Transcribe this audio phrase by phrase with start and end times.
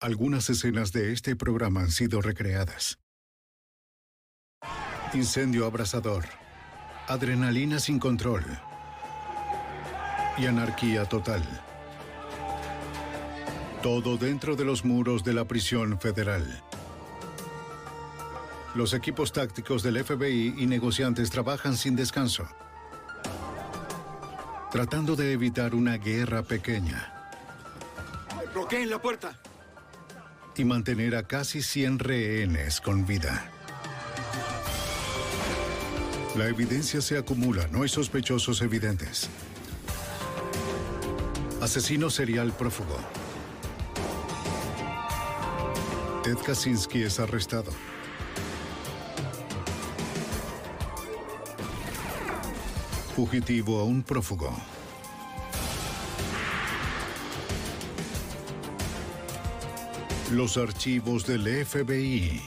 [0.00, 2.98] Algunas escenas de este programa han sido recreadas.
[5.14, 6.26] Incendio abrasador,
[7.08, 8.44] adrenalina sin control
[10.36, 11.42] y anarquía total.
[13.82, 16.62] Todo dentro de los muros de la prisión federal.
[18.74, 22.46] Los equipos tácticos del FBI y negociantes trabajan sin descanso,
[24.70, 27.16] tratando de evitar una guerra pequeña
[28.56, 29.38] ¡Bloqueen la puerta!
[30.58, 33.50] Y mantener a casi 100 rehenes con vida.
[36.36, 39.28] La evidencia se acumula, no hay sospechosos evidentes.
[41.60, 42.96] Asesino serial prófugo.
[46.22, 47.72] Ted Kaczynski es arrestado.
[53.14, 54.54] Fugitivo a un prófugo.
[60.32, 62.42] Los archivos del FBI.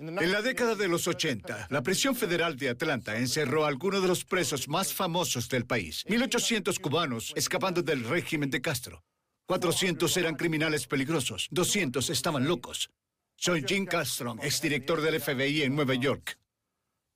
[0.00, 4.08] En la década de los 80, la prisión federal de Atlanta encerró a algunos de
[4.08, 6.04] los presos más famosos del país.
[6.08, 9.04] 1.800 cubanos escapando del régimen de Castro.
[9.46, 11.46] 400 eran criminales peligrosos.
[11.52, 12.90] 200 estaban locos.
[13.36, 16.36] Soy Jim Castro, exdirector del FBI en Nueva York.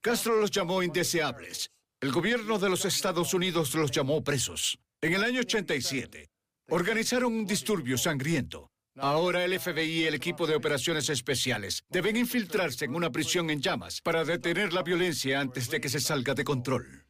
[0.01, 1.73] Castro los llamó indeseables.
[2.01, 4.79] El gobierno de los Estados Unidos los llamó presos.
[5.01, 6.31] En el año 87,
[6.69, 8.71] organizaron un disturbio sangriento.
[8.99, 13.61] Ahora el FBI y el equipo de operaciones especiales deben infiltrarse en una prisión en
[13.61, 17.05] llamas para detener la violencia antes de que se salga de control.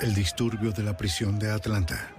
[0.00, 2.15] El disturbio de la prisión de Atlanta.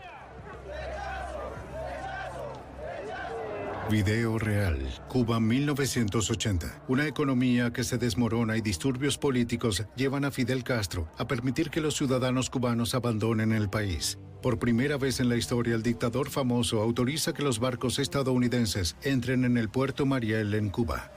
[3.90, 4.78] Video real.
[5.08, 6.84] Cuba 1980.
[6.90, 11.80] Una economía que se desmorona y disturbios políticos llevan a Fidel Castro a permitir que
[11.80, 14.20] los ciudadanos cubanos abandonen el país.
[14.42, 19.46] Por primera vez en la historia, el dictador famoso autoriza que los barcos estadounidenses entren
[19.46, 21.10] en el puerto Mariel en Cuba.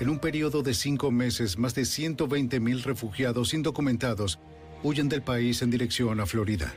[0.00, 4.38] En un periodo de cinco meses, más de 120.000 refugiados indocumentados
[4.82, 6.74] huyen del país en dirección a Florida.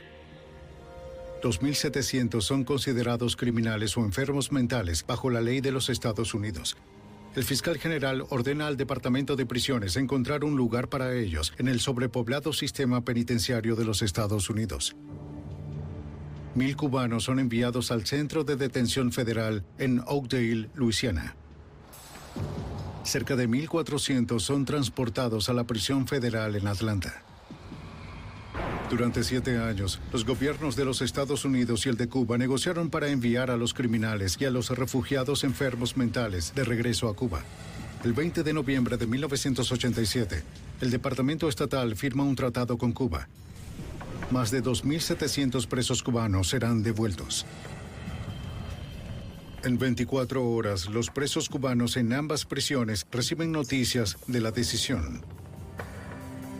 [1.42, 6.76] 2.700 son considerados criminales o enfermos mentales bajo la ley de los Estados Unidos.
[7.34, 11.80] El fiscal general ordena al Departamento de Prisiones encontrar un lugar para ellos en el
[11.80, 14.94] sobrepoblado sistema penitenciario de los Estados Unidos.
[16.54, 21.34] Mil cubanos son enviados al Centro de Detención Federal en Oakdale, Luisiana.
[23.02, 27.24] Cerca de 1.400 son transportados a la prisión federal en Atlanta.
[28.92, 33.08] Durante siete años, los gobiernos de los Estados Unidos y el de Cuba negociaron para
[33.08, 37.42] enviar a los criminales y a los refugiados enfermos mentales de regreso a Cuba.
[38.04, 40.42] El 20 de noviembre de 1987,
[40.82, 43.28] el Departamento Estatal firma un tratado con Cuba.
[44.30, 47.46] Más de 2.700 presos cubanos serán devueltos.
[49.64, 55.22] En 24 horas, los presos cubanos en ambas prisiones reciben noticias de la decisión.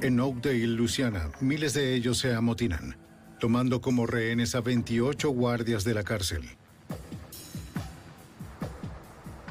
[0.02, 2.96] En Oakdale, Luisiana, miles de ellos se amotinan,
[3.38, 6.43] tomando como rehenes a 28 guardias de la cárcel.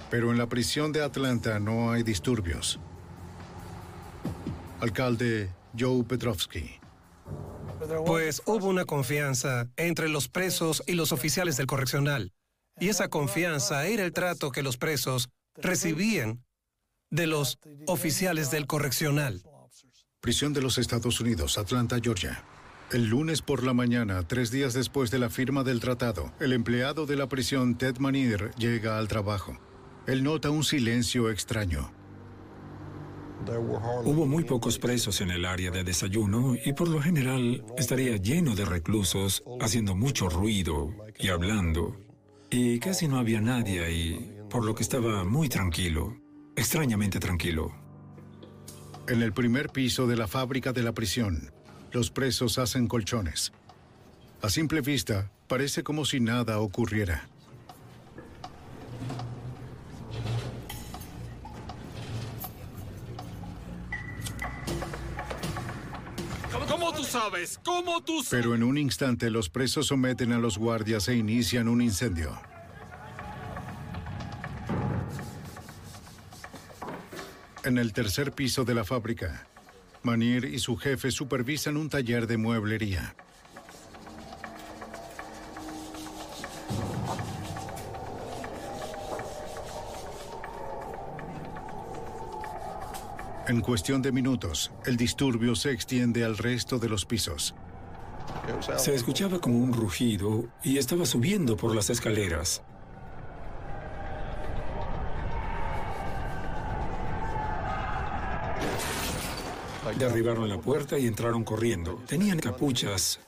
[0.09, 2.81] Pero en la prisión de Atlanta no hay disturbios.
[4.81, 5.50] Alcalde
[5.80, 6.81] Joe Petrovsky.
[8.06, 12.33] Pues hubo una confianza entre los presos y los oficiales del correccional.
[12.77, 16.44] Y esa confianza era el trato que los presos recibían
[17.09, 17.57] de los
[17.88, 19.44] oficiales del correccional.
[20.21, 22.44] Prisión de los Estados Unidos, Atlanta, Georgia.
[22.91, 27.07] El lunes por la mañana, tres días después de la firma del tratado, el empleado
[27.07, 29.57] de la prisión Ted Manier llega al trabajo.
[30.06, 31.91] Él nota un silencio extraño.
[34.06, 38.53] Hubo muy pocos presos en el área de desayuno y por lo general estaría lleno
[38.53, 41.97] de reclusos haciendo mucho ruido y hablando.
[42.51, 46.15] Y casi no había nadie ahí, por lo que estaba muy tranquilo,
[46.56, 47.81] extrañamente tranquilo.
[49.12, 51.52] En el primer piso de la fábrica de la prisión,
[51.92, 53.52] los presos hacen colchones.
[54.42, 57.28] A simple vista, parece como si nada ocurriera.
[66.69, 67.60] ¿Cómo tú sabes?
[67.66, 68.30] ¿Cómo tú sabes?
[68.30, 72.31] Pero en un instante los presos someten a los guardias e inician un incendio.
[77.63, 79.46] En el tercer piso de la fábrica,
[80.02, 83.16] Manier y su jefe supervisan un taller de mueblería.
[93.48, 97.54] En cuestión de minutos, el disturbio se extiende al resto de los pisos.
[98.78, 102.63] Se escuchaba como un rugido y estaba subiendo por las escaleras.
[109.97, 112.01] Derribaron la puerta y entraron corriendo.
[112.07, 113.19] Tenían capuchas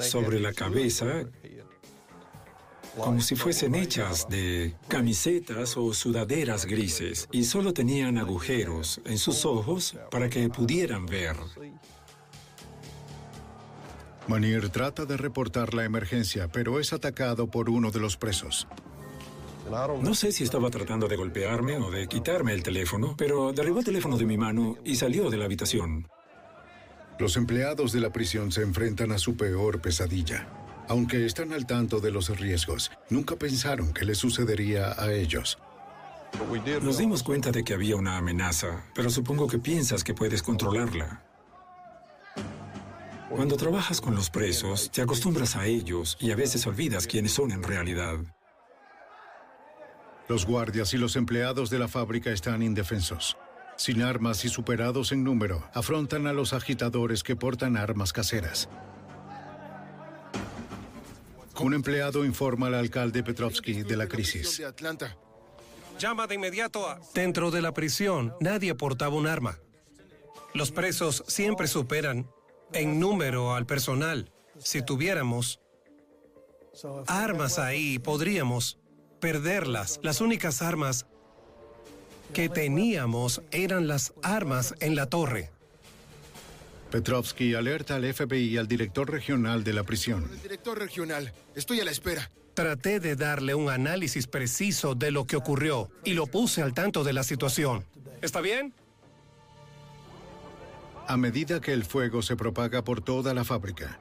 [0.00, 1.24] sobre la cabeza
[2.96, 9.44] como si fuesen hechas de camisetas o sudaderas grises y solo tenían agujeros en sus
[9.44, 11.36] ojos para que pudieran ver.
[14.28, 18.66] Manier trata de reportar la emergencia, pero es atacado por uno de los presos.
[20.02, 23.84] No sé si estaba tratando de golpearme o de quitarme el teléfono, pero derribó el
[23.84, 26.08] teléfono de mi mano y salió de la habitación.
[27.18, 30.46] Los empleados de la prisión se enfrentan a su peor pesadilla.
[30.88, 35.58] Aunque están al tanto de los riesgos, nunca pensaron que les sucedería a ellos.
[36.82, 41.22] Nos dimos cuenta de que había una amenaza, pero supongo que piensas que puedes controlarla.
[43.30, 47.50] Cuando trabajas con los presos, te acostumbras a ellos y a veces olvidas quiénes son
[47.50, 48.18] en realidad.
[50.28, 53.36] Los guardias y los empleados de la fábrica están indefensos.
[53.76, 58.68] Sin armas y superados en número, afrontan a los agitadores que portan armas caseras.
[61.60, 64.62] Un empleado informa al alcalde Petrovsky de la crisis.
[65.98, 67.00] Llama de inmediato a...
[67.14, 69.58] Dentro de la prisión, nadie portaba un arma.
[70.54, 72.28] Los presos siempre superan
[72.72, 74.32] en número al personal.
[74.58, 75.60] Si tuviéramos
[77.06, 78.78] armas ahí, podríamos
[79.26, 79.98] perderlas.
[80.04, 81.04] Las únicas armas
[82.32, 85.50] que teníamos eran las armas en la torre.
[86.92, 90.28] Petrovsky alerta al FBI y al director regional de la prisión.
[90.30, 92.30] El director regional, estoy a la espera.
[92.54, 97.02] Traté de darle un análisis preciso de lo que ocurrió y lo puse al tanto
[97.02, 97.84] de la situación.
[98.22, 98.74] ¿Está bien?
[101.08, 103.98] A medida que el fuego se propaga por toda la fábrica,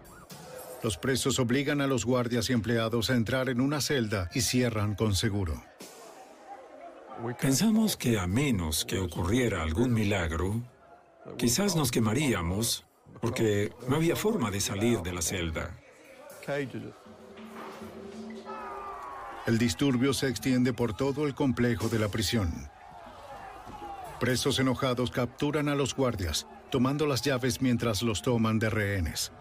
[0.85, 4.93] los presos obligan a los guardias y empleados a entrar en una celda y cierran
[4.93, 5.63] con seguro.
[7.41, 10.61] Pensamos que a menos que ocurriera algún milagro,
[11.39, 12.85] quizás nos quemaríamos
[13.19, 15.75] porque no había forma de salir de la celda.
[19.47, 22.69] El disturbio se extiende por todo el complejo de la prisión.
[24.19, 29.31] Presos enojados capturan a los guardias, tomando las llaves mientras los toman de rehenes.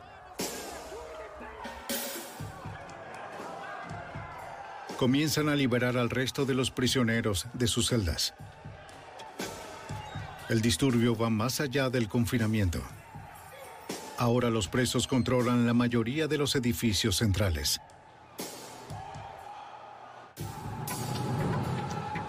[4.98, 8.34] Comienzan a liberar al resto de los prisioneros de sus celdas.
[10.48, 12.80] El disturbio va más allá del confinamiento.
[14.18, 17.80] Ahora los presos controlan la mayoría de los edificios centrales.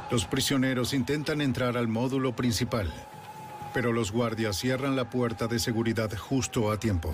[0.10, 2.92] Los prisioneros intentan entrar al módulo principal,
[3.74, 7.14] pero los guardias cierran la puerta de seguridad justo a tiempo.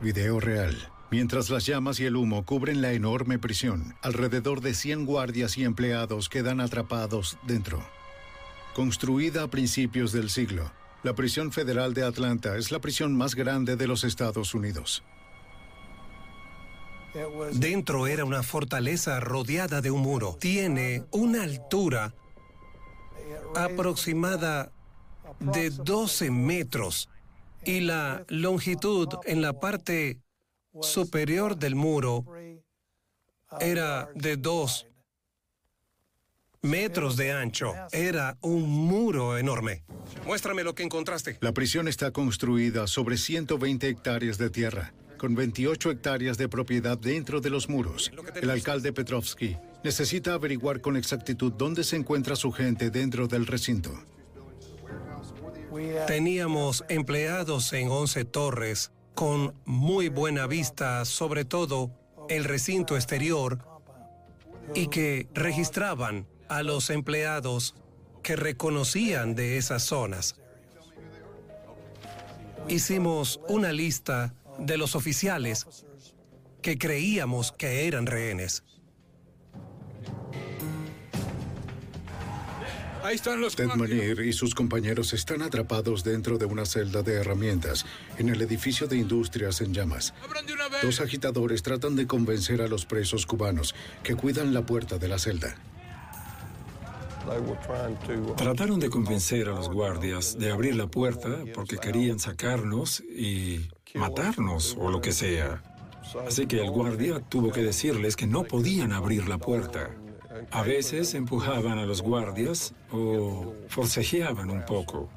[0.00, 0.76] Video real.
[1.10, 5.64] Mientras las llamas y el humo cubren la enorme prisión, alrededor de 100 guardias y
[5.64, 7.82] empleados quedan atrapados dentro.
[8.74, 10.70] Construida a principios del siglo,
[11.02, 15.02] la prisión federal de Atlanta es la prisión más grande de los Estados Unidos.
[17.54, 20.36] Dentro era una fortaleza rodeada de un muro.
[20.38, 22.14] Tiene una altura
[23.56, 24.70] aproximada
[25.40, 27.08] de 12 metros
[27.64, 30.20] y la longitud en la parte
[30.80, 32.24] superior del muro
[33.60, 34.86] era de 2
[36.62, 37.72] metros de ancho.
[37.92, 39.84] Era un muro enorme.
[40.26, 41.38] Muéstrame lo que encontraste.
[41.40, 47.40] La prisión está construida sobre 120 hectáreas de tierra, con 28 hectáreas de propiedad dentro
[47.40, 48.12] de los muros.
[48.34, 53.92] El alcalde Petrovsky necesita averiguar con exactitud dónde se encuentra su gente dentro del recinto.
[56.06, 61.90] Teníamos empleados en 11 torres con muy buena vista, sobre todo
[62.28, 63.58] el recinto exterior,
[64.74, 67.74] y que registraban a los empleados
[68.22, 70.36] que reconocían de esas zonas.
[72.68, 75.66] Hicimos una lista de los oficiales
[76.60, 78.64] que creíamos que eran rehenes.
[83.02, 83.66] Ahí están los Ted.
[83.66, 87.86] Manier y sus compañeros están atrapados dentro de una celda de herramientas
[88.18, 90.14] en el edificio de industrias en llamas.
[90.24, 90.82] ¡Abran de una vez!
[90.82, 95.18] Dos agitadores tratan de convencer a los presos cubanos que cuidan la puerta de la
[95.18, 95.54] celda.
[98.36, 104.76] Trataron de convencer a los guardias de abrir la puerta porque querían sacarnos y matarnos
[104.78, 105.62] o lo que sea.
[106.26, 109.90] Así que el guardia tuvo que decirles que no podían abrir la puerta.
[110.50, 115.08] A veces empujaban a los guardias o forcejeaban un poco.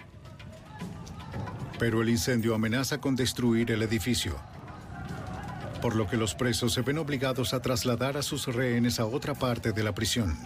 [1.80, 4.36] Pero el incendio amenaza con destruir el edificio.
[5.82, 9.34] Por lo que los presos se ven obligados a trasladar a sus rehenes a otra
[9.34, 10.38] parte de la prisión.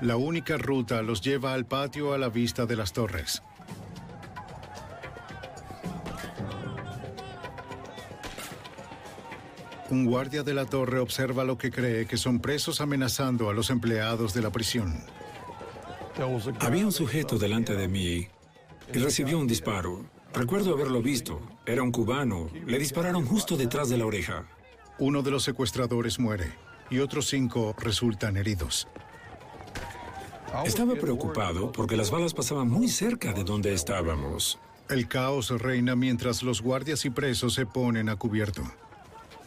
[0.00, 3.42] La única ruta los lleva al patio a la vista de las torres.
[9.92, 13.68] Un guardia de la torre observa lo que cree que son presos amenazando a los
[13.68, 15.04] empleados de la prisión.
[16.60, 18.26] Había un sujeto delante de mí
[18.90, 20.06] y recibió un disparo.
[20.32, 21.42] Recuerdo haberlo visto.
[21.66, 22.48] Era un cubano.
[22.64, 24.46] Le dispararon justo detrás de la oreja.
[24.98, 26.54] Uno de los secuestradores muere
[26.88, 28.88] y otros cinco resultan heridos.
[30.64, 34.58] Estaba preocupado porque las balas pasaban muy cerca de donde estábamos.
[34.88, 38.64] El caos reina mientras los guardias y presos se ponen a cubierto.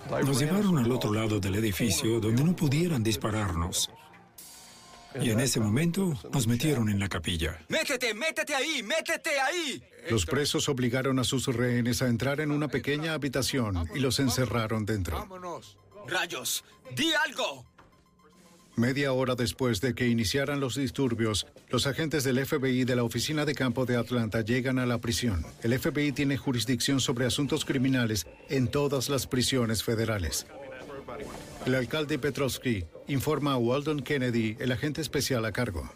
[0.09, 3.89] Nos llevaron al otro lado del edificio donde no pudieran dispararnos.
[5.19, 7.59] Y en ese momento nos metieron en la capilla.
[7.69, 9.81] ¡Métete, métete ahí, métete ahí!
[10.09, 14.85] Los presos obligaron a sus rehenes a entrar en una pequeña habitación y los encerraron
[14.85, 15.17] dentro.
[15.17, 15.77] Vámonos.
[16.07, 16.63] ¡Rayos!
[16.95, 17.65] ¡Di algo!
[18.75, 23.45] Media hora después de que iniciaran los disturbios, los agentes del FBI de la Oficina
[23.45, 25.45] de Campo de Atlanta llegan a la prisión.
[25.63, 30.45] El FBI tiene jurisdicción sobre asuntos criminales en todas las prisiones federales.
[31.65, 35.89] El alcalde Petrovsky informa a Waldon Kennedy, el agente especial a cargo.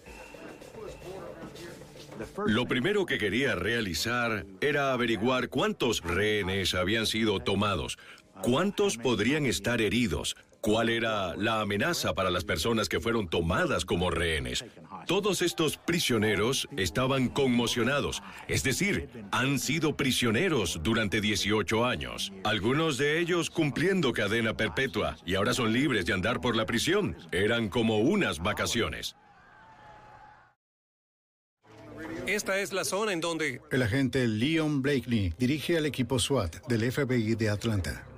[2.46, 7.98] Lo primero que quería realizar era averiguar cuántos rehenes habían sido tomados,
[8.42, 14.10] cuántos podrían estar heridos, cuál era la amenaza para las personas que fueron tomadas como
[14.12, 14.66] rehenes.
[15.08, 22.32] Todos estos prisioneros estaban conmocionados, es decir, han sido prisioneros durante 18 años.
[22.44, 27.16] Algunos de ellos cumpliendo cadena perpetua y ahora son libres de andar por la prisión.
[27.32, 29.16] Eran como unas vacaciones.
[32.28, 36.92] Esta es la zona en donde El agente Leon Blakeney dirige al equipo SWAT del
[36.92, 38.09] FBI de Atlanta.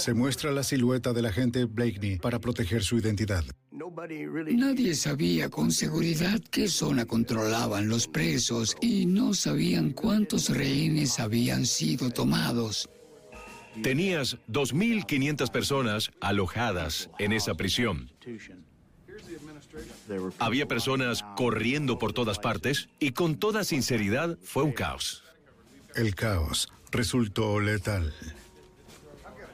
[0.00, 3.44] Se muestra la silueta del agente Blakeney para proteger su identidad.
[4.50, 11.66] Nadie sabía con seguridad qué zona controlaban los presos y no sabían cuántos rehenes habían
[11.66, 12.88] sido tomados.
[13.82, 18.10] Tenías 2.500 personas alojadas en esa prisión.
[20.38, 25.24] Había personas corriendo por todas partes y con toda sinceridad fue un caos.
[25.94, 28.14] El caos resultó letal.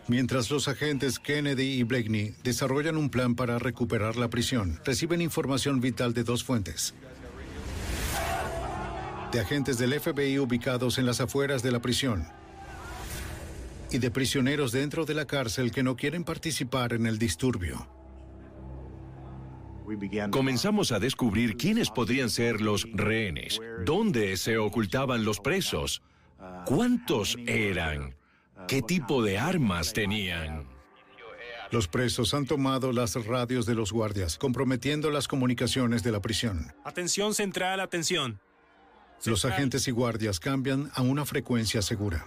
[0.09, 5.81] Mientras los agentes Kennedy y Blakeney desarrollan un plan para recuperar la prisión, reciben información
[5.81, 6.95] vital de dos fuentes.
[9.33, 12.27] De agentes del FBI ubicados en las afueras de la prisión
[13.91, 17.89] y de prisioneros dentro de la cárcel que no quieren participar en el disturbio.
[20.31, 26.03] Comenzamos a descubrir quiénes podrían ser los rehenes, dónde se ocultaban los presos,
[26.65, 28.17] cuántos eran,
[28.66, 30.66] qué tipo de armas tenían.
[31.70, 36.73] Los presos han tomado las radios de los guardias, comprometiendo las comunicaciones de la prisión.
[36.85, 38.40] Atención central, atención.
[39.25, 42.25] Los agentes y guardias cambian a una frecuencia segura.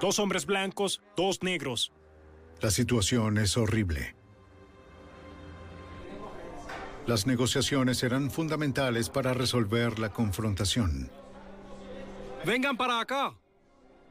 [0.00, 1.92] Dos hombres blancos, dos negros.
[2.60, 4.14] La situación es horrible.
[7.06, 11.10] Las negociaciones serán fundamentales para resolver la confrontación.
[12.44, 13.34] Vengan para acá.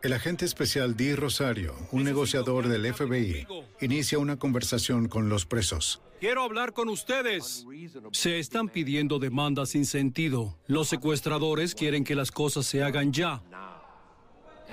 [0.03, 3.45] El agente especial Di Rosario, un negociador del FBI,
[3.81, 6.01] inicia una conversación con los presos.
[6.19, 7.65] Quiero hablar con ustedes.
[8.11, 10.57] Se están pidiendo demandas sin sentido.
[10.65, 13.43] Los secuestradores quieren que las cosas se hagan ya.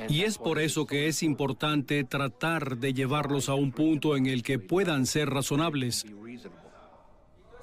[0.08, 4.42] Y es por eso que es importante tratar de llevarlos a un punto en el
[4.42, 6.06] que puedan ser razonables.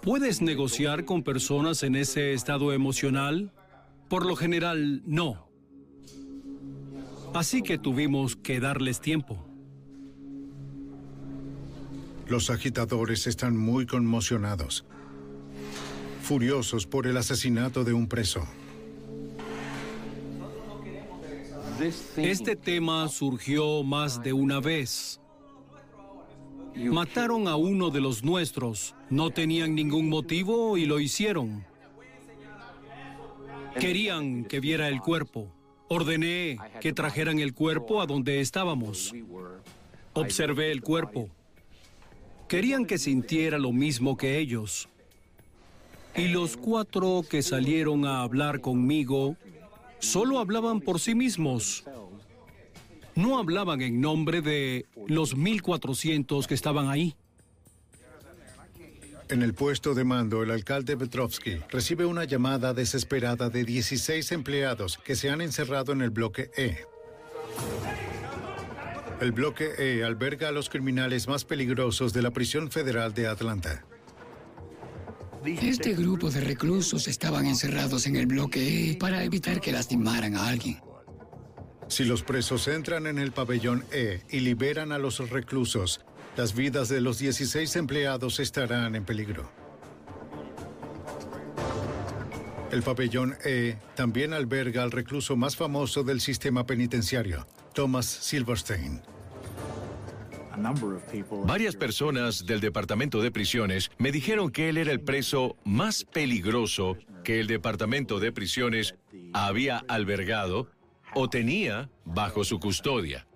[0.04, 3.52] ¿Puedes negociar con personas en ese estado emocional?
[4.08, 5.45] Por lo general, no.
[7.36, 9.46] Así que tuvimos que darles tiempo.
[12.28, 14.86] Los agitadores están muy conmocionados,
[16.22, 18.48] furiosos por el asesinato de un preso.
[22.16, 25.20] Este tema surgió más de una vez.
[26.74, 28.96] Mataron a uno de los nuestros.
[29.10, 31.66] No tenían ningún motivo y lo hicieron.
[33.78, 35.55] Querían que viera el cuerpo.
[35.88, 39.14] Ordené que trajeran el cuerpo a donde estábamos.
[40.14, 41.30] Observé el cuerpo.
[42.48, 44.88] Querían que sintiera lo mismo que ellos.
[46.16, 49.36] Y los cuatro que salieron a hablar conmigo
[50.00, 51.84] solo hablaban por sí mismos.
[53.16, 57.16] No hablaban en nombre de los 1.400 que estaban ahí.
[59.28, 65.00] En el puesto de mando, el alcalde Petrovsky recibe una llamada desesperada de 16 empleados
[65.04, 66.78] que se han encerrado en el bloque E.
[69.20, 73.84] El bloque E alberga a los criminales más peligrosos de la prisión federal de Atlanta.
[75.44, 80.48] Este grupo de reclusos estaban encerrados en el bloque E para evitar que lastimaran a
[80.48, 80.80] alguien.
[81.88, 86.02] Si los presos entran en el pabellón E y liberan a los reclusos,
[86.38, 89.50] las vidas de los 16 empleados estarán en peligro.
[92.72, 99.02] El pabellón E también alberga al recluso más famoso del sistema penitenciario, Thomas Silverstein.
[101.46, 106.98] Varias personas del Departamento de Prisiones me dijeron que él era el preso más peligroso
[107.24, 108.96] que el Departamento de Prisiones
[109.34, 110.70] había albergado
[111.14, 113.28] o tenía bajo su custodia.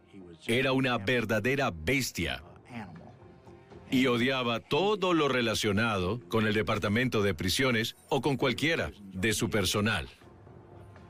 [0.47, 2.41] Era una verdadera bestia
[3.91, 9.49] y odiaba todo lo relacionado con el Departamento de Prisiones o con cualquiera de su
[9.49, 10.07] personal.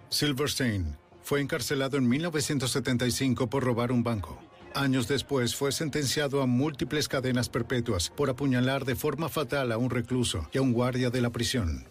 [0.10, 4.40] Silverstein fue encarcelado en 1975 por robar un banco.
[4.74, 9.90] Años después fue sentenciado a múltiples cadenas perpetuas por apuñalar de forma fatal a un
[9.90, 11.86] recluso y a un guardia de la prisión.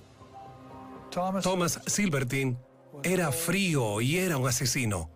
[1.10, 2.58] Thomas Silverstein
[3.02, 5.10] era frío y era un asesino.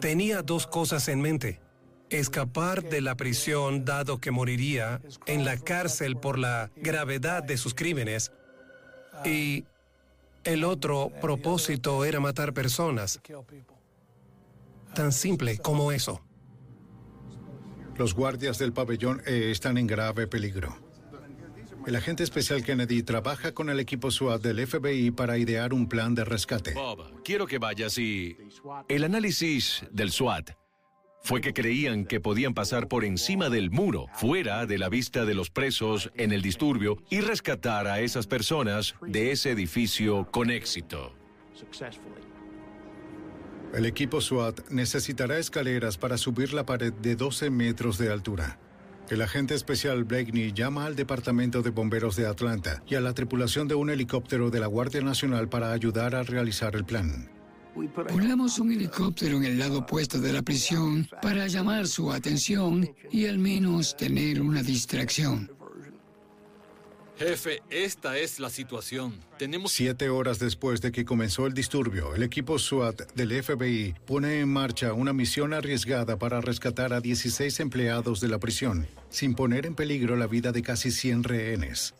[0.00, 1.63] Tenía dos cosas en mente
[2.10, 7.74] escapar de la prisión dado que moriría en la cárcel por la gravedad de sus
[7.74, 8.32] crímenes
[9.24, 9.64] y
[10.44, 13.20] el otro propósito era matar personas.
[14.94, 16.22] Tan simple como eso.
[17.96, 20.76] Los guardias del pabellón E están en grave peligro.
[21.86, 26.14] El agente especial Kennedy trabaja con el equipo SWAT del FBI para idear un plan
[26.14, 26.72] de rescate.
[26.72, 28.36] Bob, quiero que vayas y...
[28.88, 30.52] El análisis del SWAT
[31.24, 35.34] fue que creían que podían pasar por encima del muro, fuera de la vista de
[35.34, 41.14] los presos en el disturbio, y rescatar a esas personas de ese edificio con éxito.
[43.72, 48.58] El equipo SWAT necesitará escaleras para subir la pared de 12 metros de altura.
[49.08, 53.66] El agente especial Blakeney llama al Departamento de Bomberos de Atlanta y a la tripulación
[53.66, 57.33] de un helicóptero de la Guardia Nacional para ayudar a realizar el plan.
[58.08, 63.26] Ponemos un helicóptero en el lado opuesto de la prisión para llamar su atención y
[63.26, 65.50] al menos tener una distracción.
[67.16, 69.14] Jefe, esta es la situación.
[69.38, 69.70] Tenemos...
[69.70, 74.48] Siete horas después de que comenzó el disturbio, el equipo SWAT del FBI pone en
[74.48, 79.76] marcha una misión arriesgada para rescatar a 16 empleados de la prisión, sin poner en
[79.76, 81.94] peligro la vida de casi 100 rehenes.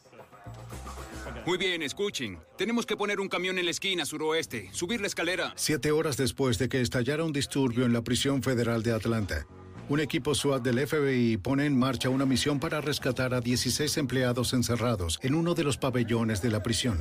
[1.46, 2.38] Muy bien, escuchen.
[2.56, 5.52] Tenemos que poner un camión en la esquina suroeste, subir la escalera.
[5.56, 9.46] Siete horas después de que estallara un disturbio en la prisión federal de Atlanta,
[9.90, 14.54] un equipo SWAT del FBI pone en marcha una misión para rescatar a 16 empleados
[14.54, 16.98] encerrados en uno de los pabellones de la prisión.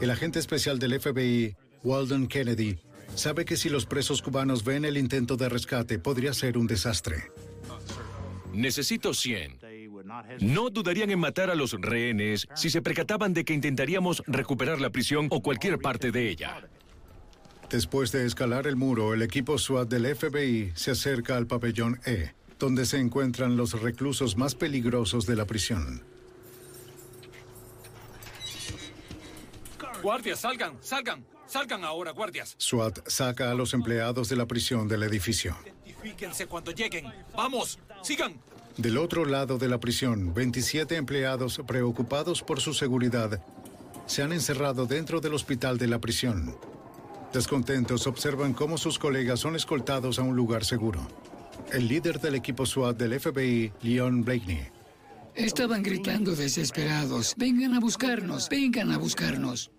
[0.00, 2.78] El agente especial del FBI, Walden Kennedy,
[3.14, 7.30] sabe que si los presos cubanos ven el intento de rescate podría ser un desastre.
[8.54, 9.65] Necesito 100.
[10.40, 14.90] No dudarían en matar a los rehenes si se percataban de que intentaríamos recuperar la
[14.90, 16.68] prisión o cualquier parte de ella.
[17.70, 22.32] Después de escalar el muro, el equipo SWAT del FBI se acerca al pabellón E.
[22.58, 26.02] donde se encuentran los reclusos más peligrosos de la prisión.
[30.02, 32.54] Guardias, salgan, salgan, salgan ahora, guardias.
[32.58, 35.56] SWAT saca a los empleados de la prisión del edificio.
[35.84, 37.12] Identifíquense cuando lleguen.
[37.34, 38.34] Vamos, sigan.
[38.76, 43.40] Del otro lado de la prisión, 27 empleados preocupados por su seguridad
[44.06, 46.54] se han encerrado dentro del hospital de la prisión.
[47.32, 51.00] Descontentos observan cómo sus colegas son escoltados a un lugar seguro.
[51.72, 54.68] El líder del equipo SWAT del FBI, Leon Blakeney,
[55.34, 57.34] Estaban gritando desesperados.
[57.36, 59.70] Vengan a buscarnos, vengan a buscarnos.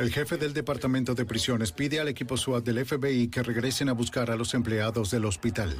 [0.00, 3.92] El jefe del Departamento de Prisiones pide al equipo SWAT del FBI que regresen a
[3.92, 5.76] buscar a los empleados del hospital.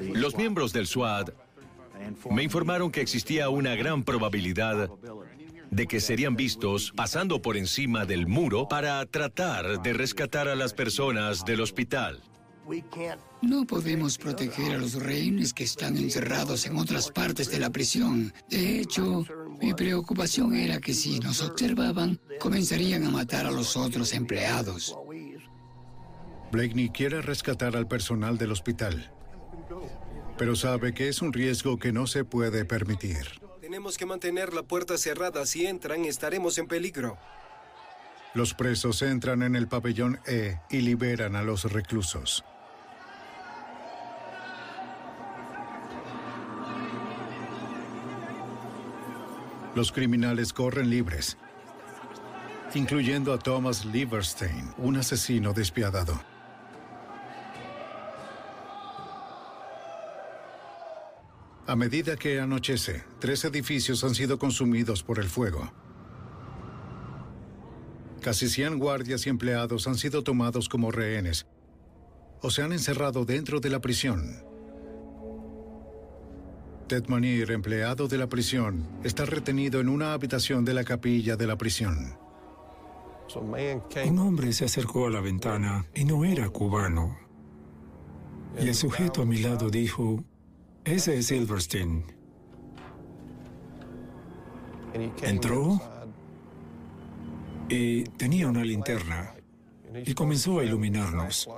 [0.00, 1.30] Los miembros del SWAT
[2.30, 4.90] me informaron que existía una gran probabilidad
[5.70, 10.72] de que serían vistos pasando por encima del muro para tratar de rescatar a las
[10.72, 12.20] personas del hospital.
[13.42, 18.32] No podemos proteger a los rehenes que están encerrados en otras partes de la prisión.
[18.50, 19.24] De hecho,
[19.60, 24.96] mi preocupación era que si nos observaban, comenzarían a matar a los otros empleados.
[26.50, 29.12] Blakeney quiere rescatar al personal del hospital,
[30.38, 33.40] pero sabe que es un riesgo que no se puede permitir.
[33.60, 35.44] Tenemos que mantener la puerta cerrada.
[35.46, 37.18] Si entran, estaremos en peligro.
[38.34, 42.44] Los presos entran en el pabellón E y liberan a los reclusos.
[49.74, 51.36] Los criminales corren libres,
[52.74, 56.18] incluyendo a Thomas Lieberstein, un asesino despiadado.
[61.68, 65.72] A medida que anochece, tres edificios han sido consumidos por el fuego.
[68.20, 71.46] Casi 100 guardias y empleados han sido tomados como rehenes
[72.42, 74.44] o se han encerrado dentro de la prisión.
[76.86, 81.46] Ted Manier, empleado de la prisión, está retenido en una habitación de la capilla de
[81.48, 82.16] la prisión.
[84.04, 87.18] Un hombre se acercó a la ventana y no era cubano.
[88.56, 90.22] Y el sujeto a mi lado dijo,
[90.86, 92.04] ese es Silverstein.
[95.22, 95.80] Entró
[97.68, 99.34] y tenía una linterna
[99.92, 101.50] y comenzó a iluminarnos.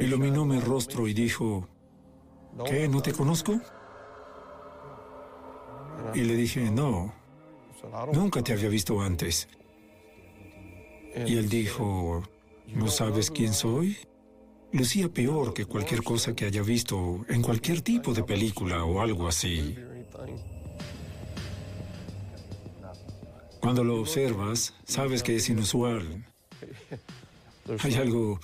[0.00, 1.66] Iluminó mi rostro y dijo,
[2.66, 2.88] ¿qué?
[2.88, 3.60] ¿No te conozco?
[6.14, 7.12] Y le dije, no,
[8.12, 9.48] nunca te había visto antes.
[11.14, 12.22] Y él dijo,
[12.74, 13.96] ¿no sabes quién soy?
[14.72, 19.26] Lucía peor que cualquier cosa que haya visto en cualquier tipo de película o algo
[19.26, 19.76] así.
[23.60, 26.26] Cuando lo observas, sabes que es inusual.
[27.80, 28.40] Hay algo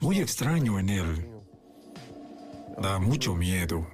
[0.00, 1.28] muy extraño en él.
[2.80, 3.86] Da mucho miedo.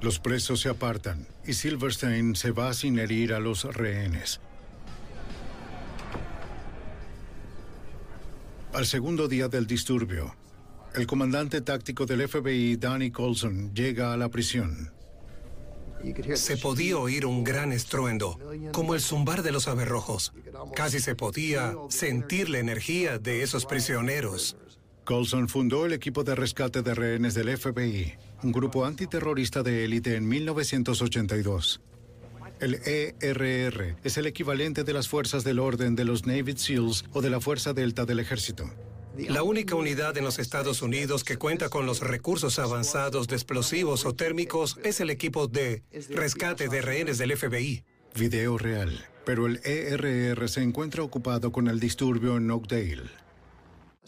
[0.00, 4.40] Los presos se apartan y Silverstein se va sin herir a los rehenes.
[8.72, 10.34] Al segundo día del disturbio,
[10.94, 14.92] el comandante táctico del FBI, Danny Colson, llega a la prisión.
[16.34, 18.38] Se podía oír un gran estruendo,
[18.72, 20.32] como el zumbar de los aberrojos.
[20.76, 24.56] Casi se podía sentir la energía de esos prisioneros.
[25.04, 30.14] Colson fundó el equipo de rescate de rehenes del FBI, un grupo antiterrorista de élite
[30.14, 31.80] en 1982.
[32.60, 37.22] El ERR es el equivalente de las fuerzas del orden de los Navy SEALs o
[37.22, 38.68] de la Fuerza Delta del Ejército.
[39.16, 44.06] La única unidad en los Estados Unidos que cuenta con los recursos avanzados de explosivos
[44.06, 47.84] o térmicos es el equipo de rescate de rehenes del FBI.
[48.16, 53.27] Video real, pero el ERR se encuentra ocupado con el disturbio en Oakdale.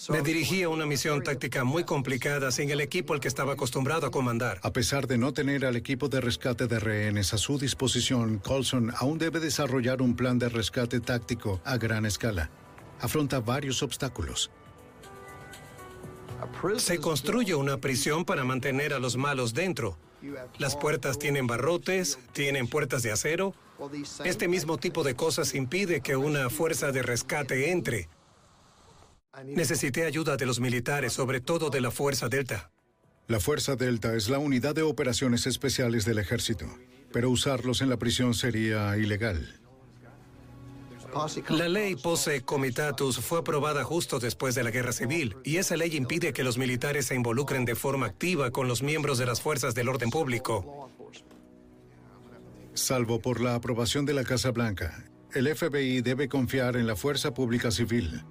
[0.09, 4.07] Me dirigí a una misión táctica muy complicada sin el equipo al que estaba acostumbrado
[4.07, 4.59] a comandar.
[4.63, 8.93] A pesar de no tener al equipo de rescate de rehenes a su disposición, Colson
[8.97, 12.51] aún debe desarrollar un plan de rescate táctico a gran escala.
[13.01, 14.51] Afronta varios obstáculos.
[16.79, 19.99] Se construye una prisión para mantener a los malos dentro.
[20.59, 23.55] Las puertas tienen barrotes, tienen puertas de acero.
[24.25, 28.09] Este mismo tipo de cosas impide que una fuerza de rescate entre.
[29.45, 32.71] Necesité ayuda de los militares, sobre todo de la Fuerza Delta.
[33.29, 36.67] La Fuerza Delta es la unidad de operaciones especiales del ejército,
[37.13, 39.61] pero usarlos en la prisión sería ilegal.
[41.49, 45.97] La ley Posse Comitatus fue aprobada justo después de la Guerra Civil, y esa ley
[45.97, 49.75] impide que los militares se involucren de forma activa con los miembros de las fuerzas
[49.75, 50.91] del orden público.
[52.75, 57.33] Salvo por la aprobación de la Casa Blanca, el FBI debe confiar en la fuerza
[57.35, 58.25] pública civil.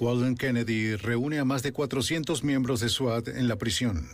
[0.00, 4.08] Walden Kennedy reúne a más de 400 miembros de SWAT en la prisión.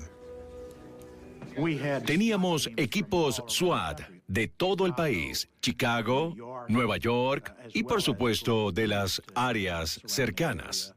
[2.07, 6.35] Teníamos equipos SWAT de todo el país, Chicago,
[6.69, 10.95] Nueva York y por supuesto de las áreas cercanas.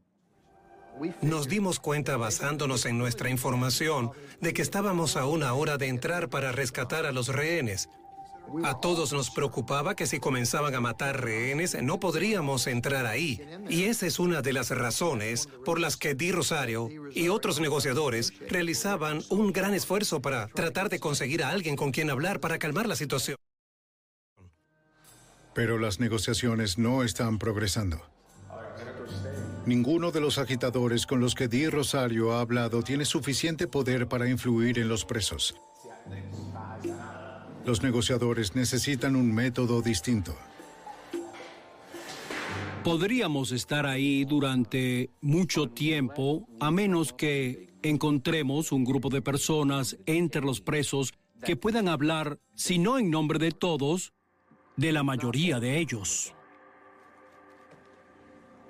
[1.22, 6.30] Nos dimos cuenta basándonos en nuestra información de que estábamos a una hora de entrar
[6.30, 7.90] para rescatar a los rehenes.
[8.64, 13.42] A todos nos preocupaba que si comenzaban a matar rehenes no podríamos entrar ahí.
[13.70, 18.34] Y esa es una de las razones por las que Di Rosario y otros negociadores
[18.50, 22.88] realizaban un gran esfuerzo para tratar de conseguir a alguien con quien hablar para calmar
[22.88, 23.38] la situación.
[25.54, 28.02] Pero las negociaciones no están progresando.
[29.66, 34.28] Ninguno de los agitadores con los que Di Rosario ha hablado tiene suficiente poder para
[34.28, 35.56] influir en los presos.
[37.66, 40.36] Los negociadores necesitan un método distinto.
[42.84, 50.42] Podríamos estar ahí durante mucho tiempo a menos que encontremos un grupo de personas entre
[50.42, 51.14] los presos
[51.46, 54.12] que puedan hablar, si no en nombre de todos,
[54.76, 56.34] de la mayoría de ellos.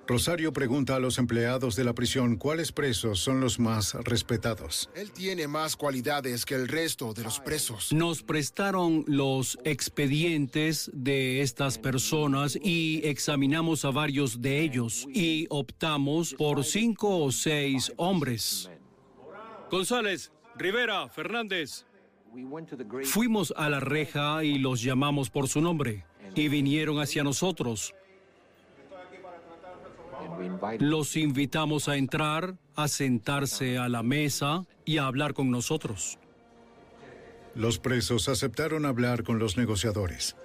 [0.06, 4.90] Rosario pregunta a los empleados de la prisión cuáles presos son los más respetados.
[4.96, 7.94] Él tiene más cualidades que el resto de los presos.
[7.94, 16.34] Nos prestaron los expedientes de estas personas y examinamos a varios de ellos y optamos
[16.34, 18.70] por cinco o seis hombres.
[19.72, 21.86] González, Rivera, Fernández.
[23.06, 27.94] Fuimos a la reja y los llamamos por su nombre y vinieron hacia nosotros.
[30.80, 36.18] Los invitamos a entrar, a sentarse a la mesa y a hablar con nosotros.
[37.56, 40.36] Los presos aceptaron hablar con los negociadores.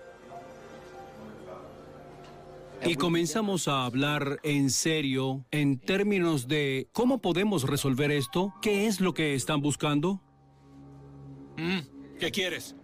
[2.84, 9.00] Y comenzamos a hablar en serio en términos de cómo podemos resolver esto, qué es
[9.00, 10.20] lo que están buscando.
[11.56, 12.76] Mm, ¿Qué quieres?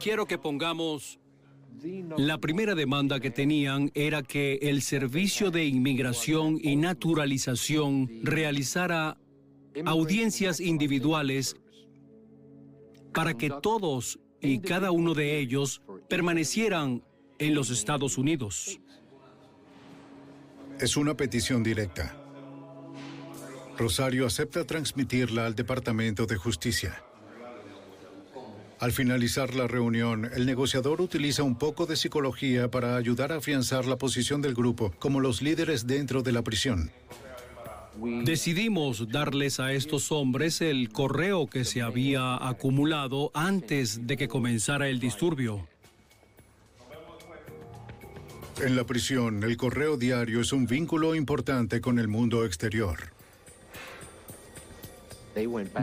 [0.00, 1.20] Quiero que pongamos
[2.16, 9.18] la primera demanda que tenían era que el Servicio de Inmigración y Naturalización realizara
[9.84, 11.56] audiencias individuales
[13.12, 17.02] para que todos y cada uno de ellos permanecieran
[17.38, 18.80] en los Estados Unidos.
[20.78, 22.16] Es una petición directa.
[23.76, 27.02] Rosario acepta transmitirla al Departamento de Justicia.
[28.82, 33.86] Al finalizar la reunión, el negociador utiliza un poco de psicología para ayudar a afianzar
[33.86, 36.90] la posición del grupo como los líderes dentro de la prisión.
[38.24, 44.88] Decidimos darles a estos hombres el correo que se había acumulado antes de que comenzara
[44.88, 45.68] el disturbio.
[48.64, 53.12] En la prisión, el correo diario es un vínculo importante con el mundo exterior.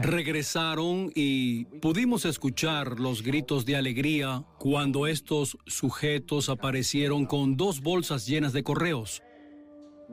[0.01, 8.25] Regresaron y pudimos escuchar los gritos de alegría cuando estos sujetos aparecieron con dos bolsas
[8.25, 9.23] llenas de correos.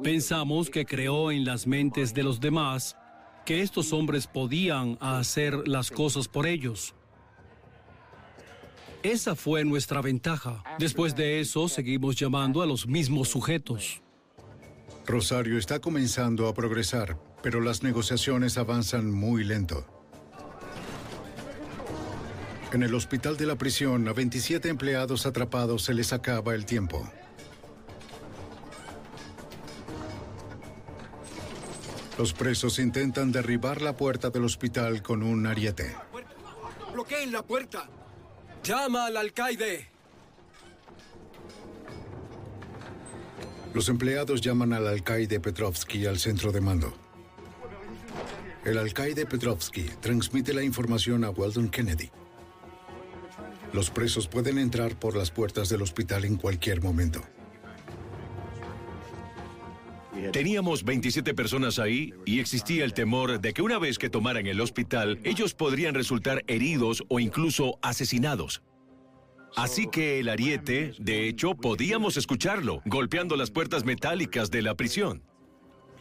[0.03, 2.97] Pensamos que creó en las mentes de los demás
[3.45, 6.95] que estos hombres podían hacer las cosas por ellos.
[9.03, 10.65] Esa fue nuestra ventaja.
[10.79, 14.03] Después de eso, seguimos llamando a los mismos sujetos.
[15.07, 19.87] Rosario está comenzando a progresar, pero las negociaciones avanzan muy lento.
[22.73, 27.09] En el hospital de la prisión, a 27 empleados atrapados se les acaba el tiempo.
[32.19, 35.95] Los presos intentan derribar la puerta del hospital con un ariete.
[36.93, 37.89] ¡Bloqueen la puerta!
[38.65, 39.89] ¡Llama al alcaide!
[43.73, 47.06] Los empleados llaman al alcaide Petrovsky al centro de mando.
[48.67, 52.11] El alcaide Petrovsky transmite la información a Weldon Kennedy.
[53.73, 57.23] Los presos pueden entrar por las puertas del hospital en cualquier momento.
[60.33, 64.61] Teníamos 27 personas ahí y existía el temor de que una vez que tomaran el
[64.61, 68.65] hospital, ellos podrían resultar heridos o incluso asesinados.
[69.55, 75.23] Así que el ariete, de hecho, podíamos escucharlo, golpeando las puertas metálicas de la prisión.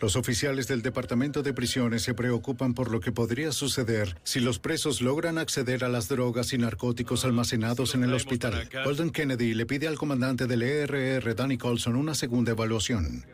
[0.01, 4.59] Los oficiales del Departamento de Prisiones se preocupan por lo que podría suceder si los
[4.59, 8.69] presos logran acceder a las drogas y narcóticos almacenados en el hospital.
[8.83, 13.25] Golden Kennedy le pide al comandante del ERR, Danny Colson, una segunda evaluación.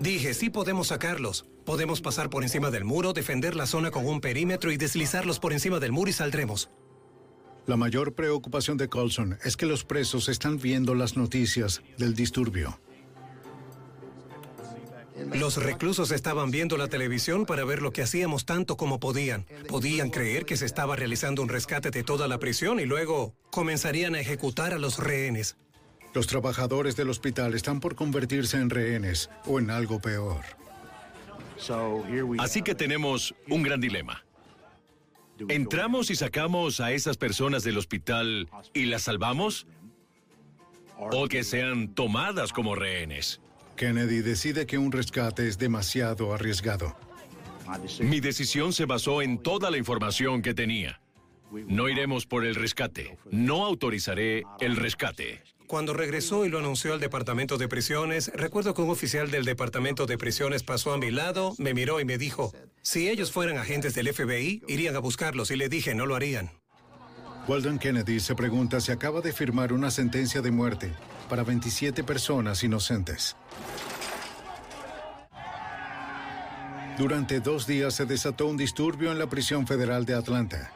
[0.00, 1.46] Dije, sí podemos sacarlos.
[1.64, 5.52] Podemos pasar por encima del muro, defender la zona con un perímetro y deslizarlos por
[5.52, 6.70] encima del muro y saldremos.
[7.66, 12.80] La mayor preocupación de Colson es que los presos están viendo las noticias del disturbio.
[15.34, 19.46] Los reclusos estaban viendo la televisión para ver lo que hacíamos tanto como podían.
[19.68, 24.14] Podían creer que se estaba realizando un rescate de toda la prisión y luego comenzarían
[24.14, 25.56] a ejecutar a los rehenes.
[26.14, 30.44] Los trabajadores del hospital están por convertirse en rehenes o en algo peor.
[32.38, 34.24] Así que tenemos un gran dilema.
[35.48, 39.66] ¿Entramos y sacamos a esas personas del hospital y las salvamos?
[40.98, 43.40] ¿O que sean tomadas como rehenes?
[43.80, 46.94] Kennedy decide que un rescate es demasiado arriesgado.
[48.00, 51.00] Mi decisión se basó en toda la información que tenía.
[51.50, 53.16] No iremos por el rescate.
[53.30, 55.42] No autorizaré el rescate.
[55.66, 60.04] Cuando regresó y lo anunció al Departamento de Prisiones, recuerdo que un oficial del Departamento
[60.04, 63.94] de Prisiones pasó a mi lado, me miró y me dijo, si ellos fueran agentes
[63.94, 66.50] del FBI, irían a buscarlos y le dije, no lo harían.
[67.48, 70.92] Walden Kennedy se pregunta si acaba de firmar una sentencia de muerte
[71.30, 73.36] para 27 personas inocentes.
[76.98, 80.70] Durante dos días se desató un disturbio en la prisión federal de Atlanta.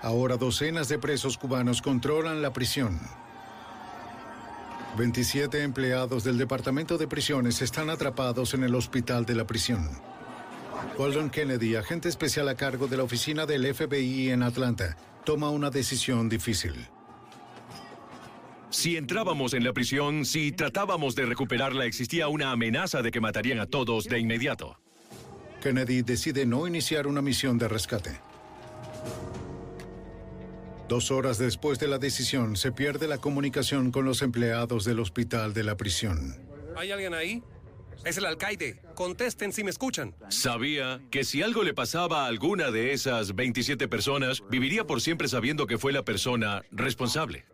[0.00, 3.00] Ahora docenas de presos cubanos controlan la prisión.
[4.96, 9.90] 27 empleados del Departamento de Prisiones están atrapados en el hospital de la prisión.
[10.96, 15.70] Walden Kennedy, agente especial a cargo de la oficina del FBI en Atlanta, toma una
[15.70, 16.88] decisión difícil.
[18.74, 23.60] Si entrábamos en la prisión, si tratábamos de recuperarla, existía una amenaza de que matarían
[23.60, 24.80] a todos de inmediato.
[25.62, 28.18] Kennedy decide no iniciar una misión de rescate.
[30.88, 35.54] Dos horas después de la decisión, se pierde la comunicación con los empleados del hospital
[35.54, 36.36] de la prisión.
[36.76, 37.44] ¿Hay alguien ahí?
[38.04, 38.82] Es el alcaide.
[38.96, 40.16] Contesten si me escuchan.
[40.30, 45.28] Sabía que si algo le pasaba a alguna de esas 27 personas, viviría por siempre
[45.28, 47.46] sabiendo que fue la persona responsable.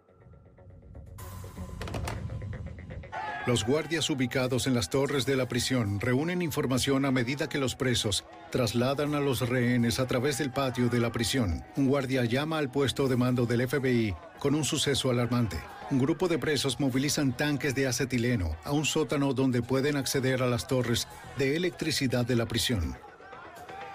[3.46, 7.74] Los guardias ubicados en las torres de la prisión reúnen información a medida que los
[7.74, 11.64] presos trasladan a los rehenes a través del patio de la prisión.
[11.76, 15.58] Un guardia llama al puesto de mando del FBI con un suceso alarmante.
[15.90, 20.46] Un grupo de presos movilizan tanques de acetileno a un sótano donde pueden acceder a
[20.46, 22.94] las torres de electricidad de la prisión.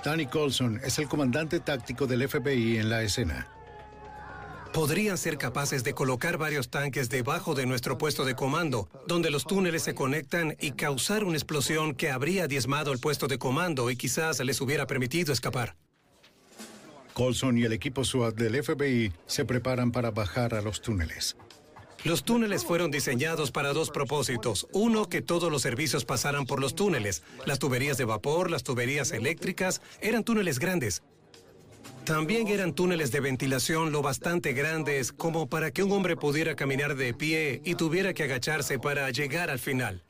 [0.03, 3.47] Danny Colson es el comandante táctico del FBI en la escena
[4.75, 9.45] podrían ser capaces de colocar varios tanques debajo de nuestro puesto de comando, donde los
[9.45, 13.95] túneles se conectan y causar una explosión que habría diezmado el puesto de comando y
[13.95, 15.77] quizás les hubiera permitido escapar.
[17.13, 21.37] Colson y el equipo SWAT del FBI se preparan para bajar a los túneles.
[22.03, 24.67] Los túneles fueron diseñados para dos propósitos.
[24.73, 27.23] Uno, que todos los servicios pasaran por los túneles.
[27.45, 31.01] Las tuberías de vapor, las tuberías eléctricas, eran túneles grandes.
[32.05, 36.95] También eran túneles de ventilación lo bastante grandes como para que un hombre pudiera caminar
[36.95, 40.03] de pie y tuviera que agacharse para llegar al final.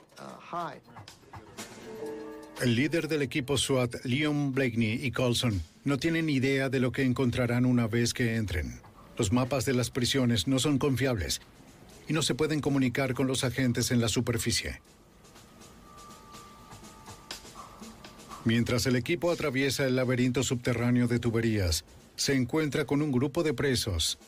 [2.62, 7.04] El líder del equipo SWAT, Leon Blakeney y Colson, no tienen idea de lo que
[7.04, 8.82] encontrarán una vez que entren.
[9.18, 11.40] Los mapas de las prisiones no son confiables
[12.10, 14.82] y no se pueden comunicar con los agentes en la superficie.
[18.46, 21.84] Mientras el equipo atraviesa el laberinto subterráneo de tuberías,
[22.16, 24.20] se encuentra con un grupo de presos.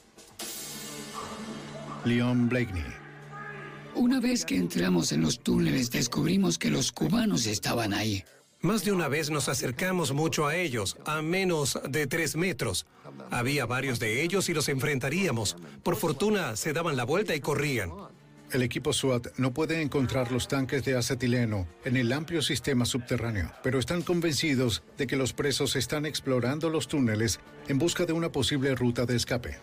[2.04, 2.84] Leon Blakeney.
[3.94, 8.24] Una vez que entramos en los túneles, descubrimos que los cubanos estaban ahí.
[8.62, 12.88] Más de una vez nos acercamos mucho a ellos, a menos de tres metros.
[13.30, 15.58] Había varios de ellos y los enfrentaríamos.
[15.84, 17.92] Por fortuna, se daban la vuelta y corrían.
[18.52, 23.52] El equipo SWAT no puede encontrar los tanques de acetileno en el amplio sistema subterráneo,
[23.62, 28.32] pero están convencidos de que los presos están explorando los túneles en busca de una
[28.32, 29.58] posible ruta de escape.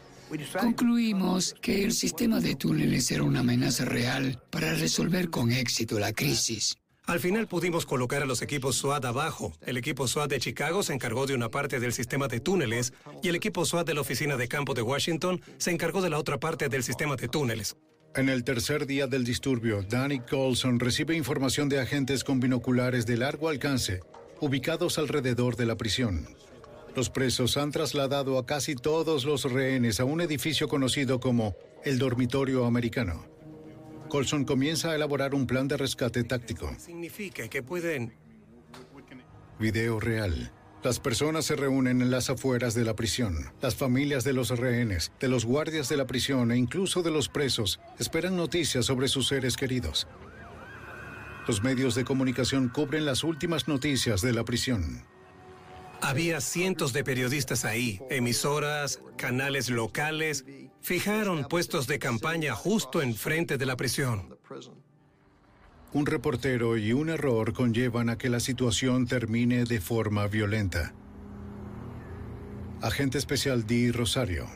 [0.61, 6.13] Concluimos que el sistema de túneles era una amenaza real para resolver con éxito la
[6.13, 6.77] crisis.
[7.07, 9.53] Al final pudimos colocar a los equipos SWAT abajo.
[9.63, 12.93] El equipo SWAT de Chicago se encargó de una parte del sistema de túneles
[13.23, 16.19] y el equipo SWAT de la oficina de campo de Washington se encargó de la
[16.19, 17.77] otra parte del sistema de túneles.
[18.17, 23.17] En el tercer día del disturbio, Danny Colson recibe información de agentes con binoculares de
[23.17, 24.03] largo alcance,
[24.41, 26.29] ubicados alrededor de la prisión.
[26.95, 31.99] Los presos han trasladado a casi todos los rehenes a un edificio conocido como el
[31.99, 33.27] dormitorio americano.
[34.09, 36.73] Colson comienza a elaborar un plan de rescate táctico.
[36.79, 38.15] Significa que pueden...
[39.59, 40.53] Video real.
[40.85, 43.51] Las personas se reúnen en las afueras de la prisión.
[43.63, 47.31] Las familias de los rehenes, de los guardias de la prisión e incluso de los
[47.31, 50.07] presos esperan noticias sobre sus seres queridos.
[51.49, 55.07] Los medios de comunicación cubren las últimas noticias de la prisión.
[56.03, 60.45] Había cientos de periodistas ahí, emisoras, canales locales,
[60.83, 64.37] fijaron puestos de campaña justo enfrente de la prisión.
[65.95, 70.93] Un reportero y un error conllevan a que la situación termine de forma violenta.
[72.83, 73.93] Agente especial D.
[73.93, 74.47] Rosario.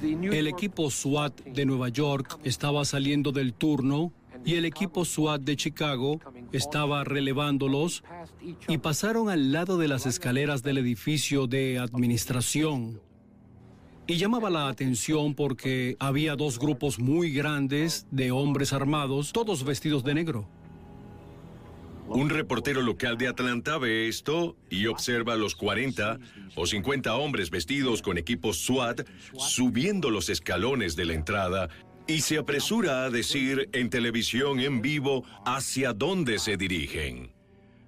[0.00, 4.12] El equipo SWAT de Nueva York estaba saliendo del turno
[4.44, 6.20] y el equipo SWAT de Chicago
[6.52, 8.04] estaba relevándolos
[8.68, 13.00] y pasaron al lado de las escaleras del edificio de administración.
[14.10, 20.02] Y llamaba la atención porque había dos grupos muy grandes de hombres armados, todos vestidos
[20.02, 20.48] de negro.
[22.08, 26.18] Un reportero local de Atlanta ve esto y observa a los 40
[26.54, 29.06] o 50 hombres vestidos con equipos SWAT
[29.36, 31.68] subiendo los escalones de la entrada
[32.06, 37.30] y se apresura a decir en televisión en vivo hacia dónde se dirigen.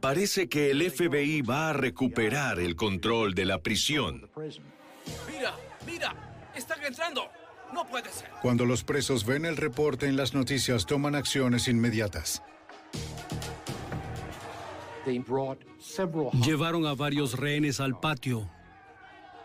[0.00, 4.28] Parece que el FBI va a recuperar el control de la prisión.
[4.36, 5.56] Mira,
[5.86, 6.14] mira,
[6.54, 7.28] están entrando.
[7.72, 8.28] No puede ser.
[8.42, 12.42] Cuando los presos ven el reporte en las noticias, toman acciones inmediatas.
[16.44, 18.48] Llevaron a varios rehenes al patio.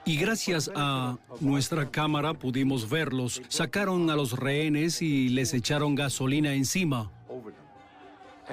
[0.05, 3.41] Y gracias a nuestra cámara pudimos verlos.
[3.47, 7.11] Sacaron a los rehenes y les echaron gasolina encima.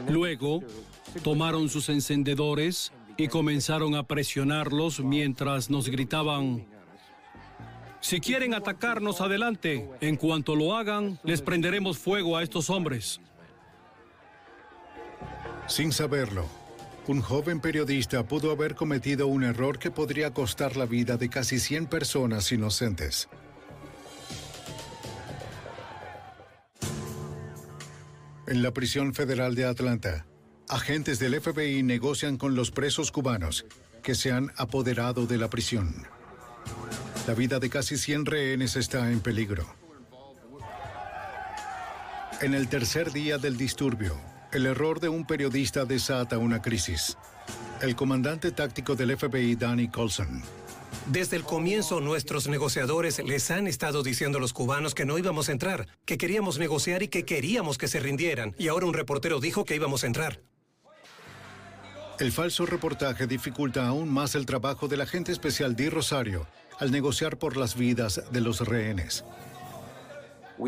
[0.08, 0.62] Luego,
[1.22, 6.66] tomaron sus encendedores y comenzaron a presionarlos mientras nos gritaban,
[8.02, 13.20] si quieren atacarnos adelante, en cuanto lo hagan, les prenderemos fuego a estos hombres.
[15.68, 16.46] Sin saberlo,
[17.06, 21.60] un joven periodista pudo haber cometido un error que podría costar la vida de casi
[21.60, 23.28] 100 personas inocentes.
[28.48, 30.26] En la prisión federal de Atlanta,
[30.68, 33.64] agentes del FBI negocian con los presos cubanos
[34.02, 36.06] que se han apoderado de la prisión.
[37.26, 39.64] La vida de casi 100 rehenes está en peligro.
[42.40, 44.16] En el tercer día del disturbio,
[44.50, 47.16] el error de un periodista desata una crisis.
[47.80, 50.42] El comandante táctico del FBI, Danny Colson,
[51.06, 55.48] desde el comienzo nuestros negociadores les han estado diciendo a los cubanos que no íbamos
[55.48, 58.54] a entrar, que queríamos negociar y que queríamos que se rindieran.
[58.58, 60.40] Y ahora un reportero dijo que íbamos a entrar.
[62.18, 66.46] El falso reportaje dificulta aún más el trabajo del agente especial Di Rosario
[66.82, 69.24] al negociar por las vidas de los rehenes.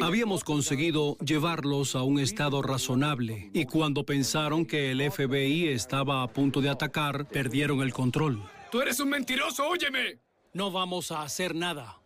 [0.00, 6.28] Habíamos conseguido llevarlos a un estado razonable y cuando pensaron que el FBI estaba a
[6.28, 8.40] punto de atacar, perdieron el control.
[8.70, 10.20] ¡Tú eres un mentiroso, óyeme!
[10.52, 12.00] No vamos a hacer nada.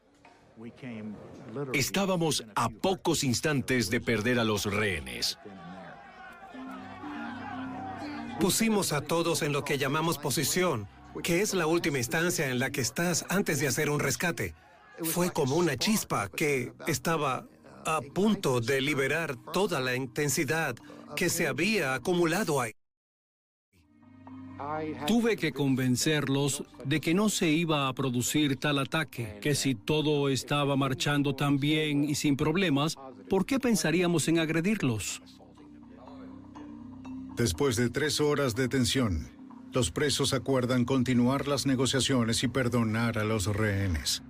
[1.74, 5.38] Estábamos a pocos instantes de perder a los rehenes.
[8.40, 10.88] Pusimos a todos en lo que llamamos posición,
[11.22, 14.54] que es la última instancia en la que estás antes de hacer un rescate.
[15.02, 17.46] Fue como una chispa que estaba
[17.84, 20.76] a punto de liberar toda la intensidad
[21.16, 22.72] que se había acumulado ahí.
[25.06, 30.28] Tuve que convencerlos de que no se iba a producir tal ataque, que si todo
[30.28, 32.96] estaba marchando tan bien y sin problemas,
[33.30, 35.22] ¿por qué pensaríamos en agredirlos?
[37.36, 39.37] Después de tres horas de tensión,
[39.72, 44.22] los presos acuerdan continuar las negociaciones y perdonar a los rehenes.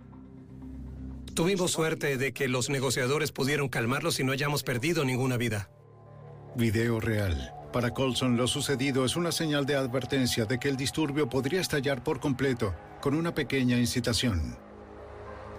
[1.35, 5.71] Tuvimos suerte de que los negociadores pudieron calmarlos y no hayamos perdido ninguna vida.
[6.57, 7.55] Video real.
[7.73, 12.03] Para Colson lo sucedido es una señal de advertencia de que el disturbio podría estallar
[12.03, 14.57] por completo con una pequeña incitación.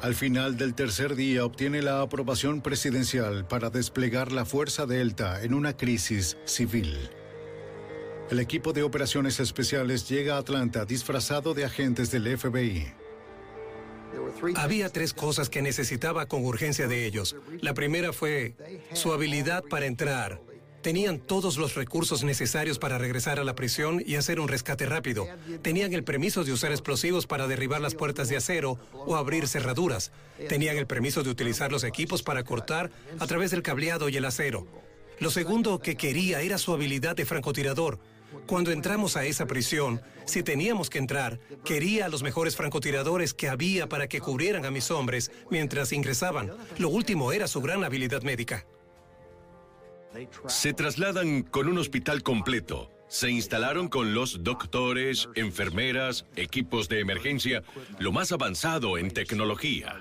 [0.01, 5.53] Al final del tercer día obtiene la aprobación presidencial para desplegar la Fuerza Delta en
[5.53, 7.09] una crisis civil.
[8.29, 12.93] El equipo de operaciones especiales llega a Atlanta disfrazado de agentes del FBI.
[14.55, 17.35] Había tres cosas que necesitaba con urgencia de ellos.
[17.61, 18.55] La primera fue
[18.93, 20.41] su habilidad para entrar.
[20.83, 25.27] Tenían todos los recursos necesarios para regresar a la prisión y hacer un rescate rápido.
[25.63, 30.11] Tenían el permiso de usar explosivos para derribar las puertas de acero o abrir cerraduras.
[30.47, 34.25] Tenían el permiso de utilizar los equipos para cortar a través del cableado y el
[34.25, 34.67] acero.
[35.19, 37.99] Lo segundo que quería era su habilidad de francotirador.
[38.45, 43.49] Cuando entramos a esa prisión, si teníamos que entrar, quería a los mejores francotiradores que
[43.49, 46.51] había para que cubrieran a mis hombres mientras ingresaban.
[46.77, 48.65] Lo último era su gran habilidad médica.
[50.47, 52.91] Se trasladan con un hospital completo.
[53.07, 57.63] Se instalaron con los doctores, enfermeras, equipos de emergencia,
[57.97, 59.99] lo más avanzado en tecnología.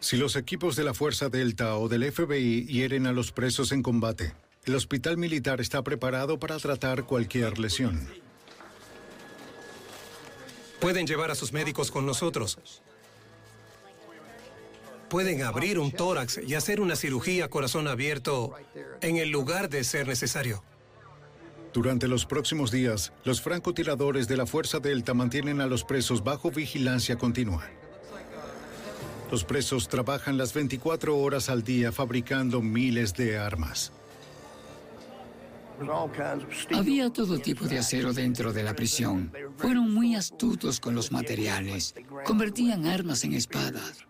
[0.00, 3.82] Si los equipos de la Fuerza Delta o del FBI hieren a los presos en
[3.82, 4.32] combate,
[4.68, 8.06] el hospital militar está preparado para tratar cualquier lesión.
[10.78, 12.58] Pueden llevar a sus médicos con nosotros.
[15.08, 18.54] pueden abrir un tórax y hacer una cirugía a corazón abierto
[19.00, 20.62] en el lugar de ser necesario.
[21.72, 26.50] Durante los próximos días, los francotiradores de la Fuerza Delta mantienen a los presos bajo
[26.50, 27.66] vigilancia continua.
[29.30, 33.92] Los presos trabajan las 24 horas al día fabricando miles de armas.
[36.74, 39.32] Había todo tipo de acero dentro de la prisión.
[39.56, 41.94] Fueron muy astutos con los materiales.
[42.24, 44.04] Convertían armas en espadas.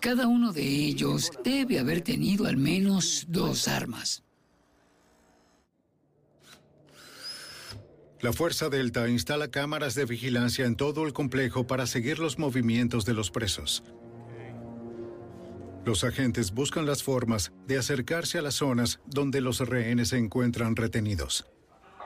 [0.00, 4.22] Cada uno de ellos debe haber tenido al menos dos armas.
[8.20, 13.04] La Fuerza Delta instala cámaras de vigilancia en todo el complejo para seguir los movimientos
[13.04, 13.82] de los presos.
[15.84, 20.76] Los agentes buscan las formas de acercarse a las zonas donde los rehenes se encuentran
[20.76, 21.46] retenidos.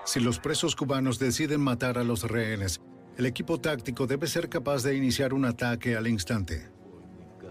[0.07, 2.81] Si los presos cubanos deciden matar a los rehenes,
[3.18, 6.70] el equipo táctico debe ser capaz de iniciar un ataque al instante.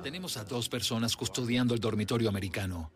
[0.01, 2.91] Tenemos a dos personas custodiando el dormitorio americano.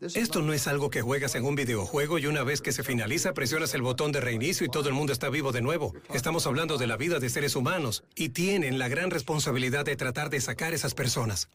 [0.00, 3.34] Esto no es algo que juegas en un videojuego y una vez que se finaliza
[3.34, 5.92] presionas el botón de reinicio y todo el mundo está vivo de nuevo.
[6.14, 10.30] Estamos hablando de la vida de seres humanos y tienen la gran responsabilidad de tratar
[10.30, 11.48] de sacar esas personas.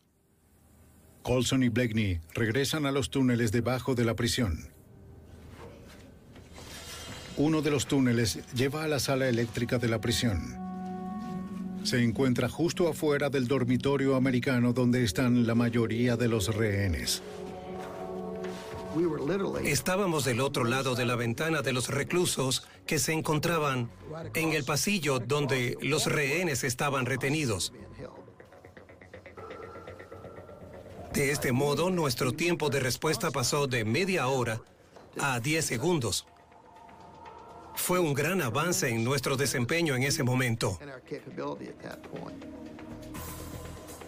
[1.23, 4.69] Colson y Blakeney regresan a los túneles debajo de la prisión.
[7.37, 10.55] Uno de los túneles lleva a la sala eléctrica de la prisión.
[11.83, 17.23] Se encuentra justo afuera del dormitorio americano donde están la mayoría de los rehenes.
[19.63, 23.89] Estábamos del otro lado de la ventana de los reclusos que se encontraban
[24.35, 27.73] en el pasillo donde los rehenes estaban retenidos.
[31.13, 34.59] De este modo, nuestro tiempo de respuesta pasó de media hora
[35.19, 36.25] a 10 segundos.
[37.75, 40.79] Fue un gran avance en nuestro desempeño en ese momento.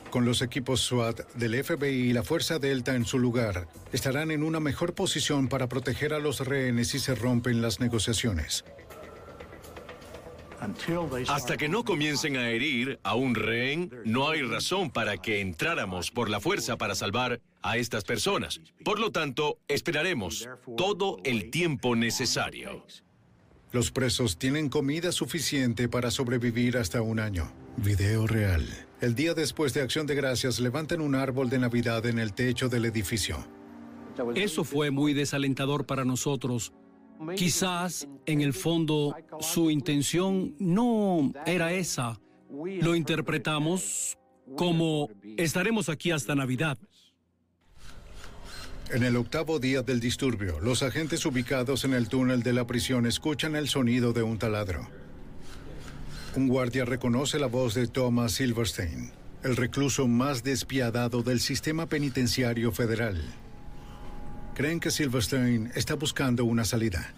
[0.10, 4.42] Con los equipos SWAT del FBI y la Fuerza Delta en su lugar, estarán en
[4.42, 8.66] una mejor posición para proteger a los rehenes si se rompen las negociaciones.
[11.28, 16.12] Hasta que no comiencen a herir a un rehén, no hay razón para que entráramos
[16.12, 18.62] por la fuerza para salvar a estas personas.
[18.84, 20.48] Por lo tanto, esperaremos
[20.78, 22.86] todo el tiempo necesario.
[23.72, 27.52] Los presos tienen comida suficiente para sobrevivir hasta un año.
[27.78, 28.66] Video real.
[29.02, 32.70] El día después de Acción de Gracias levantan un árbol de Navidad en el techo
[32.70, 33.46] del edificio.
[34.36, 36.72] Eso fue muy desalentador para nosotros
[37.36, 42.20] Quizás en el fondo su intención no era esa.
[42.50, 44.18] Lo interpretamos
[44.58, 46.78] como estaremos aquí hasta Navidad.
[48.92, 53.08] En el octavo día del disturbio, los agentes ubicados en el túnel de la prisión
[53.08, 54.88] escuchan el sonido de un taladro.
[56.36, 59.12] Un guardia reconoce la voz de Thomas Silverstein,
[59.44, 63.24] el recluso más despiadado del sistema penitenciario federal
[64.56, 67.14] creen que Silverstein está buscando una salida.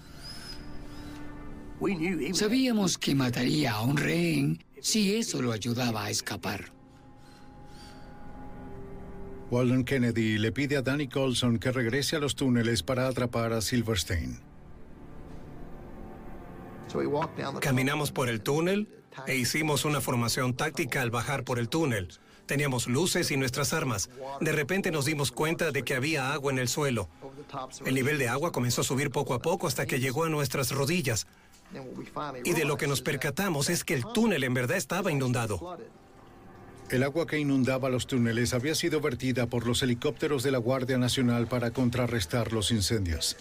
[2.34, 6.72] Sabíamos que mataría a un rehén si eso lo ayudaba a escapar.
[9.50, 13.62] Walden Kennedy le pide a Danny Colson que regrese a los túneles para atrapar a
[13.62, 14.40] Silverstein.
[17.62, 18.90] Caminamos por el túnel
[19.26, 22.10] e hicimos una formación táctica al bajar por el túnel.
[22.48, 24.10] Teníamos luces y nuestras armas.
[24.40, 27.10] De repente nos dimos cuenta de que había agua en el suelo.
[27.86, 30.72] El nivel de agua comenzó a subir poco a poco hasta que llegó a nuestras
[30.72, 31.28] rodillas.
[32.46, 35.78] Y de lo que nos percatamos es que el túnel en verdad estaba inundado.
[36.90, 40.98] El agua que inundaba los túneles había sido vertida por los helicópteros de la Guardia
[40.98, 43.36] Nacional para contrarrestar los incendios.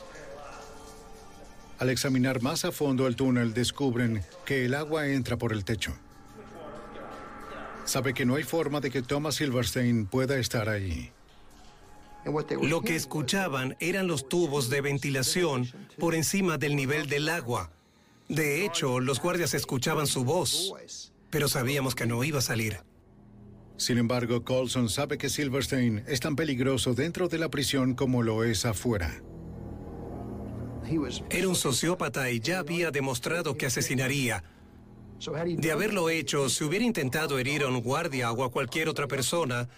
[1.78, 5.94] Al examinar más a fondo el túnel, descubren que el agua entra por el techo.
[7.87, 11.12] Sabe que no hay forma de que Thomas Silverstein pueda estar ahí.
[12.61, 17.70] Lo que escuchaban eran los tubos de ventilación por encima del nivel del agua.
[18.28, 20.74] De hecho, los guardias escuchaban su voz,
[21.30, 22.80] pero sabíamos que no iba a salir.
[23.76, 28.43] Sin embargo, Colson sabe que Silverstein es tan peligroso dentro de la prisión como lo
[28.43, 29.22] es afuera.
[31.30, 34.43] Era un sociópata y ya había demostrado que asesinaría.
[35.18, 39.68] De haberlo hecho, si hubiera intentado herir a un guardia o a cualquier otra persona,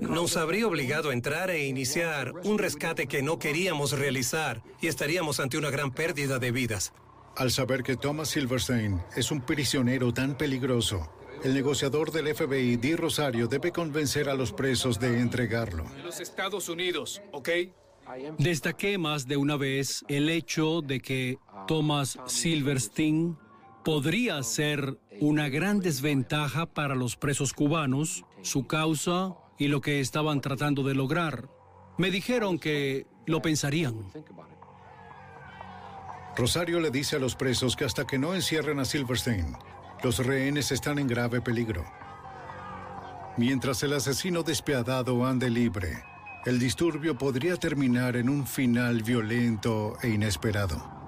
[0.00, 5.40] nos habría obligado a entrar e iniciar un rescate que no queríamos realizar y estaríamos
[5.40, 6.92] ante una gran pérdida de vidas.
[7.36, 11.10] Al saber que Thomas Silverstein es un prisionero tan peligroso,
[11.44, 15.84] el negociador del FBI, Di Rosario, debe convencer a los presos de entregarlo.
[16.04, 17.48] los Estados Unidos, ¿ok?
[18.38, 23.36] Destaqué más de una vez el hecho de que Thomas Silverstein
[23.84, 28.24] podría ser una gran desventaja para los presos cubanos.
[28.42, 31.48] Su causa y lo que estaban tratando de lograr.
[31.98, 34.10] Me dijeron que lo pensarían.
[36.36, 39.54] Rosario le dice a los presos que hasta que no encierren a Silverstein,
[40.02, 41.84] los rehenes están en grave peligro.
[43.36, 46.02] Mientras el asesino despiadado ande libre,
[46.44, 51.01] el disturbio podría terminar en un final violento e inesperado.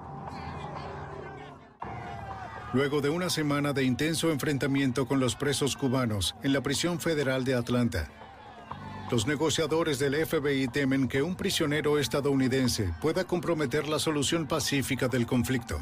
[2.75, 7.45] Luego de una semana de intenso enfrentamiento con los presos cubanos en la prisión federal
[7.45, 8.11] de Atlanta,
[9.09, 15.25] los negociadores del FBI temen que un prisionero estadounidense pueda comprometer la solución pacífica del
[15.25, 15.79] conflicto.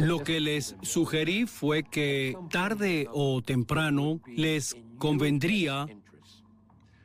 [0.00, 5.86] Lo que les sugerí fue que tarde o temprano les convendría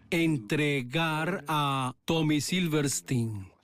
[0.10, 3.57] entregar a Tommy Silverstein.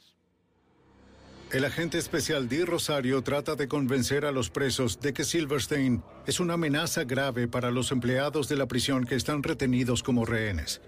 [1.53, 6.39] El agente especial Di Rosario trata de convencer a los presos de que Silverstein es
[6.39, 10.81] una amenaza grave para los empleados de la prisión que están retenidos como rehenes.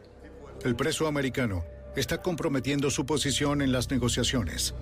[0.64, 1.64] El preso americano
[1.96, 4.74] está comprometiendo su posición en las negociaciones.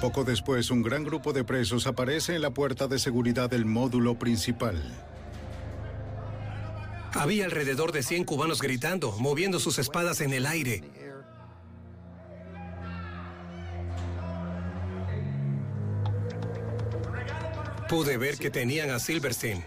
[0.00, 4.18] Poco después, un gran grupo de presos aparece en la puerta de seguridad del módulo
[4.18, 4.82] principal.
[7.12, 10.82] Había alrededor de 100 cubanos gritando, moviendo sus espadas en el aire.
[17.92, 19.62] Pude ver que tenían a Silverstein.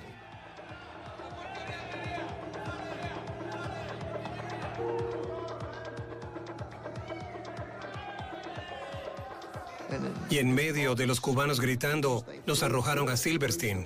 [10.32, 13.86] Y en medio de los cubanos gritando, nos arrojaron a Silverstein.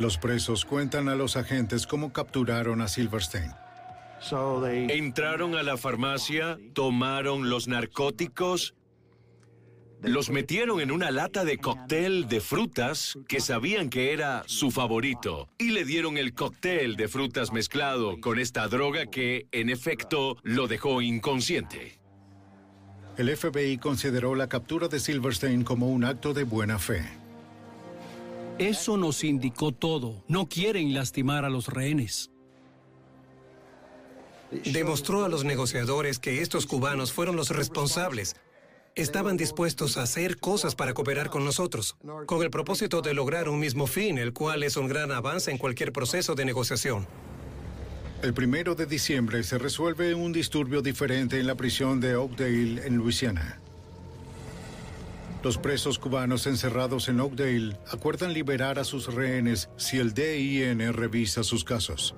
[0.00, 3.52] Los presos cuentan a los agentes cómo capturaron a Silverstein.
[4.64, 8.74] Entraron a la farmacia, tomaron los narcóticos,
[10.02, 15.48] los metieron en una lata de cóctel de frutas que sabían que era su favorito
[15.58, 20.68] y le dieron el cóctel de frutas mezclado con esta droga que, en efecto, lo
[20.68, 21.98] dejó inconsciente.
[23.16, 27.04] El FBI consideró la captura de Silverstein como un acto de buena fe.
[28.58, 30.22] Eso nos indicó todo.
[30.28, 32.30] No quieren lastimar a los rehenes.
[34.50, 38.36] Demostró a los negociadores que estos cubanos fueron los responsables.
[38.98, 41.96] Estaban dispuestos a hacer cosas para cooperar con nosotros,
[42.26, 45.56] con el propósito de lograr un mismo fin, el cual es un gran avance en
[45.56, 47.06] cualquier proceso de negociación.
[48.24, 52.96] El primero de diciembre se resuelve un disturbio diferente en la prisión de Oakdale, en
[52.96, 53.60] Luisiana.
[55.44, 61.44] Los presos cubanos encerrados en Oakdale acuerdan liberar a sus rehenes si el DIN revisa
[61.44, 62.16] sus casos.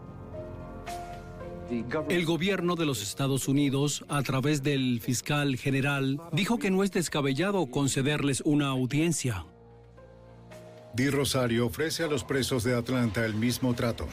[2.08, 6.90] El gobierno de los Estados Unidos, a través del fiscal general, dijo que no es
[6.90, 9.46] descabellado concederles una audiencia.
[10.94, 14.08] Di Rosario ofrece a los presos de Atlanta el mismo trato.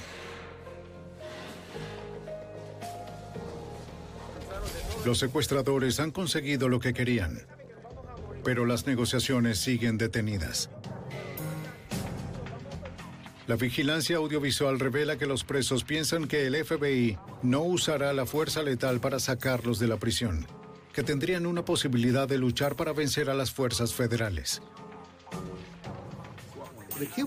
[5.03, 7.41] Los secuestradores han conseguido lo que querían,
[8.43, 10.69] pero las negociaciones siguen detenidas.
[13.47, 18.61] La vigilancia audiovisual revela que los presos piensan que el FBI no usará la fuerza
[18.61, 20.45] letal para sacarlos de la prisión,
[20.93, 24.61] que tendrían una posibilidad de luchar para vencer a las fuerzas federales.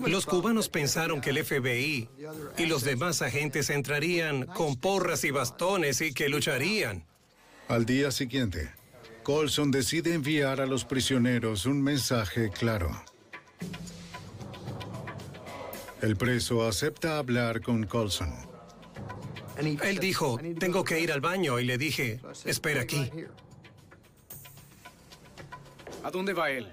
[0.05, 2.07] Los cubanos pensaron que el FBI
[2.57, 7.03] y los demás agentes entrarían con porras y bastones y que lucharían.
[7.67, 8.69] Al día siguiente,
[9.23, 12.91] Colson decide enviar a los prisioneros un mensaje claro.
[16.01, 18.33] El preso acepta hablar con Colson.
[19.57, 23.09] Él dijo, tengo que ir al baño y le dije, espera aquí.
[26.03, 26.67] ¿A dónde va él?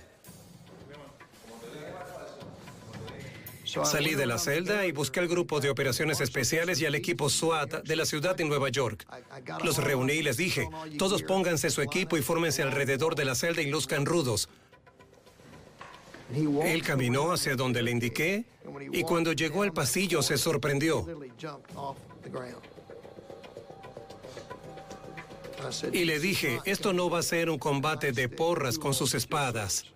[3.85, 7.85] Salí de la celda y busqué al grupo de operaciones especiales y al equipo SWAT
[7.85, 9.07] de la ciudad de Nueva York.
[9.63, 10.69] Los reuní y les dije,
[10.99, 14.49] todos pónganse su equipo y fórmense alrededor de la celda y luzcan rudos.
[16.35, 18.45] Él caminó hacia donde le indiqué
[18.93, 21.07] y cuando llegó al pasillo se sorprendió.
[25.93, 29.87] Y le dije, esto no va a ser un combate de porras con sus espadas.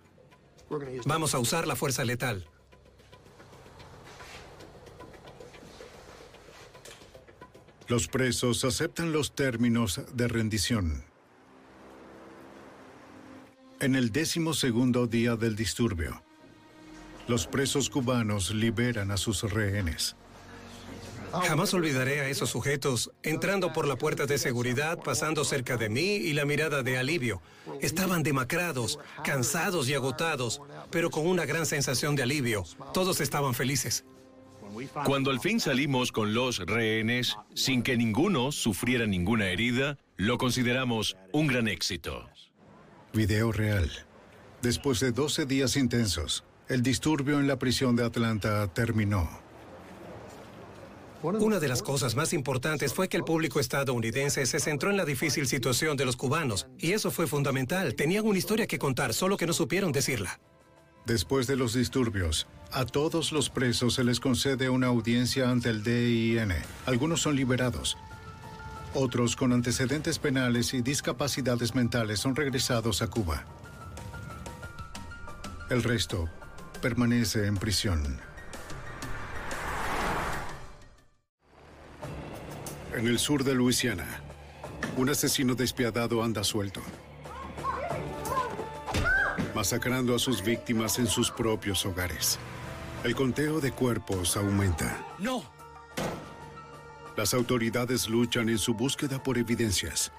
[1.05, 2.47] Vamos a usar la fuerza letal.
[7.87, 11.12] Los presos aceptan los términos de rendición.
[13.83, 16.23] En el décimo segundo día del disturbio,
[17.27, 20.15] los presos cubanos liberan a sus rehenes.
[21.33, 26.15] Jamás olvidaré a esos sujetos entrando por la puerta de seguridad, pasando cerca de mí
[26.15, 27.41] y la mirada de alivio.
[27.81, 32.63] Estaban demacrados, cansados y agotados, pero con una gran sensación de alivio.
[32.93, 34.05] Todos estaban felices.
[35.03, 41.17] Cuando al fin salimos con los rehenes, sin que ninguno sufriera ninguna herida, lo consideramos
[41.33, 42.29] un gran éxito.
[43.13, 43.91] Video real.
[44.63, 49.29] Después de 12 días intensos, el disturbio en la prisión de Atlanta terminó.
[51.21, 55.05] Una de las cosas más importantes fue que el público estadounidense se centró en la
[55.05, 57.93] difícil situación de los cubanos, y eso fue fundamental.
[57.93, 60.39] Tenían una historia que contar, solo que no supieron decirla.
[61.05, 65.83] Después de los disturbios, a todos los presos se les concede una audiencia ante el
[65.83, 66.51] DIN.
[66.87, 67.95] Algunos son liberados.
[68.95, 73.43] Otros con antecedentes penales y discapacidades mentales son regresados a Cuba.
[75.71, 76.29] El resto
[76.79, 78.19] permanece en prisión.
[82.95, 84.05] En el sur de Luisiana,
[84.95, 86.81] un asesino despiadado anda suelto,
[89.55, 92.37] masacrando a sus víctimas en sus propios hogares.
[93.03, 95.03] El conteo de cuerpos aumenta.
[95.17, 95.62] ¡No!
[97.15, 100.11] Las autoridades luchan en su búsqueda por evidencias.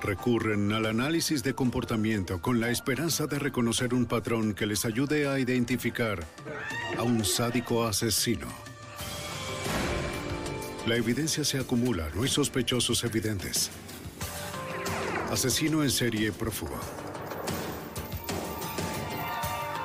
[0.00, 5.26] Recurren al análisis de comportamiento con la esperanza de reconocer un patrón que les ayude
[5.26, 6.24] a identificar
[6.96, 8.46] a un sádico asesino.
[10.86, 13.70] La evidencia se acumula, no hay sospechosos evidentes.
[15.32, 16.78] Asesino en serie prófugo.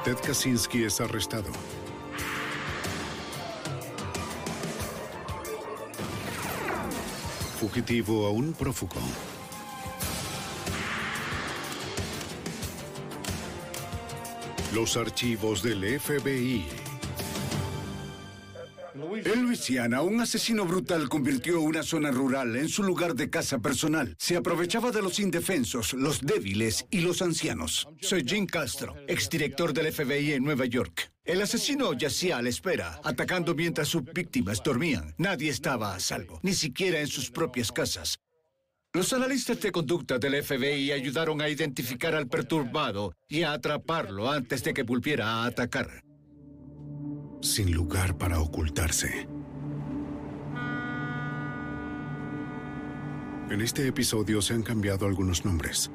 [0.03, 1.51] Ted Kaczynski es arrestado.
[7.61, 8.99] Fugitivo aún prófugo.
[14.73, 16.65] Los archivos del FBI
[19.23, 24.15] en Luisiana, un asesino brutal convirtió una zona rural en su lugar de casa personal.
[24.17, 27.87] Se aprovechaba de los indefensos, los débiles y los ancianos.
[28.01, 31.10] Soy Jim Castro, exdirector del FBI en Nueva York.
[31.23, 35.13] El asesino yacía a la espera, atacando mientras sus víctimas dormían.
[35.17, 38.19] Nadie estaba a salvo, ni siquiera en sus propias casas.
[38.93, 44.63] Los analistas de conducta del FBI ayudaron a identificar al perturbado y a atraparlo antes
[44.63, 46.01] de que volviera a atacar
[47.41, 49.27] sin lugar para ocultarse.
[53.49, 55.91] En este episodio se han cambiado algunos nombres.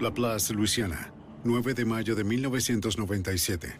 [0.00, 1.09] La Place, Luisiana,
[1.42, 3.72] 9 de mayo de 1997.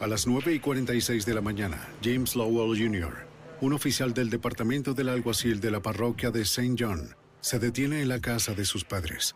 [0.00, 3.26] A las 9 y 46 de la mañana, James Lowell Jr.,
[3.60, 6.76] un oficial del departamento del alguacil de la parroquia de St.
[6.78, 9.34] John, se detiene en la casa de sus padres.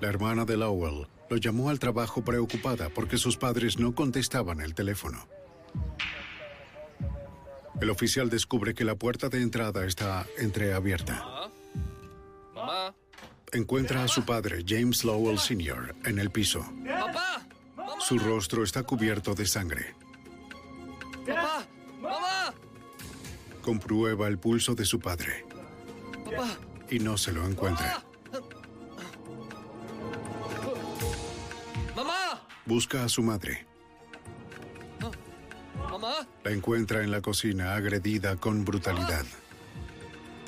[0.00, 4.74] La hermana de Lowell lo llamó al trabajo preocupada porque sus padres no contestaban el
[4.74, 5.26] teléfono.
[7.80, 11.50] El oficial descubre que la puerta de entrada está entreabierta.
[12.54, 12.94] Mamá.
[13.52, 16.66] Encuentra a su padre, James Lowell Sr., en el piso.
[16.86, 17.46] ¡Papá!
[17.98, 19.94] Su rostro está cubierto de sangre.
[21.26, 21.66] ¡Papá!
[22.00, 22.54] ¡Mamá!
[23.62, 25.46] Comprueba el pulso de su padre.
[26.24, 26.58] ¡Papá!
[26.90, 28.04] Y no se lo encuentra.
[32.66, 33.66] Busca a su madre.
[35.90, 36.28] ¿Mamá?
[36.44, 39.24] La encuentra en la cocina agredida con brutalidad.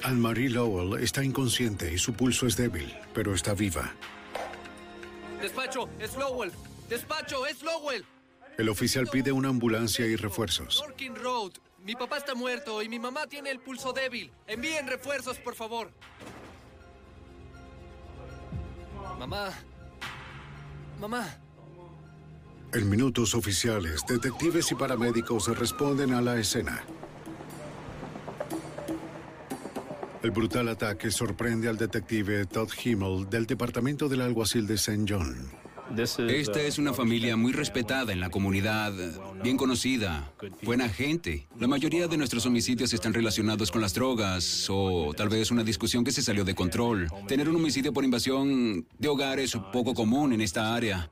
[0.02, 3.92] Anne-Marie Lowell está inconsciente y su pulso es débil, pero está viva.
[5.40, 6.52] Despacho, es Lowell.
[6.88, 8.04] Despacho, es Lowell.
[8.58, 10.82] El oficial pide una ambulancia y refuerzos.
[10.86, 11.52] Dorking Road.
[11.84, 14.30] Mi papá está muerto y mi mamá tiene el pulso débil.
[14.46, 15.90] Envíen refuerzos, por favor.
[19.18, 19.50] Mamá.
[21.00, 21.38] Mamá.
[22.72, 26.84] En minutos oficiales, detectives y paramédicos responden a la escena.
[30.22, 35.06] El brutal ataque sorprende al detective Todd Himmel del Departamento del Alguacil de St.
[35.08, 35.50] John.
[35.96, 38.92] Esta es una familia muy respetada en la comunidad,
[39.42, 40.30] bien conocida,
[40.62, 41.48] buena gente.
[41.58, 46.04] La mayoría de nuestros homicidios están relacionados con las drogas o tal vez una discusión
[46.04, 47.08] que se salió de control.
[47.26, 51.10] Tener un homicidio por invasión de hogar es poco común en esta área.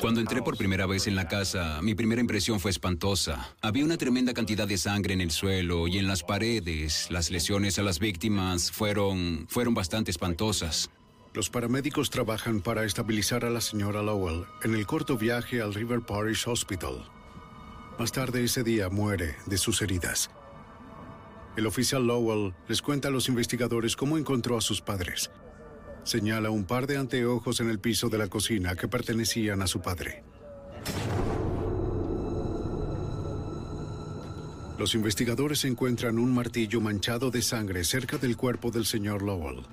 [0.00, 3.54] Cuando entré por primera vez en la casa, mi primera impresión fue espantosa.
[3.60, 7.10] Había una tremenda cantidad de sangre en el suelo y en las paredes.
[7.10, 10.90] Las lesiones a las víctimas fueron, fueron bastante espantosas.
[11.34, 16.00] Los paramédicos trabajan para estabilizar a la señora Lowell en el corto viaje al River
[16.00, 17.04] Parish Hospital.
[17.98, 20.30] Más tarde ese día muere de sus heridas.
[21.56, 25.30] El oficial Lowell les cuenta a los investigadores cómo encontró a sus padres.
[26.08, 29.82] Señala un par de anteojos en el piso de la cocina que pertenecían a su
[29.82, 30.24] padre.
[34.78, 39.66] Los investigadores encuentran un martillo manchado de sangre cerca del cuerpo del señor Lowell.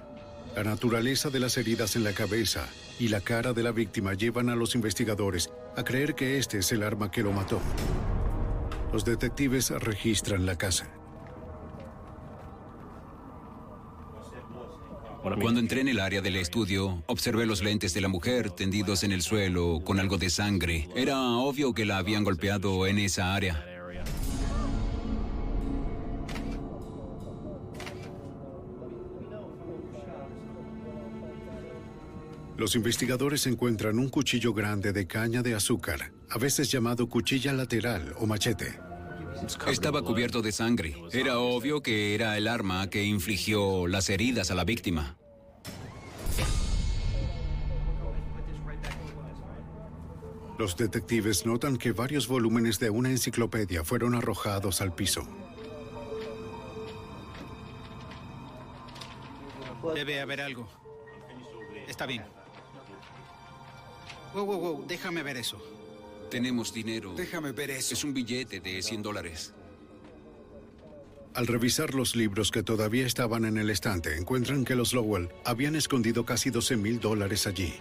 [0.58, 2.68] La naturaleza de las heridas en la cabeza
[3.00, 6.70] y la cara de la víctima llevan a los investigadores a creer que este es
[6.74, 7.62] el arma que lo mató.
[8.92, 10.90] Los detectives registran la casa.
[15.42, 19.12] Cuando entré en el área del estudio, observé los lentes de la mujer tendidos en
[19.12, 20.88] el suelo con algo de sangre.
[20.96, 23.66] Era obvio que la habían golpeado en esa área.
[32.56, 38.14] Los investigadores encuentran un cuchillo grande de caña de azúcar, a veces llamado cuchilla lateral
[38.20, 38.80] o machete.
[39.68, 40.96] Estaba cubierto de sangre.
[41.12, 45.18] Era obvio que era el arma que infligió las heridas a la víctima.
[50.58, 55.28] Los detectives notan que varios volúmenes de una enciclopedia fueron arrojados al piso.
[59.94, 60.68] Debe haber algo.
[61.88, 62.24] Está bien.
[64.34, 65.62] Wow, wow, wow, déjame ver eso.
[66.36, 67.14] Tenemos dinero.
[67.16, 67.94] Déjame ver eso.
[67.94, 69.54] Es un billete de 100 dólares.
[71.34, 75.78] Al revisar los libros que todavía estaban en el estante, encuentran que los Lowell habían
[75.78, 77.76] escondido casi 12 mil dólares allí.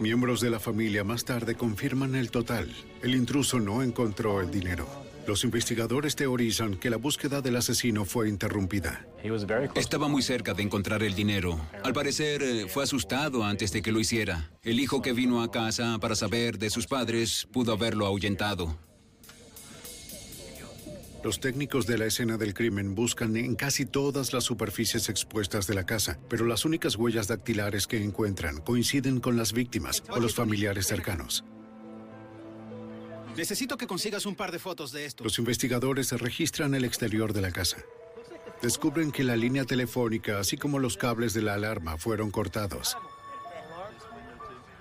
[0.00, 2.74] Miembros de la familia más tarde confirman el total.
[3.00, 5.05] El intruso no encontró el dinero.
[5.26, 9.06] Los investigadores teorizan que la búsqueda del asesino fue interrumpida.
[9.74, 11.60] Estaba muy cerca de encontrar el dinero.
[11.82, 14.52] Al parecer, eh, fue asustado antes de que lo hiciera.
[14.62, 18.78] El hijo que vino a casa para saber de sus padres pudo haberlo ahuyentado.
[21.24, 25.74] Los técnicos de la escena del crimen buscan en casi todas las superficies expuestas de
[25.74, 30.36] la casa, pero las únicas huellas dactilares que encuentran coinciden con las víctimas o los
[30.36, 31.44] familiares cercanos.
[33.36, 35.24] Necesito que consigas un par de fotos de esto.
[35.24, 37.78] Los investigadores registran el exterior de la casa.
[38.62, 42.96] Descubren que la línea telefónica, así como los cables de la alarma, fueron cortados.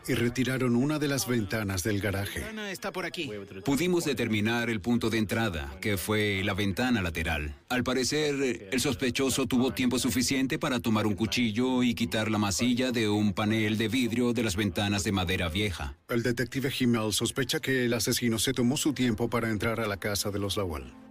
[0.07, 2.43] Y retiraron una de las ventanas del garaje.
[2.69, 3.31] está por aquí.
[3.63, 7.55] Pudimos determinar el punto de entrada, que fue la ventana lateral.
[7.69, 12.91] Al parecer, el sospechoso tuvo tiempo suficiente para tomar un cuchillo y quitar la masilla
[12.91, 15.95] de un panel de vidrio de las ventanas de madera vieja.
[16.09, 19.97] El detective Himmel sospecha que el asesino se tomó su tiempo para entrar a la
[19.97, 21.04] casa de los Lowell.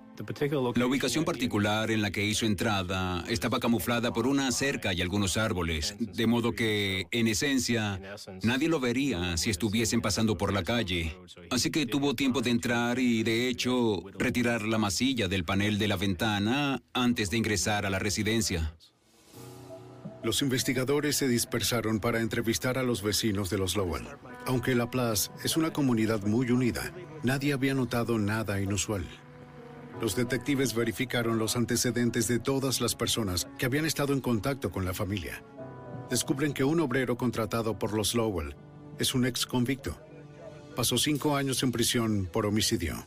[0.76, 5.36] La ubicación particular en la que hizo entrada estaba camuflada por una cerca y algunos
[5.36, 8.00] árboles, de modo que, en esencia,
[8.42, 11.16] nadie lo vería si estuviesen pasando por la calle.
[11.50, 15.88] Así que tuvo tiempo de entrar y, de hecho, retirar la masilla del panel de
[15.88, 18.76] la ventana antes de ingresar a la residencia.
[20.22, 24.06] Los investigadores se dispersaron para entrevistar a los vecinos de los Lowell.
[24.46, 29.04] Aunque La Place es una comunidad muy unida, nadie había notado nada inusual.
[30.00, 34.84] Los detectives verificaron los antecedentes de todas las personas que habían estado en contacto con
[34.84, 35.42] la familia.
[36.10, 38.56] Descubren que un obrero contratado por los Lowell
[38.98, 39.98] es un ex convicto.
[40.76, 43.04] Pasó cinco años en prisión por homicidio.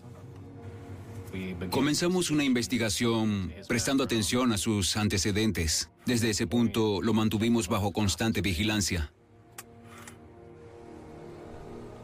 [1.70, 5.90] Comenzamos una investigación prestando atención a sus antecedentes.
[6.06, 9.12] Desde ese punto lo mantuvimos bajo constante vigilancia.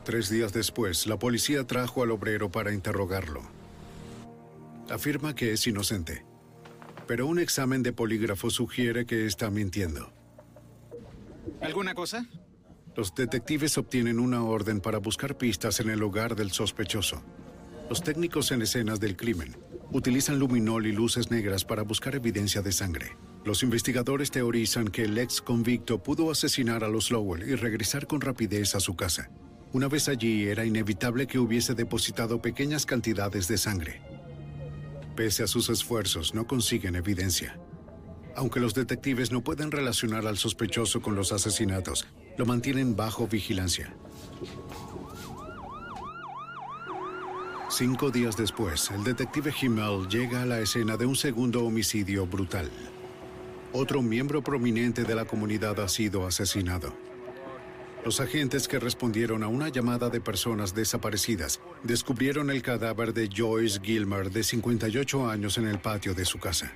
[0.03, 3.62] Tres días después, la policía trajo al obrero para interrogarlo.
[4.89, 6.25] Afirma que es inocente,
[7.07, 10.11] pero un examen de polígrafo sugiere que está mintiendo.
[11.61, 12.25] ¿Alguna cosa?
[12.95, 17.23] Los detectives obtienen una orden para buscar pistas en el hogar del sospechoso.
[17.89, 19.55] Los técnicos en escenas del crimen
[19.91, 23.15] utilizan luminol y luces negras para buscar evidencia de sangre.
[23.45, 28.21] Los investigadores teorizan que el ex convicto pudo asesinar a los Lowell y regresar con
[28.21, 29.29] rapidez a su casa.
[29.71, 34.12] Una vez allí, era inevitable que hubiese depositado pequeñas cantidades de sangre.
[35.15, 37.59] Pese a sus esfuerzos, no consiguen evidencia.
[38.35, 42.07] Aunque los detectives no pueden relacionar al sospechoso con los asesinatos,
[42.37, 43.93] lo mantienen bajo vigilancia.
[47.69, 52.71] Cinco días después, el detective Himmel llega a la escena de un segundo homicidio brutal.
[53.71, 56.93] Otro miembro prominente de la comunidad ha sido asesinado.
[58.05, 63.79] Los agentes que respondieron a una llamada de personas desaparecidas descubrieron el cadáver de Joyce
[63.81, 66.73] Gilmer, de 58 años, en el patio de su casa.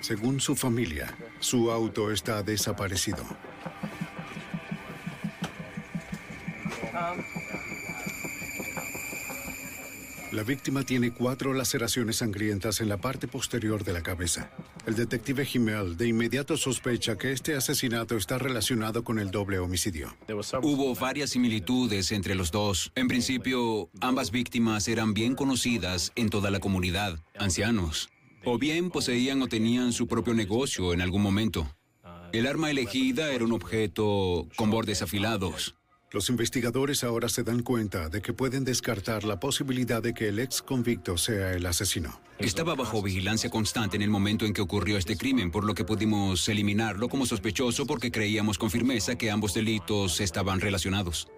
[0.00, 3.24] Según su familia, su auto está desaparecido.
[10.30, 14.50] La víctima tiene cuatro laceraciones sangrientas en la parte posterior de la cabeza.
[14.84, 20.14] El detective Himmel de inmediato sospecha que este asesinato está relacionado con el doble homicidio.
[20.62, 22.92] Hubo varias similitudes entre los dos.
[22.94, 28.10] En principio, ambas víctimas eran bien conocidas en toda la comunidad, ancianos.
[28.44, 31.74] O bien poseían o tenían su propio negocio en algún momento.
[32.32, 35.77] El arma elegida era un objeto con bordes afilados.
[36.10, 40.38] Los investigadores ahora se dan cuenta de que pueden descartar la posibilidad de que el
[40.38, 42.18] ex convicto sea el asesino.
[42.38, 45.84] Estaba bajo vigilancia constante en el momento en que ocurrió este crimen, por lo que
[45.84, 51.28] pudimos eliminarlo como sospechoso porque creíamos con firmeza que ambos delitos estaban relacionados.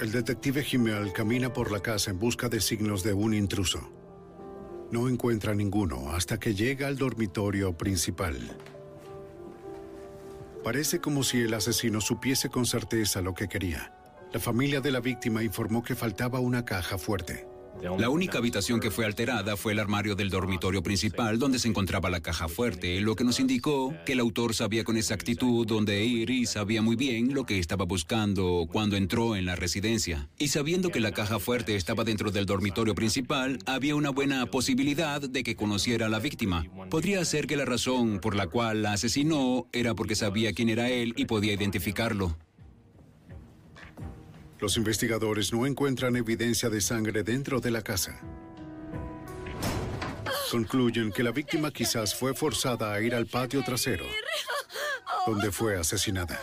[0.00, 3.90] El detective Himmel camina por la casa en busca de signos de un intruso.
[4.90, 8.56] No encuentra ninguno hasta que llega al dormitorio principal.
[10.62, 13.92] Parece como si el asesino supiese con certeza lo que quería.
[14.32, 17.49] La familia de la víctima informó que faltaba una caja fuerte.
[17.98, 22.10] La única habitación que fue alterada fue el armario del dormitorio principal donde se encontraba
[22.10, 26.30] la caja fuerte, lo que nos indicó que el autor sabía con exactitud dónde ir
[26.30, 30.28] y sabía muy bien lo que estaba buscando cuando entró en la residencia.
[30.38, 35.20] Y sabiendo que la caja fuerte estaba dentro del dormitorio principal, había una buena posibilidad
[35.20, 36.66] de que conociera a la víctima.
[36.90, 40.90] Podría ser que la razón por la cual la asesinó era porque sabía quién era
[40.90, 42.36] él y podía identificarlo.
[44.60, 48.20] Los investigadores no encuentran evidencia de sangre dentro de la casa.
[50.50, 54.04] Concluyen que la víctima quizás fue forzada a ir al patio trasero,
[55.26, 56.38] donde fue asesinada.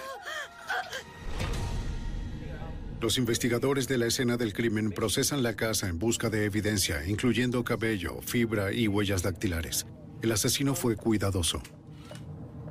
[2.99, 7.63] Los investigadores de la escena del crimen procesan la casa en busca de evidencia, incluyendo
[7.63, 9.85] cabello, fibra y huellas dactilares.
[10.23, 11.61] El asesino fue cuidadoso.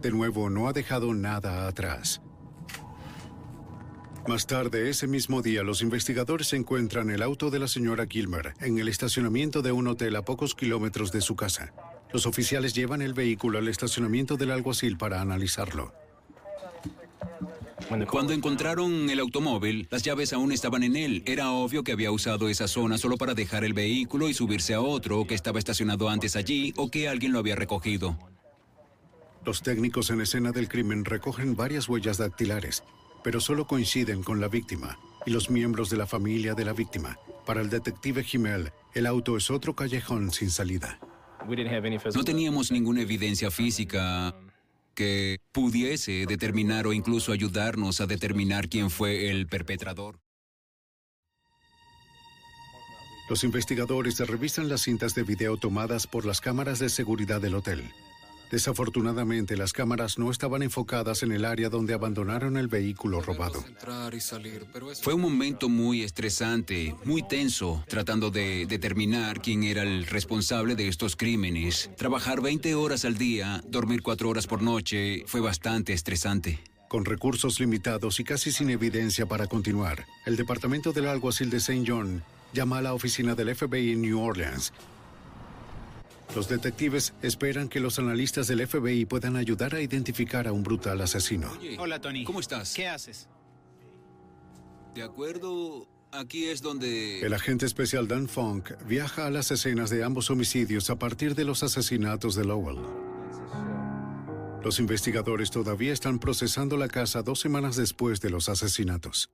[0.02, 2.20] De nuevo, no ha dejado nada atrás.
[4.28, 8.78] Más tarde, ese mismo día, los investigadores encuentran el auto de la señora Gilmer en
[8.78, 11.72] el estacionamiento de un hotel a pocos kilómetros de su casa.
[12.12, 15.92] Los oficiales llevan el vehículo al estacionamiento del alguacil para analizarlo.
[18.10, 21.22] Cuando encontraron el automóvil, las llaves aún estaban en él.
[21.24, 24.80] Era obvio que había usado esa zona solo para dejar el vehículo y subirse a
[24.80, 28.18] otro que estaba estacionado antes allí o que alguien lo había recogido.
[29.44, 32.82] Los técnicos en escena del crimen recogen varias huellas dactilares,
[33.26, 37.18] pero solo coinciden con la víctima y los miembros de la familia de la víctima.
[37.44, 41.00] Para el detective Himmel, el auto es otro callejón sin salida.
[42.14, 44.32] No teníamos ninguna evidencia física
[44.94, 50.20] que pudiese determinar o incluso ayudarnos a determinar quién fue el perpetrador.
[53.28, 57.90] Los investigadores revisan las cintas de video tomadas por las cámaras de seguridad del hotel.
[58.50, 63.64] Desafortunadamente, las cámaras no estaban enfocadas en el área donde abandonaron el vehículo robado.
[65.02, 70.88] Fue un momento muy estresante, muy tenso, tratando de determinar quién era el responsable de
[70.88, 71.90] estos crímenes.
[71.96, 76.60] Trabajar 20 horas al día, dormir 4 horas por noche, fue bastante estresante.
[76.88, 81.84] Con recursos limitados y casi sin evidencia para continuar, el departamento del alguacil de St.
[81.84, 82.22] John
[82.52, 84.72] llama a la oficina del FBI en New Orleans
[86.34, 91.00] los detectives esperan que los analistas del FBI puedan ayudar a identificar a un brutal
[91.00, 91.50] asesino.
[91.78, 92.24] Hola, Tony.
[92.24, 92.74] ¿Cómo estás?
[92.74, 93.28] ¿Qué haces?
[94.94, 97.20] De acuerdo, aquí es donde...
[97.20, 101.44] El agente especial Dan Funk viaja a las escenas de ambos homicidios a partir de
[101.44, 102.78] los asesinatos de Lowell.
[104.62, 109.30] Los investigadores todavía están procesando la casa dos semanas después de los asesinatos.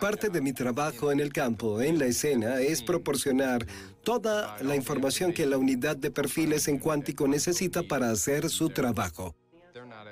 [0.00, 3.66] Parte de mi trabajo en el campo, en la escena, es proporcionar
[4.02, 9.34] toda la información que la unidad de perfiles en cuántico necesita para hacer su trabajo.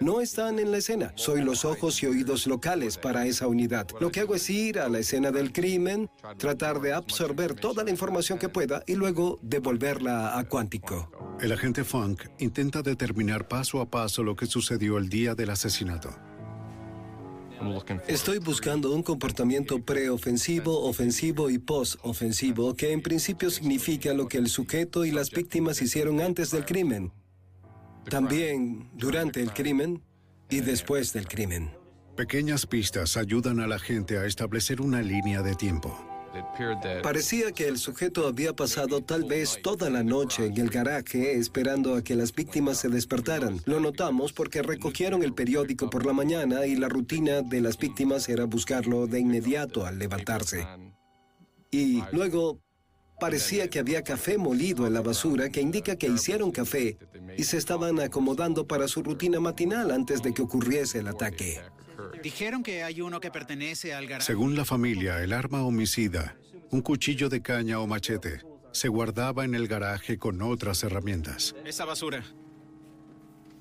[0.00, 3.86] No están en la escena, soy los ojos y oídos locales para esa unidad.
[4.00, 7.90] Lo que hago es ir a la escena del crimen, tratar de absorber toda la
[7.90, 11.10] información que pueda y luego devolverla a cuántico.
[11.40, 16.10] El agente Funk intenta determinar paso a paso lo que sucedió el día del asesinato.
[18.06, 24.48] Estoy buscando un comportamiento preofensivo, ofensivo y postofensivo que en principio significa lo que el
[24.48, 27.12] sujeto y las víctimas hicieron antes del crimen,
[28.08, 30.02] también durante el crimen
[30.50, 31.70] y después del crimen.
[32.16, 36.05] Pequeñas pistas ayudan a la gente a establecer una línea de tiempo.
[37.02, 41.94] Parecía que el sujeto había pasado tal vez toda la noche en el garaje esperando
[41.94, 43.60] a que las víctimas se despertaran.
[43.64, 48.28] Lo notamos porque recogieron el periódico por la mañana y la rutina de las víctimas
[48.28, 50.66] era buscarlo de inmediato al levantarse.
[51.70, 52.60] Y luego
[53.18, 56.98] parecía que había café molido en la basura que indica que hicieron café
[57.36, 61.60] y se estaban acomodando para su rutina matinal antes de que ocurriese el ataque.
[62.26, 64.26] Dijeron que hay uno que pertenece al garaje.
[64.26, 66.36] Según la familia, el arma homicida,
[66.72, 68.40] un cuchillo de caña o machete,
[68.72, 71.54] se guardaba en el garaje con otras herramientas.
[71.64, 72.24] Esa basura.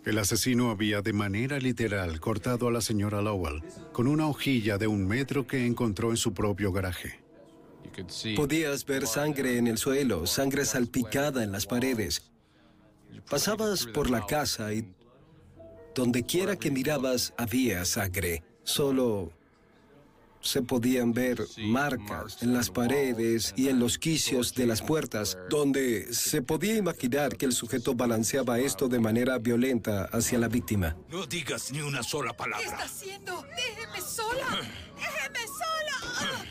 [0.03, 3.61] El asesino había de manera literal cortado a la señora Lowell
[3.93, 7.19] con una hojilla de un metro que encontró en su propio garaje.
[8.35, 12.31] Podías ver sangre en el suelo, sangre salpicada en las paredes.
[13.29, 14.91] Pasabas por la casa y
[15.93, 18.43] donde quiera que mirabas había sangre.
[18.65, 19.31] Solo
[20.41, 26.13] se podían ver marcas en las paredes y en los quicios de las puertas, donde
[26.13, 30.95] se podía imaginar que el sujeto balanceaba esto de manera violenta hacia la víctima.
[31.09, 32.63] No digas ni una sola palabra.
[32.63, 33.43] ¿Qué está haciendo?
[33.55, 34.61] ¡Déjeme sola!
[34.95, 36.45] ¡Déjeme sola!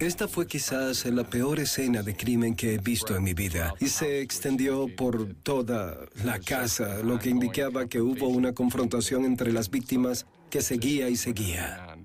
[0.00, 3.86] Esta fue quizás la peor escena de crimen que he visto en mi vida y
[3.86, 9.70] se extendió por toda la casa, lo que indicaba que hubo una confrontación entre las
[9.70, 11.96] víctimas que seguía y seguía.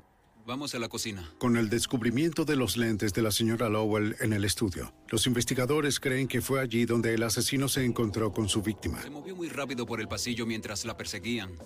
[0.45, 1.27] Vamos a la cocina.
[1.39, 5.99] Con el descubrimiento de los lentes de la señora Lowell en el estudio, los investigadores
[5.99, 9.01] creen que fue allí donde el asesino se encontró con su víctima.
[9.01, 11.57] Se movió muy rápido por el pasillo mientras la perseguían.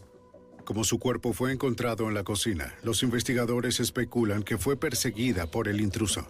[0.69, 5.67] Como su cuerpo fue encontrado en la cocina, los investigadores especulan que fue perseguida por
[5.67, 6.27] el intruso.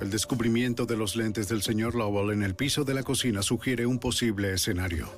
[0.00, 3.84] El descubrimiento de los lentes del señor Lowell en el piso de la cocina sugiere
[3.84, 5.10] un posible escenario.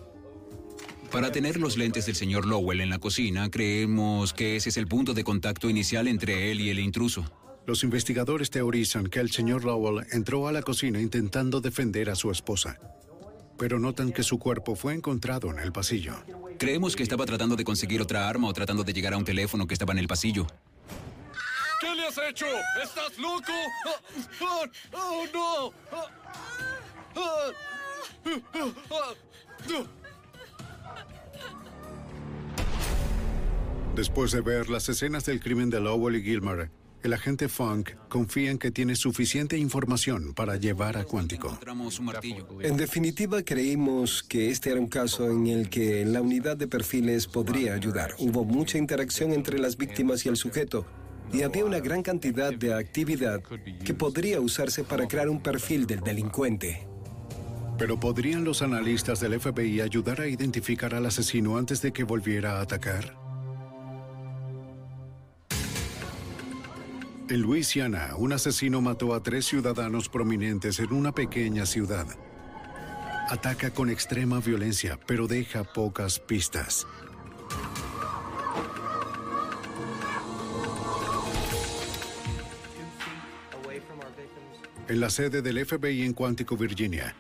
[1.13, 4.87] Para tener los lentes del señor Lowell en la cocina, creemos que ese es el
[4.87, 7.31] punto de contacto inicial entre él y el intruso.
[7.67, 12.31] Los investigadores teorizan que el señor Lowell entró a la cocina intentando defender a su
[12.31, 12.81] esposa,
[13.59, 16.15] pero notan que su cuerpo fue encontrado en el pasillo.
[16.59, 19.67] Creemos que estaba tratando de conseguir otra arma o tratando de llegar a un teléfono
[19.67, 20.47] que estaba en el pasillo.
[21.81, 22.47] ¿Qué le has hecho?
[22.83, 23.53] ¿Estás loco?
[24.41, 25.73] ¡Oh, oh, no!
[33.95, 36.71] Después de ver las escenas del crimen de Lowell y Gilmer,
[37.05, 41.59] el agente Funk confía en que tiene suficiente información para llevar a Cuántico.
[42.61, 47.27] En definitiva, creímos que este era un caso en el que la unidad de perfiles
[47.27, 48.15] podría ayudar.
[48.19, 50.87] Hubo mucha interacción entre las víctimas y el sujeto.
[51.31, 53.43] Y había una gran cantidad de actividad
[53.85, 56.87] que podría usarse para crear un perfil del delincuente.
[57.77, 62.59] Pero ¿podrían los analistas del FBI ayudar a identificar al asesino antes de que volviera
[62.59, 63.24] a atacar?
[67.27, 72.07] En Luisiana, un asesino mató a tres ciudadanos prominentes en una pequeña ciudad.
[73.31, 76.87] Ataca con extrema violencia, pero deja pocas pistas.
[84.87, 87.17] En la sede del FBI en Cuántico, Virginia,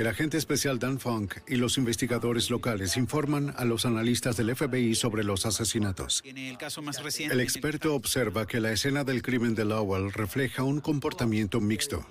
[0.00, 4.94] el agente especial Dan Funk y los investigadores locales informan a los analistas del FBI
[4.94, 6.22] sobre los asesinatos.
[6.22, 7.34] Tiene el caso más reciente.
[7.34, 12.06] El experto observa que la escena del crimen de Lowell refleja un comportamiento mixto.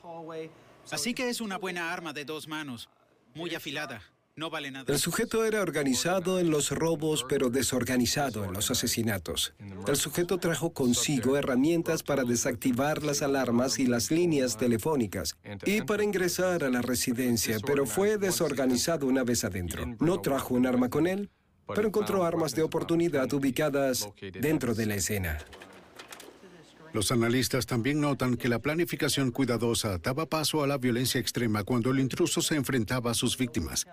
[0.92, 2.90] Así que es una buena arma de dos manos,
[3.34, 4.04] muy afilada.
[4.40, 4.86] No vale nada.
[4.88, 9.54] El sujeto era organizado en los robos, pero desorganizado en los asesinatos.
[9.86, 15.36] El sujeto trajo consigo herramientas para desactivar las alarmas y las líneas telefónicas
[15.66, 19.86] y para ingresar a la residencia, pero fue desorganizado una vez adentro.
[20.00, 21.30] No trajo un arma con él,
[21.68, 24.08] pero encontró armas de oportunidad ubicadas
[24.40, 25.38] dentro de la escena.
[26.94, 31.92] Los analistas también notan que la planificación cuidadosa daba paso a la violencia extrema cuando
[31.92, 33.86] el intruso se enfrentaba a sus víctimas.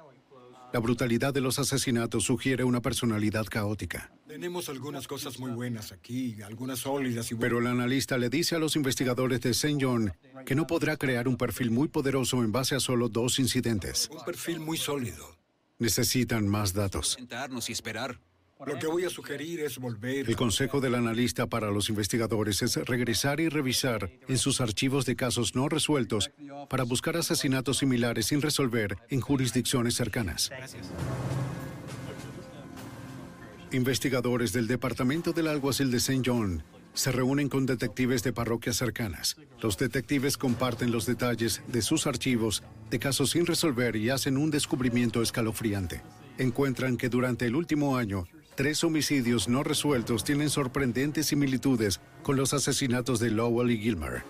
[0.77, 4.13] La brutalidad de los asesinatos sugiere una personalidad caótica.
[4.29, 8.59] Tenemos algunas cosas muy buenas aquí, algunas sólidas y Pero el analista le dice a
[8.59, 9.79] los investigadores de St.
[9.81, 10.13] John
[10.45, 14.11] que no podrá crear un perfil muy poderoso en base a solo dos incidentes.
[14.13, 15.39] Un perfil muy sólido.
[15.79, 17.15] Necesitan más datos.
[17.15, 18.21] Sentarnos y esperar.
[18.65, 20.29] Lo que voy a sugerir es volver.
[20.29, 25.15] El consejo del analista para los investigadores es regresar y revisar en sus archivos de
[25.15, 26.31] casos no resueltos
[26.71, 30.51] para buscar asesinatos similares sin resolver en jurisdicciones cercanas.
[33.73, 36.23] Investigadores del Departamento del Alguacil de St.
[36.25, 36.63] John
[36.95, 39.37] se reúnen con detectives de parroquias cercanas.
[39.61, 44.51] Los detectives comparten los detalles de sus archivos de casos sin resolver y hacen un
[44.51, 46.01] descubrimiento escalofriante.
[46.39, 48.27] Encuentran que durante el último año,
[48.57, 54.23] tres homicidios no resueltos tienen sorprendentes similitudes con los asesinatos de Lowell y Gilmer.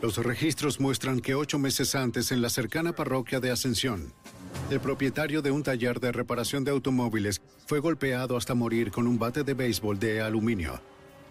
[0.00, 4.14] Los registros muestran que ocho meses antes, en la cercana parroquia de Ascensión,
[4.70, 9.18] el propietario de un taller de reparación de automóviles fue golpeado hasta morir con un
[9.18, 10.80] bate de béisbol de aluminio.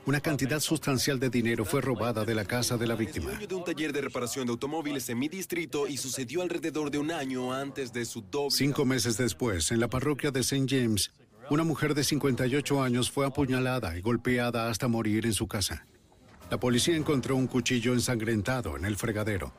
[0.06, 3.32] Una cantidad sustancial de dinero fue robada de la casa de la víctima.
[3.32, 7.12] de un taller de reparación de automóviles en mi distrito y sucedió alrededor de un
[7.12, 8.52] año antes de su doble.
[8.52, 10.66] Cinco meses después, en la parroquia de St.
[10.68, 11.12] James,
[11.50, 15.84] Una mujer de 58 años fue apuñalada y golpeada hasta morir en su casa.
[16.52, 19.52] La policía encontró un cuchillo ensangrentado en el fregadero.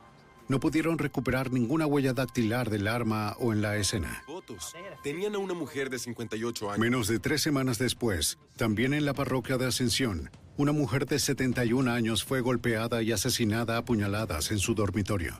[0.47, 4.23] No pudieron recuperar ninguna huella dactilar del arma o en la escena.
[4.25, 4.73] Fotos.
[5.03, 6.79] Tenían a una mujer de 58 años.
[6.79, 11.91] Menos de tres semanas después, también en la parroquia de Ascensión, una mujer de 71
[11.91, 15.39] años fue golpeada y asesinada a puñaladas en su dormitorio.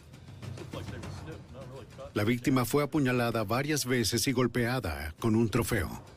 [2.13, 6.10] La víctima fue apuñalada varias veces y golpeada con un trofeo.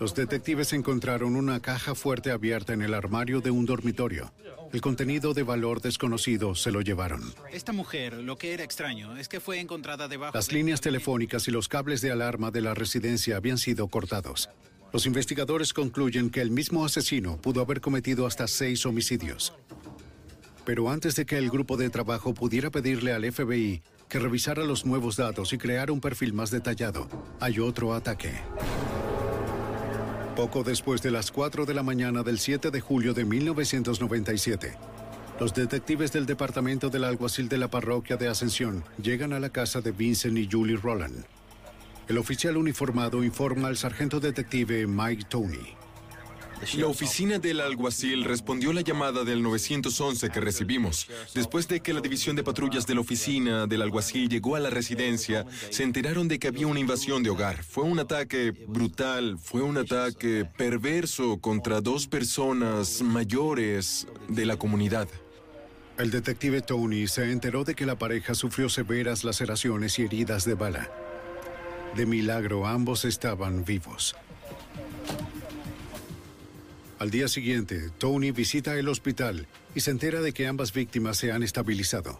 [0.00, 4.32] Los detectives encontraron una caja fuerte abierta en el armario de un dormitorio.
[4.72, 7.32] El contenido de valor desconocido se lo llevaron.
[7.52, 11.46] Esta mujer, lo que era extraño, es que fue encontrada debajo Las de- líneas telefónicas
[11.46, 14.50] y los cables de alarma de la residencia habían sido cortados.
[14.92, 19.52] Los investigadores concluyen que el mismo asesino pudo haber cometido hasta seis homicidios.
[20.64, 24.84] Pero antes de que el grupo de trabajo pudiera pedirle al FBI que revisara los
[24.86, 27.08] nuevos datos y creara un perfil más detallado,
[27.38, 28.32] hay otro ataque.
[30.36, 34.74] Poco después de las 4 de la mañana del 7 de julio de 1997,
[35.38, 39.80] los detectives del departamento del alguacil de la parroquia de Ascensión llegan a la casa
[39.80, 41.24] de Vincent y Julie Roland.
[42.08, 45.76] El oficial uniformado informa al sargento detective Mike Tony.
[46.76, 51.08] La oficina del alguacil respondió la llamada del 911 que recibimos.
[51.34, 54.70] Después de que la división de patrullas de la oficina del alguacil llegó a la
[54.70, 57.62] residencia, se enteraron de que había una invasión de hogar.
[57.62, 65.08] Fue un ataque brutal, fue un ataque perverso contra dos personas mayores de la comunidad.
[65.96, 70.54] El detective Tony se enteró de que la pareja sufrió severas laceraciones y heridas de
[70.54, 70.90] bala.
[71.94, 74.16] De milagro, ambos estaban vivos.
[77.04, 81.32] Al día siguiente, Tony visita el hospital y se entera de que ambas víctimas se
[81.32, 82.18] han estabilizado.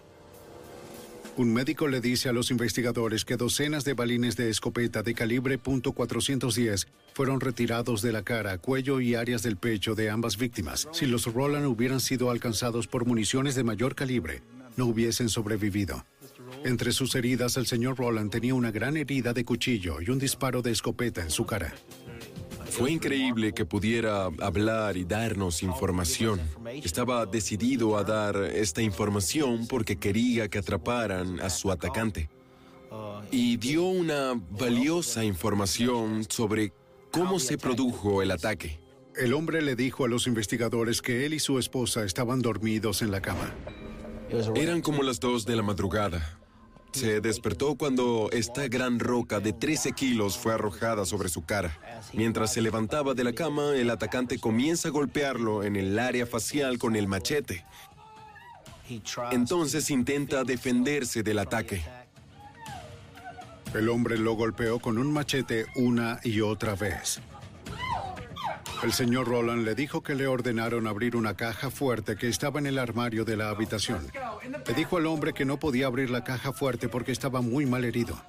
[1.39, 5.59] Un médico le dice a los investigadores que docenas de balines de escopeta de calibre
[5.59, 10.86] .410 fueron retirados de la cara, cuello y áreas del pecho de ambas víctimas.
[10.93, 14.43] Si los Roland hubieran sido alcanzados por municiones de mayor calibre,
[14.77, 16.05] no hubiesen sobrevivido.
[16.62, 20.61] Entre sus heridas, el señor Roland tenía una gran herida de cuchillo y un disparo
[20.61, 21.73] de escopeta en su cara.
[22.74, 26.40] Fue increíble que pudiera hablar y darnos información.
[26.82, 32.28] Estaba decidido a dar esta información porque quería que atraparan a su atacante.
[33.30, 36.72] Y dio una valiosa información sobre
[37.12, 38.80] cómo se produjo el ataque.
[39.16, 43.12] El hombre le dijo a los investigadores que él y su esposa estaban dormidos en
[43.12, 43.55] la cama.
[44.56, 46.40] Eran como las dos de la madrugada.
[46.94, 51.76] Se despertó cuando esta gran roca de 13 kilos fue arrojada sobre su cara.
[52.12, 56.78] Mientras se levantaba de la cama, el atacante comienza a golpearlo en el área facial
[56.78, 57.64] con el machete.
[59.32, 61.82] Entonces intenta defenderse del ataque.
[63.74, 67.20] El hombre lo golpeó con un machete una y otra vez.
[68.85, 72.66] El señor Roland le dijo que le ordenaron abrir una caja fuerte que estaba en
[72.66, 74.06] el armario de la habitación.
[74.66, 77.86] Le dijo al hombre que no podía abrir la caja fuerte porque estaba muy mal
[77.86, 78.23] herido.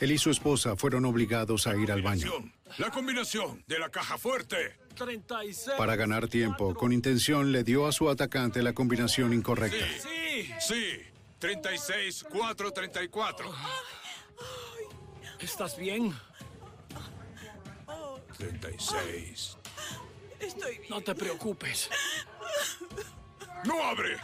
[0.00, 2.32] Él y su esposa fueron obligados a ir al baño.
[2.78, 4.78] La combinación de la caja fuerte.
[4.94, 5.76] 36.
[5.76, 9.84] Para ganar tiempo, con intención le dio a su atacante la combinación incorrecta.
[10.02, 10.50] Sí.
[10.58, 11.02] Sí.
[11.38, 13.52] 36, 4, 34.
[15.38, 16.14] ¿Estás bien?
[18.38, 19.57] 36.
[20.40, 20.90] Estoy bien.
[20.90, 21.90] No te preocupes.
[23.64, 24.16] ¡No abre!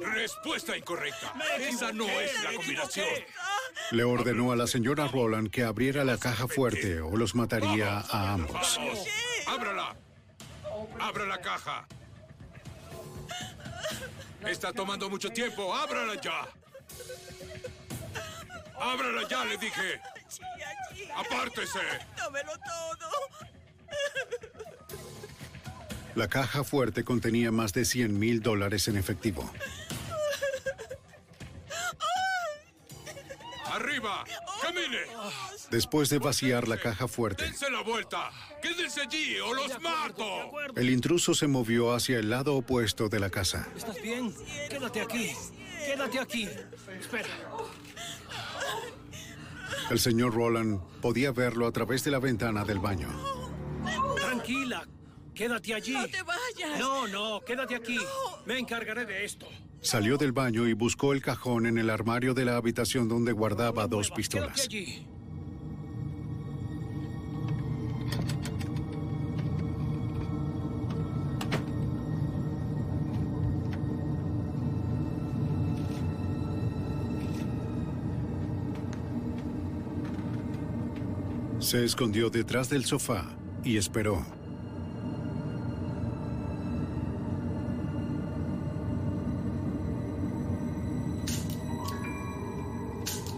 [0.00, 1.34] Respuesta incorrecta.
[1.58, 3.08] Esa no es la combinación.
[3.90, 8.32] Le ordenó a la señora Roland que abriera la caja fuerte o los mataría a
[8.34, 8.76] ambos.
[8.76, 8.98] Vamos.
[9.46, 9.96] ¡Ábrala!
[11.00, 11.86] ¡Abra la caja!
[14.46, 15.74] Está tomando mucho tiempo.
[15.74, 16.48] ¡Ábrala ya!
[18.80, 20.00] ¡Ábrala ya, le dije!
[21.16, 21.80] ¡Apártese!
[22.16, 23.10] Dámelo todo.
[26.14, 29.48] La caja fuerte contenía más de 100 mil dólares en efectivo.
[33.66, 34.24] ¡Arriba!
[34.60, 34.98] ¡Camine!
[35.70, 38.30] Después de vaciar la caja fuerte, ¡Dense la vuelta!
[38.60, 40.50] ¡Quédense allí o los mato!
[40.74, 43.68] el intruso se movió hacia el lado opuesto de la casa.
[43.76, 44.34] ¿Estás bien?
[44.68, 45.32] Quédate aquí.
[45.86, 46.48] Quédate aquí.
[46.98, 47.28] Espera.
[49.88, 53.37] El señor Roland podía verlo a través de la ventana del baño.
[54.16, 54.86] Tranquila.
[55.34, 55.92] Quédate allí.
[55.92, 56.80] No te vayas.
[56.80, 57.96] No, no, quédate aquí.
[58.44, 59.46] Me encargaré de esto.
[59.80, 63.86] Salió del baño y buscó el cajón en el armario de la habitación donde guardaba
[63.86, 64.60] dos pistolas.
[64.64, 65.06] allí.
[81.60, 84.24] Se escondió detrás del sofá y esperó.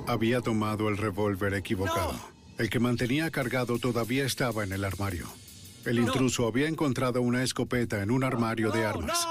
[0.06, 2.14] Había tomado el revólver equivocado.
[2.58, 5.26] El que mantenía cargado todavía estaba en el armario.
[5.86, 9.26] El intruso había encontrado una escopeta en un armario de armas.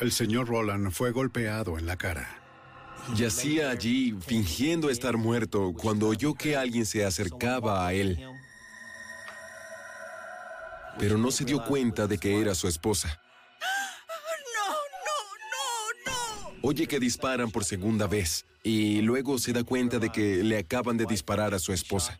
[0.00, 2.43] El señor Roland fue golpeado en la cara.
[3.12, 8.18] Yacía allí fingiendo estar muerto cuando oyó que alguien se acercaba a él.
[10.98, 13.20] Pero no se dio cuenta de que era su esposa.
[16.62, 20.96] Oye que disparan por segunda vez y luego se da cuenta de que le acaban
[20.96, 22.18] de disparar a su esposa.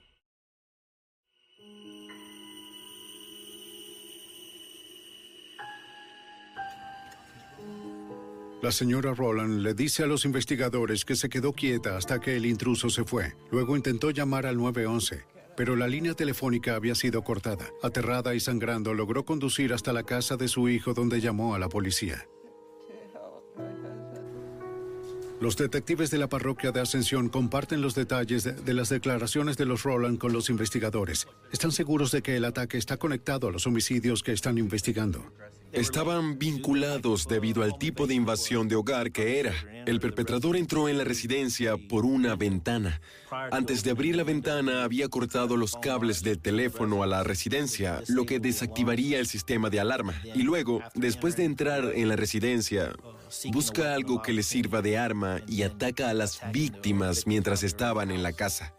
[8.64, 12.46] La señora Roland le dice a los investigadores que se quedó quieta hasta que el
[12.46, 13.34] intruso se fue.
[13.50, 15.22] Luego intentó llamar al 911,
[15.54, 17.68] pero la línea telefónica había sido cortada.
[17.82, 21.68] Aterrada y sangrando, logró conducir hasta la casa de su hijo donde llamó a la
[21.68, 22.26] policía.
[25.42, 29.66] Los detectives de la parroquia de Ascensión comparten los detalles de, de, las declaraciones de
[29.66, 31.26] los Roland con los investigadores.
[31.52, 35.22] Están seguros de que el ataque está conectado a los homicidios que están investigando.
[35.74, 39.52] Estaban vinculados debido al tipo de invasión de hogar que era.
[39.86, 43.00] El perpetrador entró en la residencia por una ventana.
[43.50, 48.24] Antes de abrir la ventana había cortado los cables del teléfono a la residencia, lo
[48.24, 50.14] que desactivaría el sistema de alarma.
[50.34, 52.92] Y luego, después de entrar en la residencia,
[53.52, 58.22] busca algo que le sirva de arma y ataca a las víctimas mientras estaban en
[58.22, 58.74] la casa.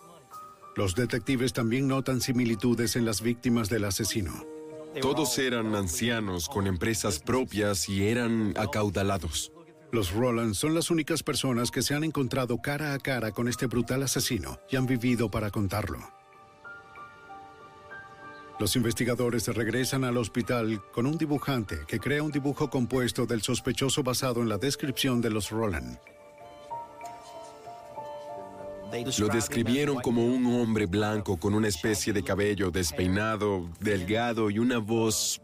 [0.75, 4.54] Los detectives también notan similitudes en las víctimas del asesino.
[5.01, 9.51] Todos eran ancianos con empresas propias y eran acaudalados.
[9.91, 13.67] Los Roland son las únicas personas que se han encontrado cara a cara con este
[13.67, 15.99] brutal asesino y han vivido para contarlo.
[18.57, 24.01] Los investigadores regresan al hospital con un dibujante que crea un dibujo compuesto del sospechoso
[24.01, 25.97] basado en la descripción de los Roland.
[29.17, 34.77] Lo describieron como un hombre blanco con una especie de cabello despeinado, delgado y una
[34.77, 35.41] voz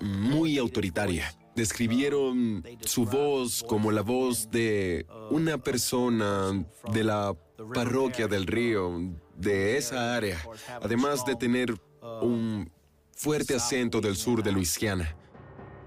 [0.00, 1.34] muy autoritaria.
[1.54, 7.34] Describieron su voz como la voz de una persona de la
[7.74, 8.92] parroquia del río,
[9.36, 10.38] de esa área,
[10.80, 11.74] además de tener
[12.22, 12.70] un
[13.12, 15.16] fuerte acento del sur de Luisiana.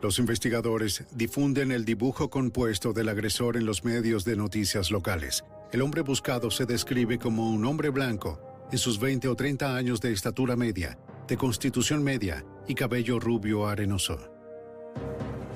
[0.01, 5.43] Los investigadores difunden el dibujo compuesto del agresor en los medios de noticias locales.
[5.71, 8.39] El hombre buscado se describe como un hombre blanco,
[8.73, 10.97] en sus 20 o 30 años de estatura media,
[11.29, 14.17] de constitución media y cabello rubio arenoso.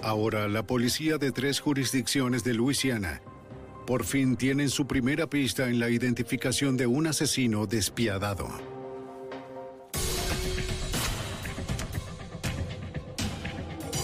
[0.01, 3.21] Ahora, la policía de tres jurisdicciones de Luisiana
[3.85, 8.47] por fin tienen su primera pista en la identificación de un asesino despiadado.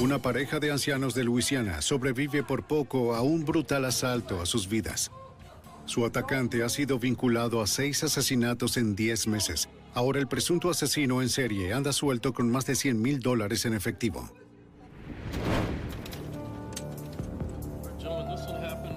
[0.01, 4.67] Una pareja de ancianos de Luisiana sobrevive por poco a un brutal asalto a sus
[4.67, 5.09] vidas.
[5.85, 9.69] Su atacante ha sido vinculado a seis asesinatos en 10 meses.
[9.93, 13.73] Ahora el presunto asesino en serie anda suelto con más de 100 mil dólares en
[13.73, 14.31] efectivo.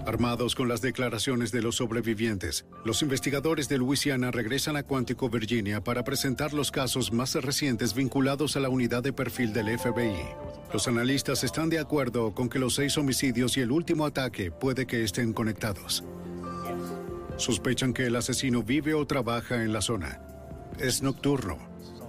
[0.06, 5.82] Armados con las declaraciones de los sobrevivientes, los investigadores de Luisiana regresan a Quantico, Virginia,
[5.82, 10.27] para presentar los casos más recientes vinculados a la unidad de perfil del FBI.
[10.73, 14.86] Los analistas están de acuerdo con que los seis homicidios y el último ataque puede
[14.86, 16.05] que estén conectados.
[17.36, 20.20] Sospechan que el asesino vive o trabaja en la zona.
[20.78, 21.59] Es nocturno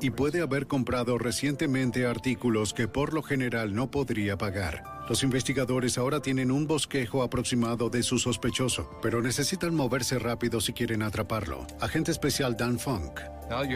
[0.02, 4.84] y puede haber comprado recientemente artículos que por lo general no podría pagar.
[5.10, 10.74] Los investigadores ahora tienen un bosquejo aproximado de su sospechoso, pero necesitan moverse rápido si
[10.74, 11.66] quieren atraparlo.
[11.80, 13.20] Agente especial Dan Funk.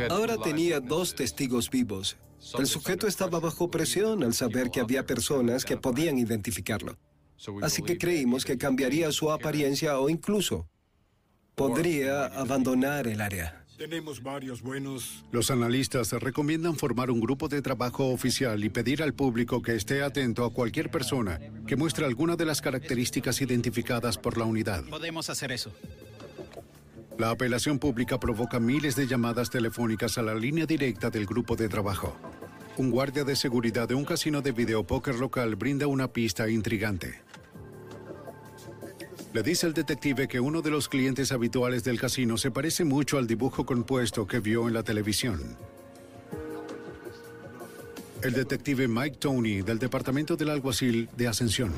[0.09, 2.17] Ahora tenía dos testigos vivos.
[2.57, 6.97] El sujeto estaba bajo presión al saber que había personas que podían identificarlo.
[7.61, 10.67] Así que creímos que cambiaría su apariencia o incluso
[11.59, 13.65] podría abandonar el área.
[13.77, 15.25] Tenemos varios buenos.
[15.31, 20.01] Los analistas recomiendan formar un grupo de trabajo oficial y pedir al público que esté
[20.01, 21.37] atento a cualquier persona
[21.67, 24.85] que muestre alguna de las características identificadas por la unidad.
[24.85, 25.71] Podemos hacer eso.
[27.17, 31.67] La apelación pública provoca miles de llamadas telefónicas a la línea directa del grupo de
[31.67, 32.15] trabajo.
[32.77, 37.21] Un guardia de seguridad de un casino de videopóker local brinda una pista intrigante.
[39.31, 43.19] Le dice el detective que uno de los clientes habituales del casino se parece mucho
[43.19, 45.55] al dibujo compuesto que vio en la televisión.
[48.23, 51.71] El detective Mike Tony del Departamento del Alguacil de Ascensión.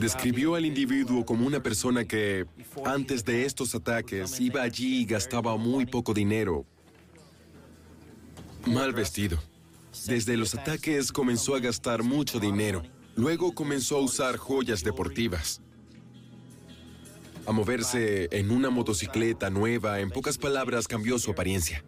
[0.00, 2.46] Describió al individuo como una persona que,
[2.84, 6.64] antes de estos ataques, iba allí y gastaba muy poco dinero.
[8.64, 9.38] Mal vestido.
[10.06, 12.84] Desde los ataques comenzó a gastar mucho dinero.
[13.16, 15.60] Luego comenzó a usar joyas deportivas.
[17.46, 21.84] A moverse en una motocicleta nueva, en pocas palabras cambió su apariencia.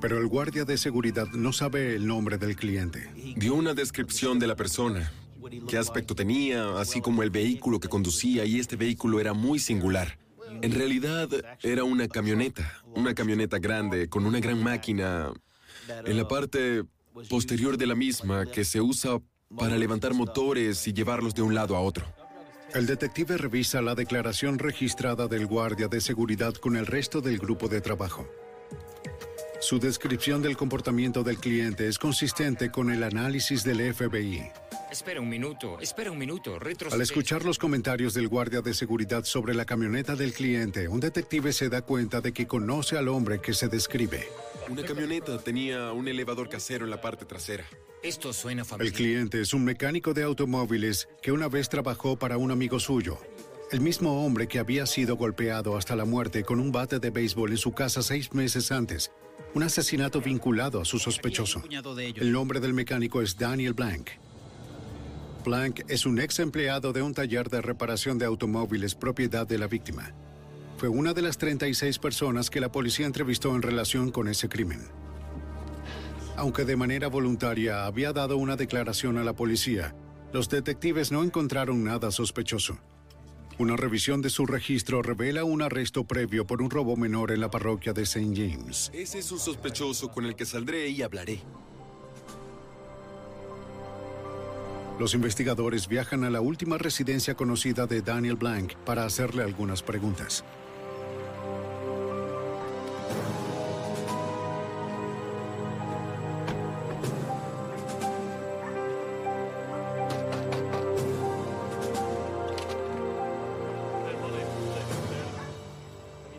[0.00, 3.10] Pero el guardia de seguridad no sabe el nombre del cliente.
[3.36, 5.12] Dio una descripción de la persona,
[5.68, 10.18] qué aspecto tenía, así como el vehículo que conducía, y este vehículo era muy singular.
[10.62, 11.28] En realidad
[11.62, 15.30] era una camioneta, una camioneta grande con una gran máquina
[16.06, 16.84] en la parte
[17.28, 19.20] posterior de la misma que se usa
[19.58, 22.06] para levantar motores y llevarlos de un lado a otro.
[22.76, 27.68] El detective revisa la declaración registrada del guardia de seguridad con el resto del grupo
[27.68, 28.28] de trabajo.
[29.60, 34.52] Su descripción del comportamiento del cliente es consistente con el análisis del FBI.
[34.96, 36.58] Espera un minuto, espera un minuto,
[36.90, 41.52] Al escuchar los comentarios del guardia de seguridad sobre la camioneta del cliente, un detective
[41.52, 44.26] se da cuenta de que conoce al hombre que se describe.
[44.70, 47.66] Una camioneta tenía un elevador casero en la parte trasera.
[48.02, 48.94] Esto suena El familiar.
[48.94, 53.18] cliente es un mecánico de automóviles que una vez trabajó para un amigo suyo.
[53.70, 57.50] El mismo hombre que había sido golpeado hasta la muerte con un bate de béisbol
[57.50, 59.12] en su casa seis meses antes.
[59.52, 61.62] Un asesinato vinculado a su sospechoso.
[62.16, 64.08] El nombre del mecánico es Daniel Blank.
[65.46, 69.68] Blank es un ex empleado de un taller de reparación de automóviles propiedad de la
[69.68, 70.12] víctima.
[70.76, 74.80] Fue una de las 36 personas que la policía entrevistó en relación con ese crimen.
[76.36, 79.94] Aunque de manera voluntaria había dado una declaración a la policía,
[80.32, 82.80] los detectives no encontraron nada sospechoso.
[83.56, 87.52] Una revisión de su registro revela un arresto previo por un robo menor en la
[87.52, 88.32] parroquia de St.
[88.34, 88.90] James.
[88.92, 91.40] Ese es un sospechoso con el que saldré y hablaré.
[94.98, 100.42] Los investigadores viajan a la última residencia conocida de Daniel Blank para hacerle algunas preguntas.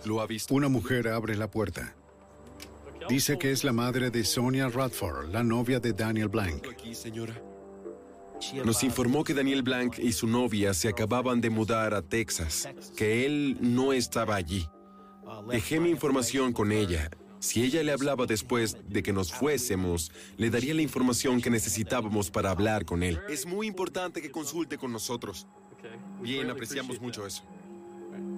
[0.03, 0.55] Lo ha visto.
[0.55, 1.93] Una mujer abre la puerta.
[3.07, 6.67] Dice que es la madre de Sonia Radford, la novia de Daniel Blank.
[6.71, 7.39] Aquí, señora.
[8.63, 13.25] Nos informó que Daniel Blank y su novia se acababan de mudar a Texas, que
[13.25, 14.67] él no estaba allí.
[15.49, 17.09] Dejé mi información con ella.
[17.39, 22.31] Si ella le hablaba después de que nos fuésemos, le daría la información que necesitábamos
[22.31, 23.19] para hablar con él.
[23.29, 25.47] Es muy importante que consulte con nosotros.
[26.21, 27.43] Bien, apreciamos mucho eso.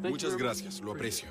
[0.03, 1.29] Muchas gracias, lo aprecio.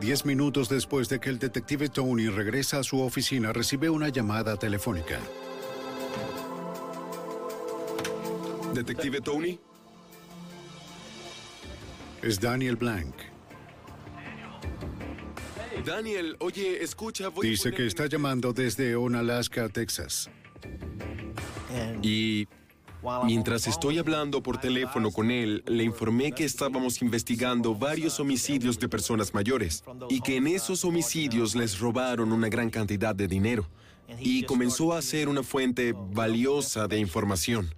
[0.00, 4.56] Diez minutos después de que el detective Tony regresa a su oficina, recibe una llamada
[4.56, 5.20] telefónica.
[8.72, 9.60] Detective Tony,
[12.22, 13.14] Es Daniel Blank.
[15.84, 20.30] Daniel, oye, escucha, voy Dice que está llamando desde Onalaska, Texas.
[22.02, 22.46] Y
[23.24, 28.88] mientras estoy hablando por teléfono con él, le informé que estábamos investigando varios homicidios de
[28.88, 33.66] personas mayores y que en esos homicidios les robaron una gran cantidad de dinero.
[34.18, 37.72] Y comenzó a ser una fuente valiosa de información.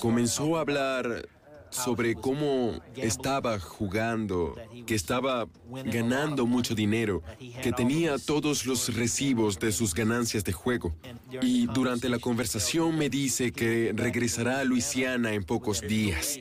[0.00, 1.28] Comenzó a hablar
[1.72, 4.54] sobre cómo estaba jugando,
[4.86, 5.48] que estaba
[5.84, 7.22] ganando mucho dinero,
[7.62, 10.94] que tenía todos los recibos de sus ganancias de juego.
[11.40, 16.38] Y durante la conversación me dice que regresará a Luisiana en pocos días.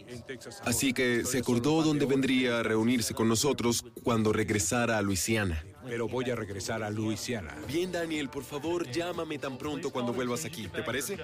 [0.65, 5.63] Así que se acordó dónde vendría a reunirse con nosotros cuando regresara a Luisiana.
[5.85, 7.55] Pero voy a regresar a Luisiana.
[7.67, 11.17] Bien, Daniel, por favor, llámame tan pronto cuando vuelvas aquí, ¿te parece?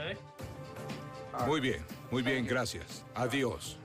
[1.46, 3.06] Muy bien, muy bien, gracias.
[3.14, 3.77] Adiós.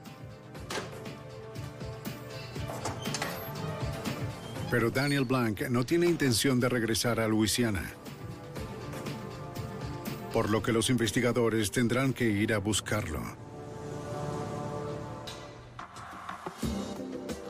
[4.71, 7.93] Pero Daniel Blank no tiene intención de regresar a Luisiana.
[10.33, 13.21] Por lo que los investigadores tendrán que ir a buscarlo.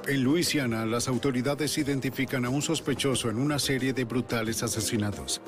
[0.06, 5.40] En Luisiana, las autoridades identifican a un sospechoso en una serie de brutales asesinatos.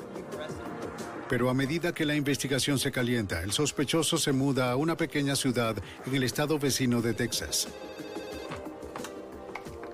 [1.28, 5.36] Pero a medida que la investigación se calienta, el sospechoso se muda a una pequeña
[5.36, 5.76] ciudad
[6.06, 7.68] en el estado vecino de Texas.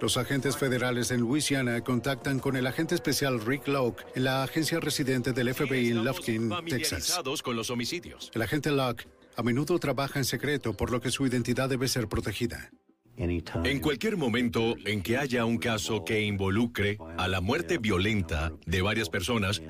[0.02, 4.80] Los agentes federales en Luisiana contactan con el agente especial Rick Locke en la agencia
[4.80, 7.20] residente del FBI en Lufkin, Texas.
[7.40, 8.28] Con los homicidios.
[8.34, 9.06] El agente Locke
[9.36, 12.72] a menudo trabaja en secreto, por lo que su identidad debe ser protegida.
[13.16, 18.82] En cualquier momento en que haya un caso que involucre a la muerte violenta de
[18.82, 19.62] varias personas,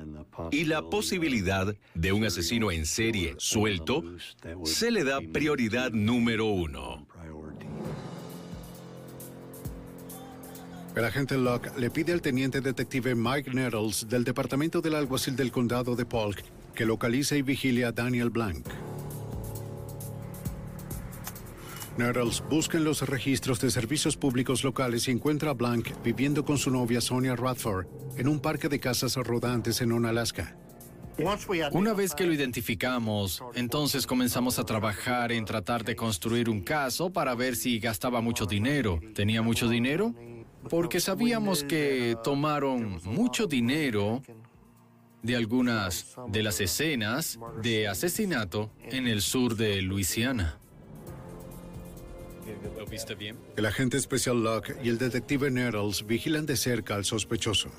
[0.49, 4.03] y la posibilidad de un asesino en serie suelto
[4.63, 7.05] se le da prioridad número uno.
[10.95, 15.51] El agente Locke le pide al teniente detective Mike Nettles del Departamento del Alguacil del
[15.51, 16.43] Condado de Polk
[16.75, 18.67] que localice y vigile a Daniel Blank.
[21.97, 26.59] Nettles busca en los registros de servicios públicos locales y encuentra a Blank viviendo con
[26.59, 27.87] su novia Sonia Radford
[28.17, 30.55] en un parque de casas rodantes en Onalaska.
[31.71, 37.11] Una vez que lo identificamos, entonces comenzamos a trabajar en tratar de construir un caso
[37.11, 38.99] para ver si gastaba mucho dinero.
[39.13, 40.15] ¿Tenía mucho dinero?
[40.69, 44.21] Porque sabíamos que tomaron mucho dinero
[45.21, 50.59] de algunas de las escenas de asesinato en el sur de Luisiana.
[52.77, 53.37] ¿Lo viste bien?
[53.55, 57.69] El agente especial Locke y el detective Nettles vigilan de cerca al sospechoso.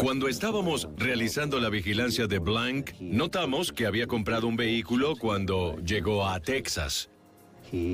[0.00, 6.26] Cuando estábamos realizando la vigilancia de Blank, notamos que había comprado un vehículo cuando llegó
[6.26, 7.10] a Texas.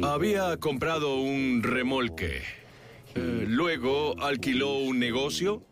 [0.02, 2.42] Había comprado un remolque
[3.14, 5.62] eh, luego alquiló un negocio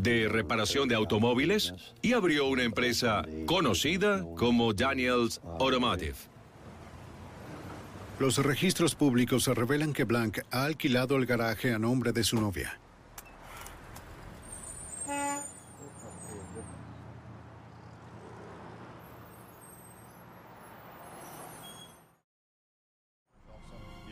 [0.00, 6.16] de reparación de automóviles y abrió una empresa conocida como Daniels Automotive.
[8.18, 12.78] Los registros públicos revelan que Blank ha alquilado el garaje a nombre de su novia.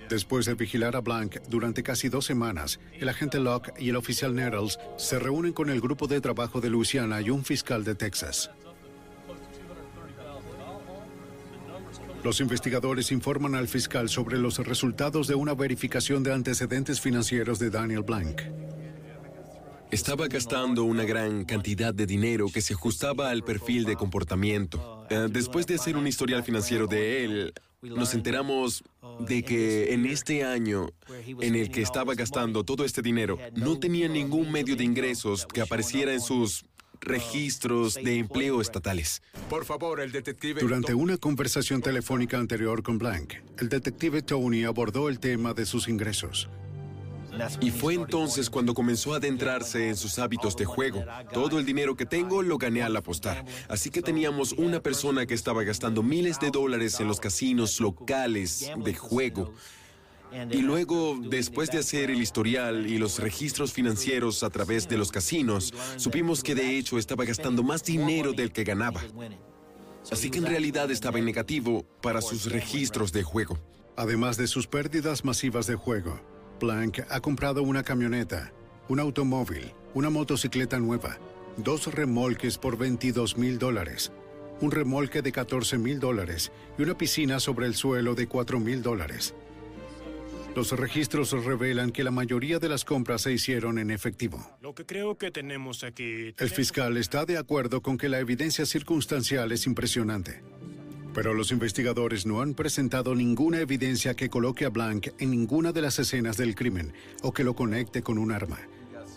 [0.08, 4.34] Después de vigilar a Blank durante casi dos semanas, el agente Locke y el oficial
[4.34, 8.50] Nettles se reúnen con el grupo de trabajo de Luisiana y un fiscal de Texas.
[12.24, 17.70] Los investigadores informan al fiscal sobre los resultados de una verificación de antecedentes financieros de
[17.70, 18.42] Daniel Blank.
[19.90, 25.06] Estaba gastando una gran cantidad de dinero que se ajustaba al perfil de comportamiento.
[25.08, 28.82] Eh, después de hacer un historial financiero de él, nos enteramos
[29.20, 30.90] de que en este año
[31.40, 35.60] en el que estaba gastando todo este dinero, no tenía ningún medio de ingresos que
[35.60, 36.64] apareciera en sus
[37.00, 39.22] registros de empleo estatales.
[39.48, 40.60] Por favor, el detective...
[40.60, 45.88] Durante una conversación telefónica anterior con Blank, el detective Tony abordó el tema de sus
[45.88, 46.48] ingresos.
[47.60, 51.04] Y fue entonces cuando comenzó a adentrarse en sus hábitos de juego.
[51.32, 53.44] Todo el dinero que tengo lo gané al apostar.
[53.68, 58.70] Así que teníamos una persona que estaba gastando miles de dólares en los casinos locales
[58.76, 59.52] de juego.
[60.50, 65.10] Y luego, después de hacer el historial y los registros financieros a través de los
[65.10, 69.02] casinos, supimos que de hecho estaba gastando más dinero del que ganaba.
[70.10, 73.58] Así que en realidad estaba en negativo para sus registros de juego.
[73.96, 76.20] Además de sus pérdidas masivas de juego,
[76.58, 78.52] Blank ha comprado una camioneta,
[78.88, 81.18] un automóvil, una motocicleta nueva,
[81.56, 84.12] dos remolques por 22 mil dólares,
[84.60, 88.82] un remolque de 14 mil dólares y una piscina sobre el suelo de 4 mil
[88.82, 89.34] dólares.
[90.56, 94.44] Los registros revelan que la mayoría de las compras se hicieron en efectivo.
[94.60, 96.34] Lo que creo que tenemos aquí...
[96.36, 100.42] El fiscal está de acuerdo con que la evidencia circunstancial es impresionante.
[101.14, 105.82] Pero los investigadores no han presentado ninguna evidencia que coloque a Blank en ninguna de
[105.82, 108.58] las escenas del crimen o que lo conecte con un arma.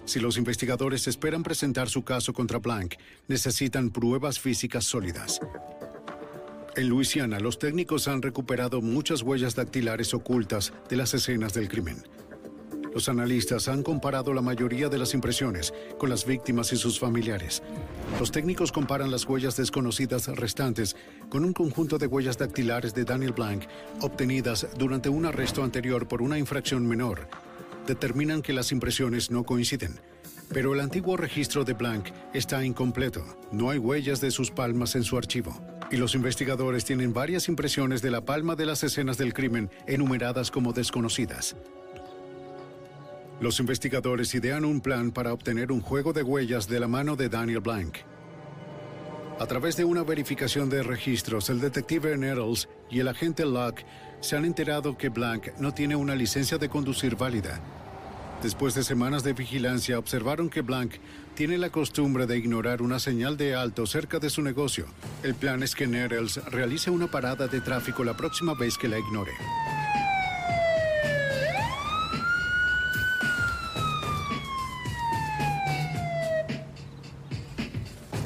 [0.05, 2.95] Si los investigadores esperan presentar su caso contra Blank,
[3.27, 5.39] necesitan pruebas físicas sólidas.
[6.75, 11.97] En Luisiana, los técnicos han recuperado muchas huellas dactilares ocultas de las escenas del crimen.
[12.93, 17.63] Los analistas han comparado la mayoría de las impresiones con las víctimas y sus familiares.
[18.19, 20.97] Los técnicos comparan las huellas desconocidas restantes
[21.29, 23.63] con un conjunto de huellas dactilares de Daniel Blank
[24.01, 27.29] obtenidas durante un arresto anterior por una infracción menor.
[27.87, 29.99] Determinan que las impresiones no coinciden.
[30.49, 33.23] Pero el antiguo registro de Blank está incompleto.
[33.53, 35.57] No hay huellas de sus palmas en su archivo.
[35.91, 40.51] Y los investigadores tienen varias impresiones de la palma de las escenas del crimen enumeradas
[40.51, 41.55] como desconocidas.
[43.41, 47.27] Los investigadores idean un plan para obtener un juego de huellas de la mano de
[47.27, 47.97] Daniel Blank.
[49.39, 53.83] A través de una verificación de registros, el detective Nettles y el agente Locke
[54.19, 57.59] se han enterado que Blank no tiene una licencia de conducir válida.
[58.43, 60.93] Después de semanas de vigilancia, observaron que Blank
[61.33, 64.85] tiene la costumbre de ignorar una señal de alto cerca de su negocio.
[65.23, 68.99] El plan es que Nettles realice una parada de tráfico la próxima vez que la
[68.99, 69.31] ignore.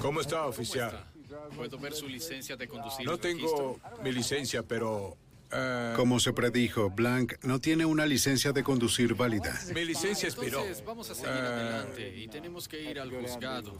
[0.05, 1.03] ¿Cómo está, oficial?
[1.55, 3.07] ¿Puedo ver su licencia de conducir?
[3.07, 5.17] No tengo mi licencia, pero...
[5.51, 9.59] Eh, Como se predijo, Blank no tiene una licencia de conducir válida.
[9.73, 10.59] Mi licencia expiró.
[10.59, 13.73] Entonces, vamos a seguir adelante y tenemos que ir al juzgado.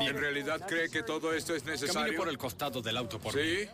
[0.00, 2.16] ¿Y en realidad cree que todo esto es necesario?
[2.16, 3.68] Por el costado del auto, por ¿Sí?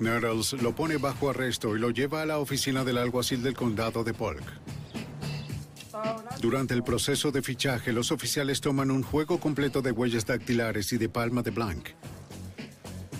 [0.00, 4.04] Nettles lo pone bajo arresto y lo lleva a la oficina del alguacil del condado
[4.04, 4.42] de Polk.
[6.40, 10.98] Durante el proceso de fichaje, los oficiales toman un juego completo de huellas dactilares y
[10.98, 11.88] de palma de Blanc.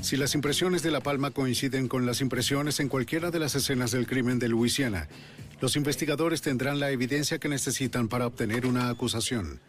[0.00, 3.90] Si las impresiones de la palma coinciden con las impresiones en cualquiera de las escenas
[3.90, 5.08] del crimen de Luisiana,
[5.60, 9.60] los investigadores tendrán la evidencia que necesitan para obtener una acusación.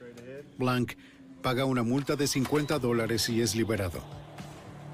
[0.57, 0.93] Blanc
[1.41, 4.24] paga una multa de 50 dólares y es liberado.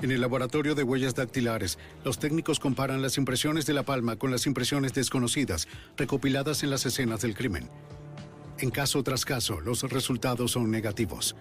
[0.02, 4.32] En el laboratorio de huellas dactilares, los técnicos comparan las impresiones de la palma con
[4.32, 7.70] las impresiones desconocidas recopiladas en las escenas del crimen.
[8.58, 11.36] En caso tras caso, los resultados son negativos.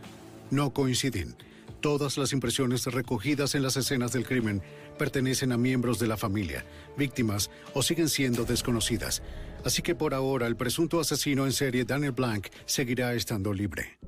[0.50, 1.36] No coinciden.
[1.80, 4.62] Todas las impresiones recogidas en las escenas del crimen
[4.98, 6.66] pertenecen a miembros de la familia,
[6.98, 9.22] víctimas o siguen siendo desconocidas.
[9.64, 13.98] Así que por ahora el presunto asesino en serie Daniel Blanc seguirá estando libre.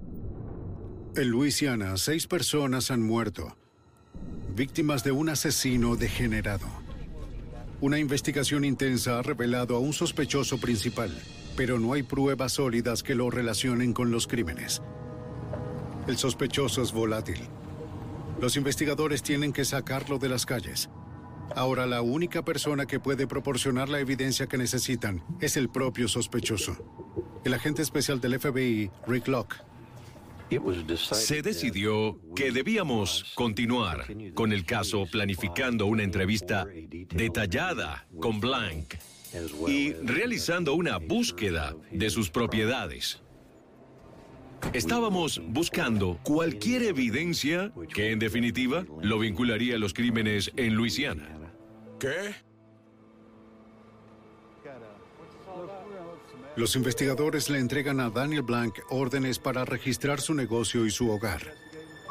[1.17, 3.57] En Luisiana, seis personas han muerto,
[4.55, 6.67] víctimas de un asesino degenerado.
[7.81, 11.11] Una investigación intensa ha revelado a un sospechoso principal,
[11.57, 14.83] pero no hay pruebas sólidas que lo relacionen con los crímenes.
[16.07, 17.41] El sospechoso es volátil.
[18.41, 20.91] Los investigadores tienen que sacarlo de las calles.
[21.55, 26.77] Ahora la única persona que puede proporcionar la evidencia que necesitan es el propio sospechoso.
[27.45, 29.57] El agente especial del FBI, Rick Locke,
[31.13, 36.67] Se decidió que debíamos continuar con el caso planificando una entrevista
[37.15, 38.95] detallada con Blanc
[39.67, 43.21] y realizando una búsqueda de sus propiedades.
[44.73, 51.29] Estábamos buscando cualquier evidencia que en definitiva lo vincularía a los crímenes en Luisiana.
[51.99, 52.35] ¿Qué?
[56.55, 61.55] Los investigadores le entregan a Daniel Blanc órdenes para registrar su negocio y su hogar.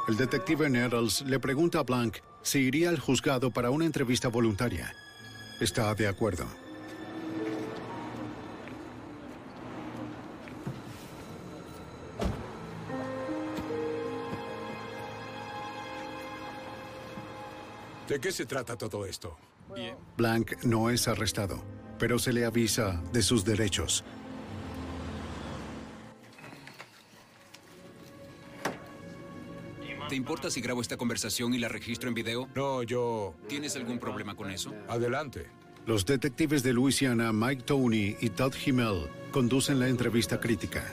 [0.08, 4.96] El detective Nettles le pregunta a Blanc si iría al juzgado para una entrevista voluntaria.
[5.60, 6.46] Está de acuerdo.
[18.10, 19.38] ¿De qué se trata todo esto?
[20.18, 21.64] Blanc no es arrestado,
[22.00, 24.04] pero se le avisa de sus derechos.
[30.12, 32.50] ¿Te importa si grabo esta conversación y la registro en video?
[32.54, 33.34] No, yo...
[33.48, 34.74] ¿Tienes algún problema con eso?
[34.90, 35.48] Adelante.
[35.86, 40.84] Los detectives de Luisiana, Mike Tony y Todd Himmel, conducen la entrevista crítica.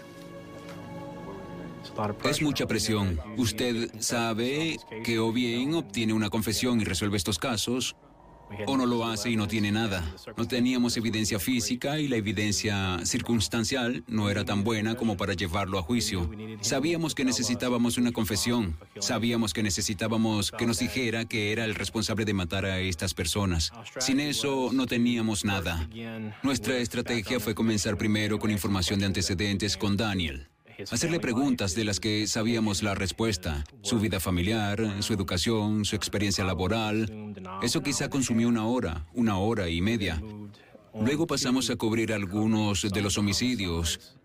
[2.22, 3.18] Es mucha presión.
[3.36, 7.96] Usted sabe que o bien obtiene una confesión y resuelve estos casos,
[8.66, 10.04] o no lo hace y no tiene nada.
[10.36, 15.78] No teníamos evidencia física y la evidencia circunstancial no era tan buena como para llevarlo
[15.78, 16.30] a juicio.
[16.60, 18.76] Sabíamos que necesitábamos una confesión.
[19.00, 23.72] Sabíamos que necesitábamos que nos dijera que era el responsable de matar a estas personas.
[23.98, 25.88] Sin eso no teníamos nada.
[26.42, 30.48] Nuestra estrategia fue comenzar primero con información de antecedentes con Daniel.
[30.90, 36.44] Hacerle preguntas de las que sabíamos la respuesta, su vida familiar, su educación, su experiencia
[36.44, 37.34] laboral.
[37.62, 40.22] Eso quizá consumió una hora, una hora y media.
[40.94, 44.16] Luego pasamos a cubrir algunos de los homicidios.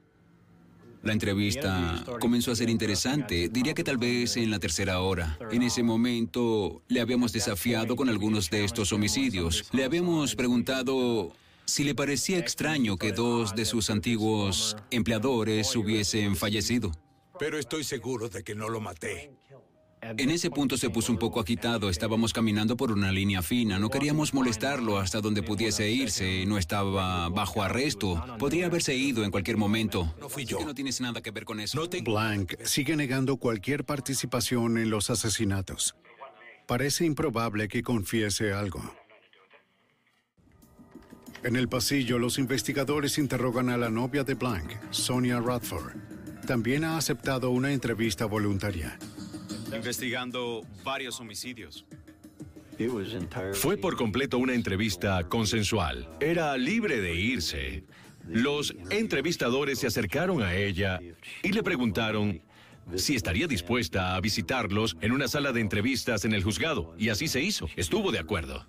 [1.01, 5.39] La entrevista comenzó a ser interesante, diría que tal vez en la tercera hora.
[5.51, 9.65] En ese momento le habíamos desafiado con algunos de estos homicidios.
[9.73, 11.33] Le habíamos preguntado
[11.65, 16.91] si le parecía extraño que dos de sus antiguos empleadores hubiesen fallecido.
[17.39, 19.31] Pero estoy seguro de que no lo maté.
[20.17, 23.89] En ese punto se puso un poco agitado, estábamos caminando por una línea fina, no
[23.89, 29.55] queríamos molestarlo hasta donde pudiese irse, no estaba bajo arresto, podría haberse ido en cualquier
[29.55, 30.13] momento.
[30.19, 30.59] No fui yo.
[30.59, 31.87] no tienes nada que ver con eso.
[32.03, 35.95] Blanc sigue negando cualquier participación en los asesinatos.
[36.67, 38.81] Parece improbable que confiese algo.
[41.43, 45.91] En el pasillo, los investigadores interrogan a la novia de Blanc, Sonia Radford.
[46.47, 48.97] También ha aceptado una entrevista voluntaria.
[49.75, 51.85] Investigando varios homicidios.
[53.53, 56.09] Fue por completo una entrevista consensual.
[56.21, 57.83] Era libre de irse.
[58.25, 61.01] Los entrevistadores se acercaron a ella
[61.43, 62.41] y le preguntaron
[62.95, 66.95] si estaría dispuesta a visitarlos en una sala de entrevistas en el juzgado.
[66.97, 67.67] Y así se hizo.
[67.75, 68.65] Estuvo de acuerdo.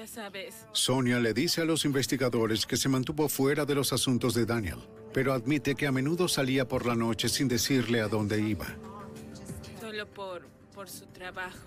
[0.00, 0.66] Ya sabes.
[0.72, 4.78] Sonia le dice a los investigadores que se mantuvo fuera de los asuntos de Daniel,
[5.12, 8.66] pero admite que a menudo salía por la noche sin decirle a dónde iba.
[9.78, 11.58] Solo por, por su trabajo.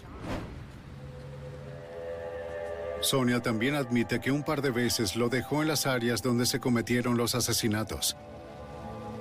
[3.01, 6.59] Sonia también admite que un par de veces lo dejó en las áreas donde se
[6.59, 8.17] cometieron los asesinatos.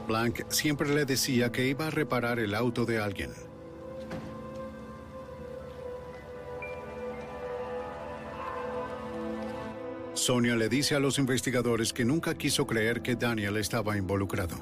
[0.09, 3.30] Blank siempre le decía que iba a reparar el auto de alguien.
[10.23, 14.55] Sonia le dice a los investigadores que nunca quiso creer que Daniel estaba involucrado.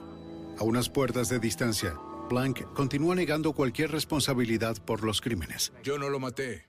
[0.59, 1.99] A unas puertas de distancia,
[2.31, 5.71] Blank continúa negando cualquier responsabilidad por los crímenes.
[5.85, 6.67] Yo no lo maté.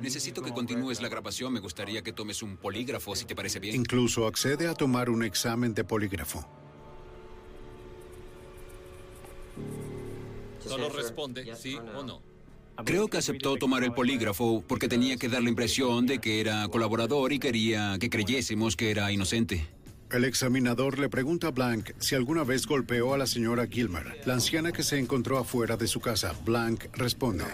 [0.00, 1.52] Necesito que continúes la grabación.
[1.52, 3.76] Me gustaría que tomes un polígrafo, si te parece bien.
[3.76, 6.44] Incluso accede a tomar un examen de polígrafo.
[10.58, 12.35] Solo responde sí o no.
[12.84, 16.68] Creo que aceptó tomar el polígrafo porque tenía que dar la impresión de que era
[16.68, 19.66] colaborador y quería que creyésemos que era inocente.
[20.10, 24.34] El examinador le pregunta a Blank si alguna vez golpeó a la señora Gilmer, la
[24.34, 26.32] anciana que se encontró afuera de su casa.
[26.44, 27.44] Blank responde.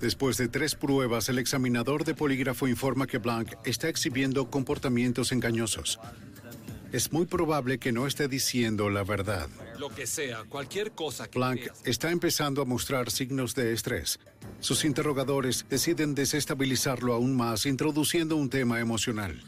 [0.00, 6.00] Después de tres pruebas, el examinador de polígrafo informa que Blank está exhibiendo comportamientos engañosos.
[6.92, 9.48] Es muy probable que no esté diciendo la verdad.
[9.78, 11.82] Lo que sea, cualquier cosa que Blank creas.
[11.84, 14.18] está empezando a mostrar signos de estrés.
[14.60, 19.42] Sus interrogadores deciden desestabilizarlo aún más, introduciendo un tema emocional.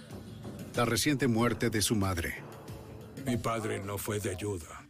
[0.74, 2.42] La reciente muerte de su madre.
[3.26, 4.86] Mi padre no fue de ayuda.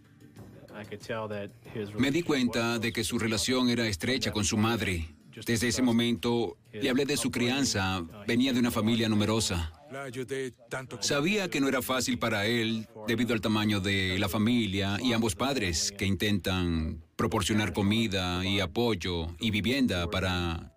[1.99, 5.15] Me di cuenta de que su relación era estrecha con su madre.
[5.47, 8.05] Desde ese momento le hablé de su crianza.
[8.27, 9.73] Venía de una familia numerosa.
[9.91, 14.19] La ayudé tanto como Sabía que no era fácil para él debido al tamaño de
[14.19, 20.73] la familia y ambos padres que intentan proporcionar comida y apoyo y vivienda para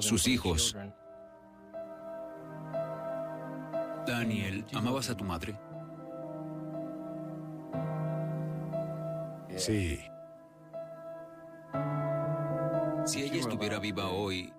[0.00, 0.74] sus hijos.
[4.06, 5.54] Daniel, ¿amabas a tu madre?
[9.56, 10.00] Sí.
[13.04, 14.52] Si ella estuviera viva hoy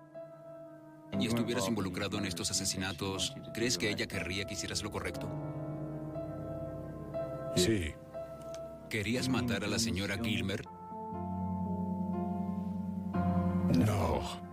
[1.19, 5.30] y estuvieras involucrado en estos asesinatos, ¿crees que ella querría que hicieras lo correcto?
[7.56, 7.94] Sí.
[8.90, 10.65] ¿Querías matar a la señora Gilmer?
[13.85, 14.44] No.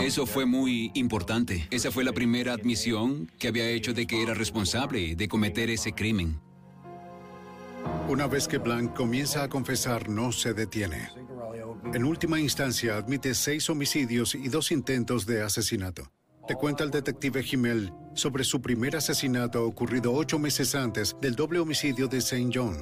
[0.00, 1.66] Eso fue muy importante.
[1.70, 5.92] Esa fue la primera admisión que había hecho de que era responsable de cometer ese
[5.92, 6.40] crimen.
[8.08, 11.08] Una vez que Blank comienza a confesar, no se detiene.
[11.92, 16.10] En última instancia, admite seis homicidios y dos intentos de asesinato.
[16.48, 21.58] Le cuenta al detective Himmel sobre su primer asesinato ocurrido ocho meses antes del doble
[21.58, 22.50] homicidio de St.
[22.52, 22.76] John.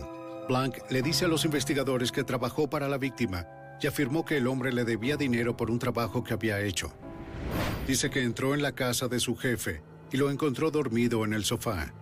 [0.48, 3.46] Blank le dice a los investigadores que trabajó para la víctima
[3.80, 6.92] y afirmó que el hombre le debía dinero por un trabajo que había hecho.
[7.86, 11.44] Dice que entró en la casa de su jefe y lo encontró dormido en el
[11.44, 11.92] sofá.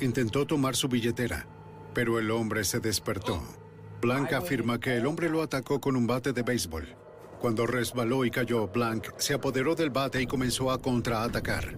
[0.00, 1.46] Intentó tomar su billetera,
[1.92, 3.59] pero el hombre se despertó.
[4.00, 6.96] Blank afirma que el hombre lo atacó con un bate de béisbol.
[7.38, 11.76] Cuando resbaló y cayó, Blank se apoderó del bate y comenzó a contraatacar.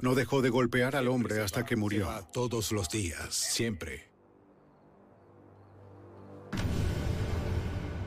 [0.00, 2.08] No dejó de golpear al hombre hasta que murió.
[2.32, 4.08] Todos los días, siempre.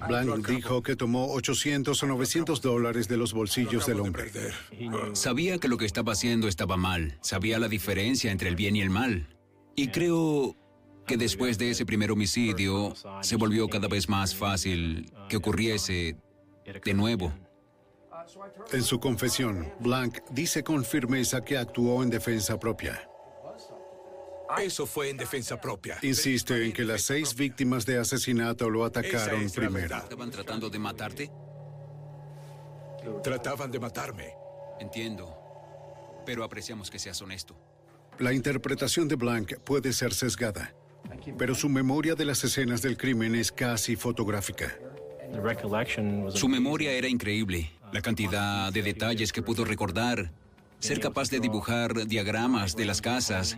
[0.07, 4.31] Blank dijo que tomó 800 o 900 dólares de los bolsillos del hombre.
[5.13, 7.17] Sabía que lo que estaba haciendo estaba mal.
[7.21, 9.27] Sabía la diferencia entre el bien y el mal.
[9.75, 10.55] Y creo
[11.05, 16.17] que después de ese primer homicidio se volvió cada vez más fácil que ocurriese
[16.83, 17.33] de nuevo.
[18.71, 23.09] En su confesión, Blank dice con firmeza que actuó en defensa propia.
[24.61, 25.97] Eso fue en defensa propia.
[26.01, 29.97] Insiste en que las seis víctimas de asesinato lo atacaron es primero.
[29.97, 31.31] ¿Estaban tratando de matarte?
[33.23, 34.33] Trataban de matarme.
[34.79, 35.35] Entiendo.
[36.25, 37.55] Pero apreciamos que seas honesto.
[38.19, 40.73] La interpretación de Blank puede ser sesgada,
[41.37, 44.75] pero su memoria de las escenas del crimen es casi fotográfica.
[46.33, 47.71] Su memoria era increíble.
[47.91, 50.31] La cantidad de detalles que pudo recordar.
[50.79, 53.57] Ser capaz de dibujar diagramas de las casas.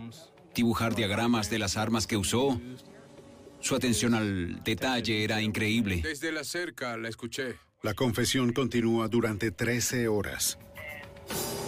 [0.54, 2.60] Dibujar diagramas de las armas que usó.
[3.60, 6.00] Su atención al detalle era increíble.
[6.02, 7.56] Desde la cerca la escuché.
[7.82, 10.58] La confesión continúa durante 13 horas.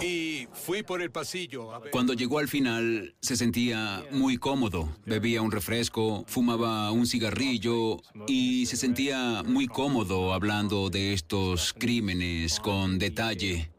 [0.01, 1.91] Y fui por el pasillo a ver.
[1.91, 4.89] Cuando llegó al final, se sentía muy cómodo.
[5.05, 12.59] Bebía un refresco, fumaba un cigarrillo y se sentía muy cómodo hablando de estos crímenes
[12.59, 13.71] con detalle.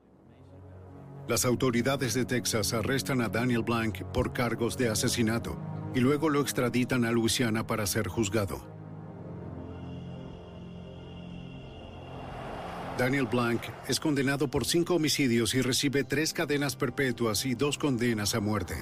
[1.28, 5.56] Las autoridades de Texas arrestan a Daniel Blank por cargos de asesinato
[5.94, 8.79] y luego lo extraditan a Luisiana para ser juzgado.
[13.00, 18.34] Daniel Blank es condenado por cinco homicidios y recibe tres cadenas perpetuas y dos condenas
[18.34, 18.74] a muerte.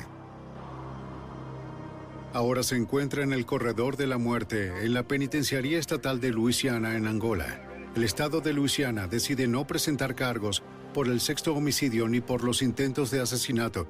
[2.32, 6.96] Ahora se encuentra en el corredor de la muerte en la penitenciaría estatal de Luisiana
[6.96, 7.62] en Angola.
[7.94, 12.60] El estado de Luisiana decide no presentar cargos por el sexto homicidio ni por los
[12.60, 13.86] intentos de asesinato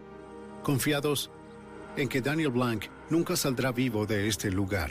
[0.62, 1.30] confiados
[1.96, 4.90] en que Daniel Blanc nunca saldrá vivo de este lugar.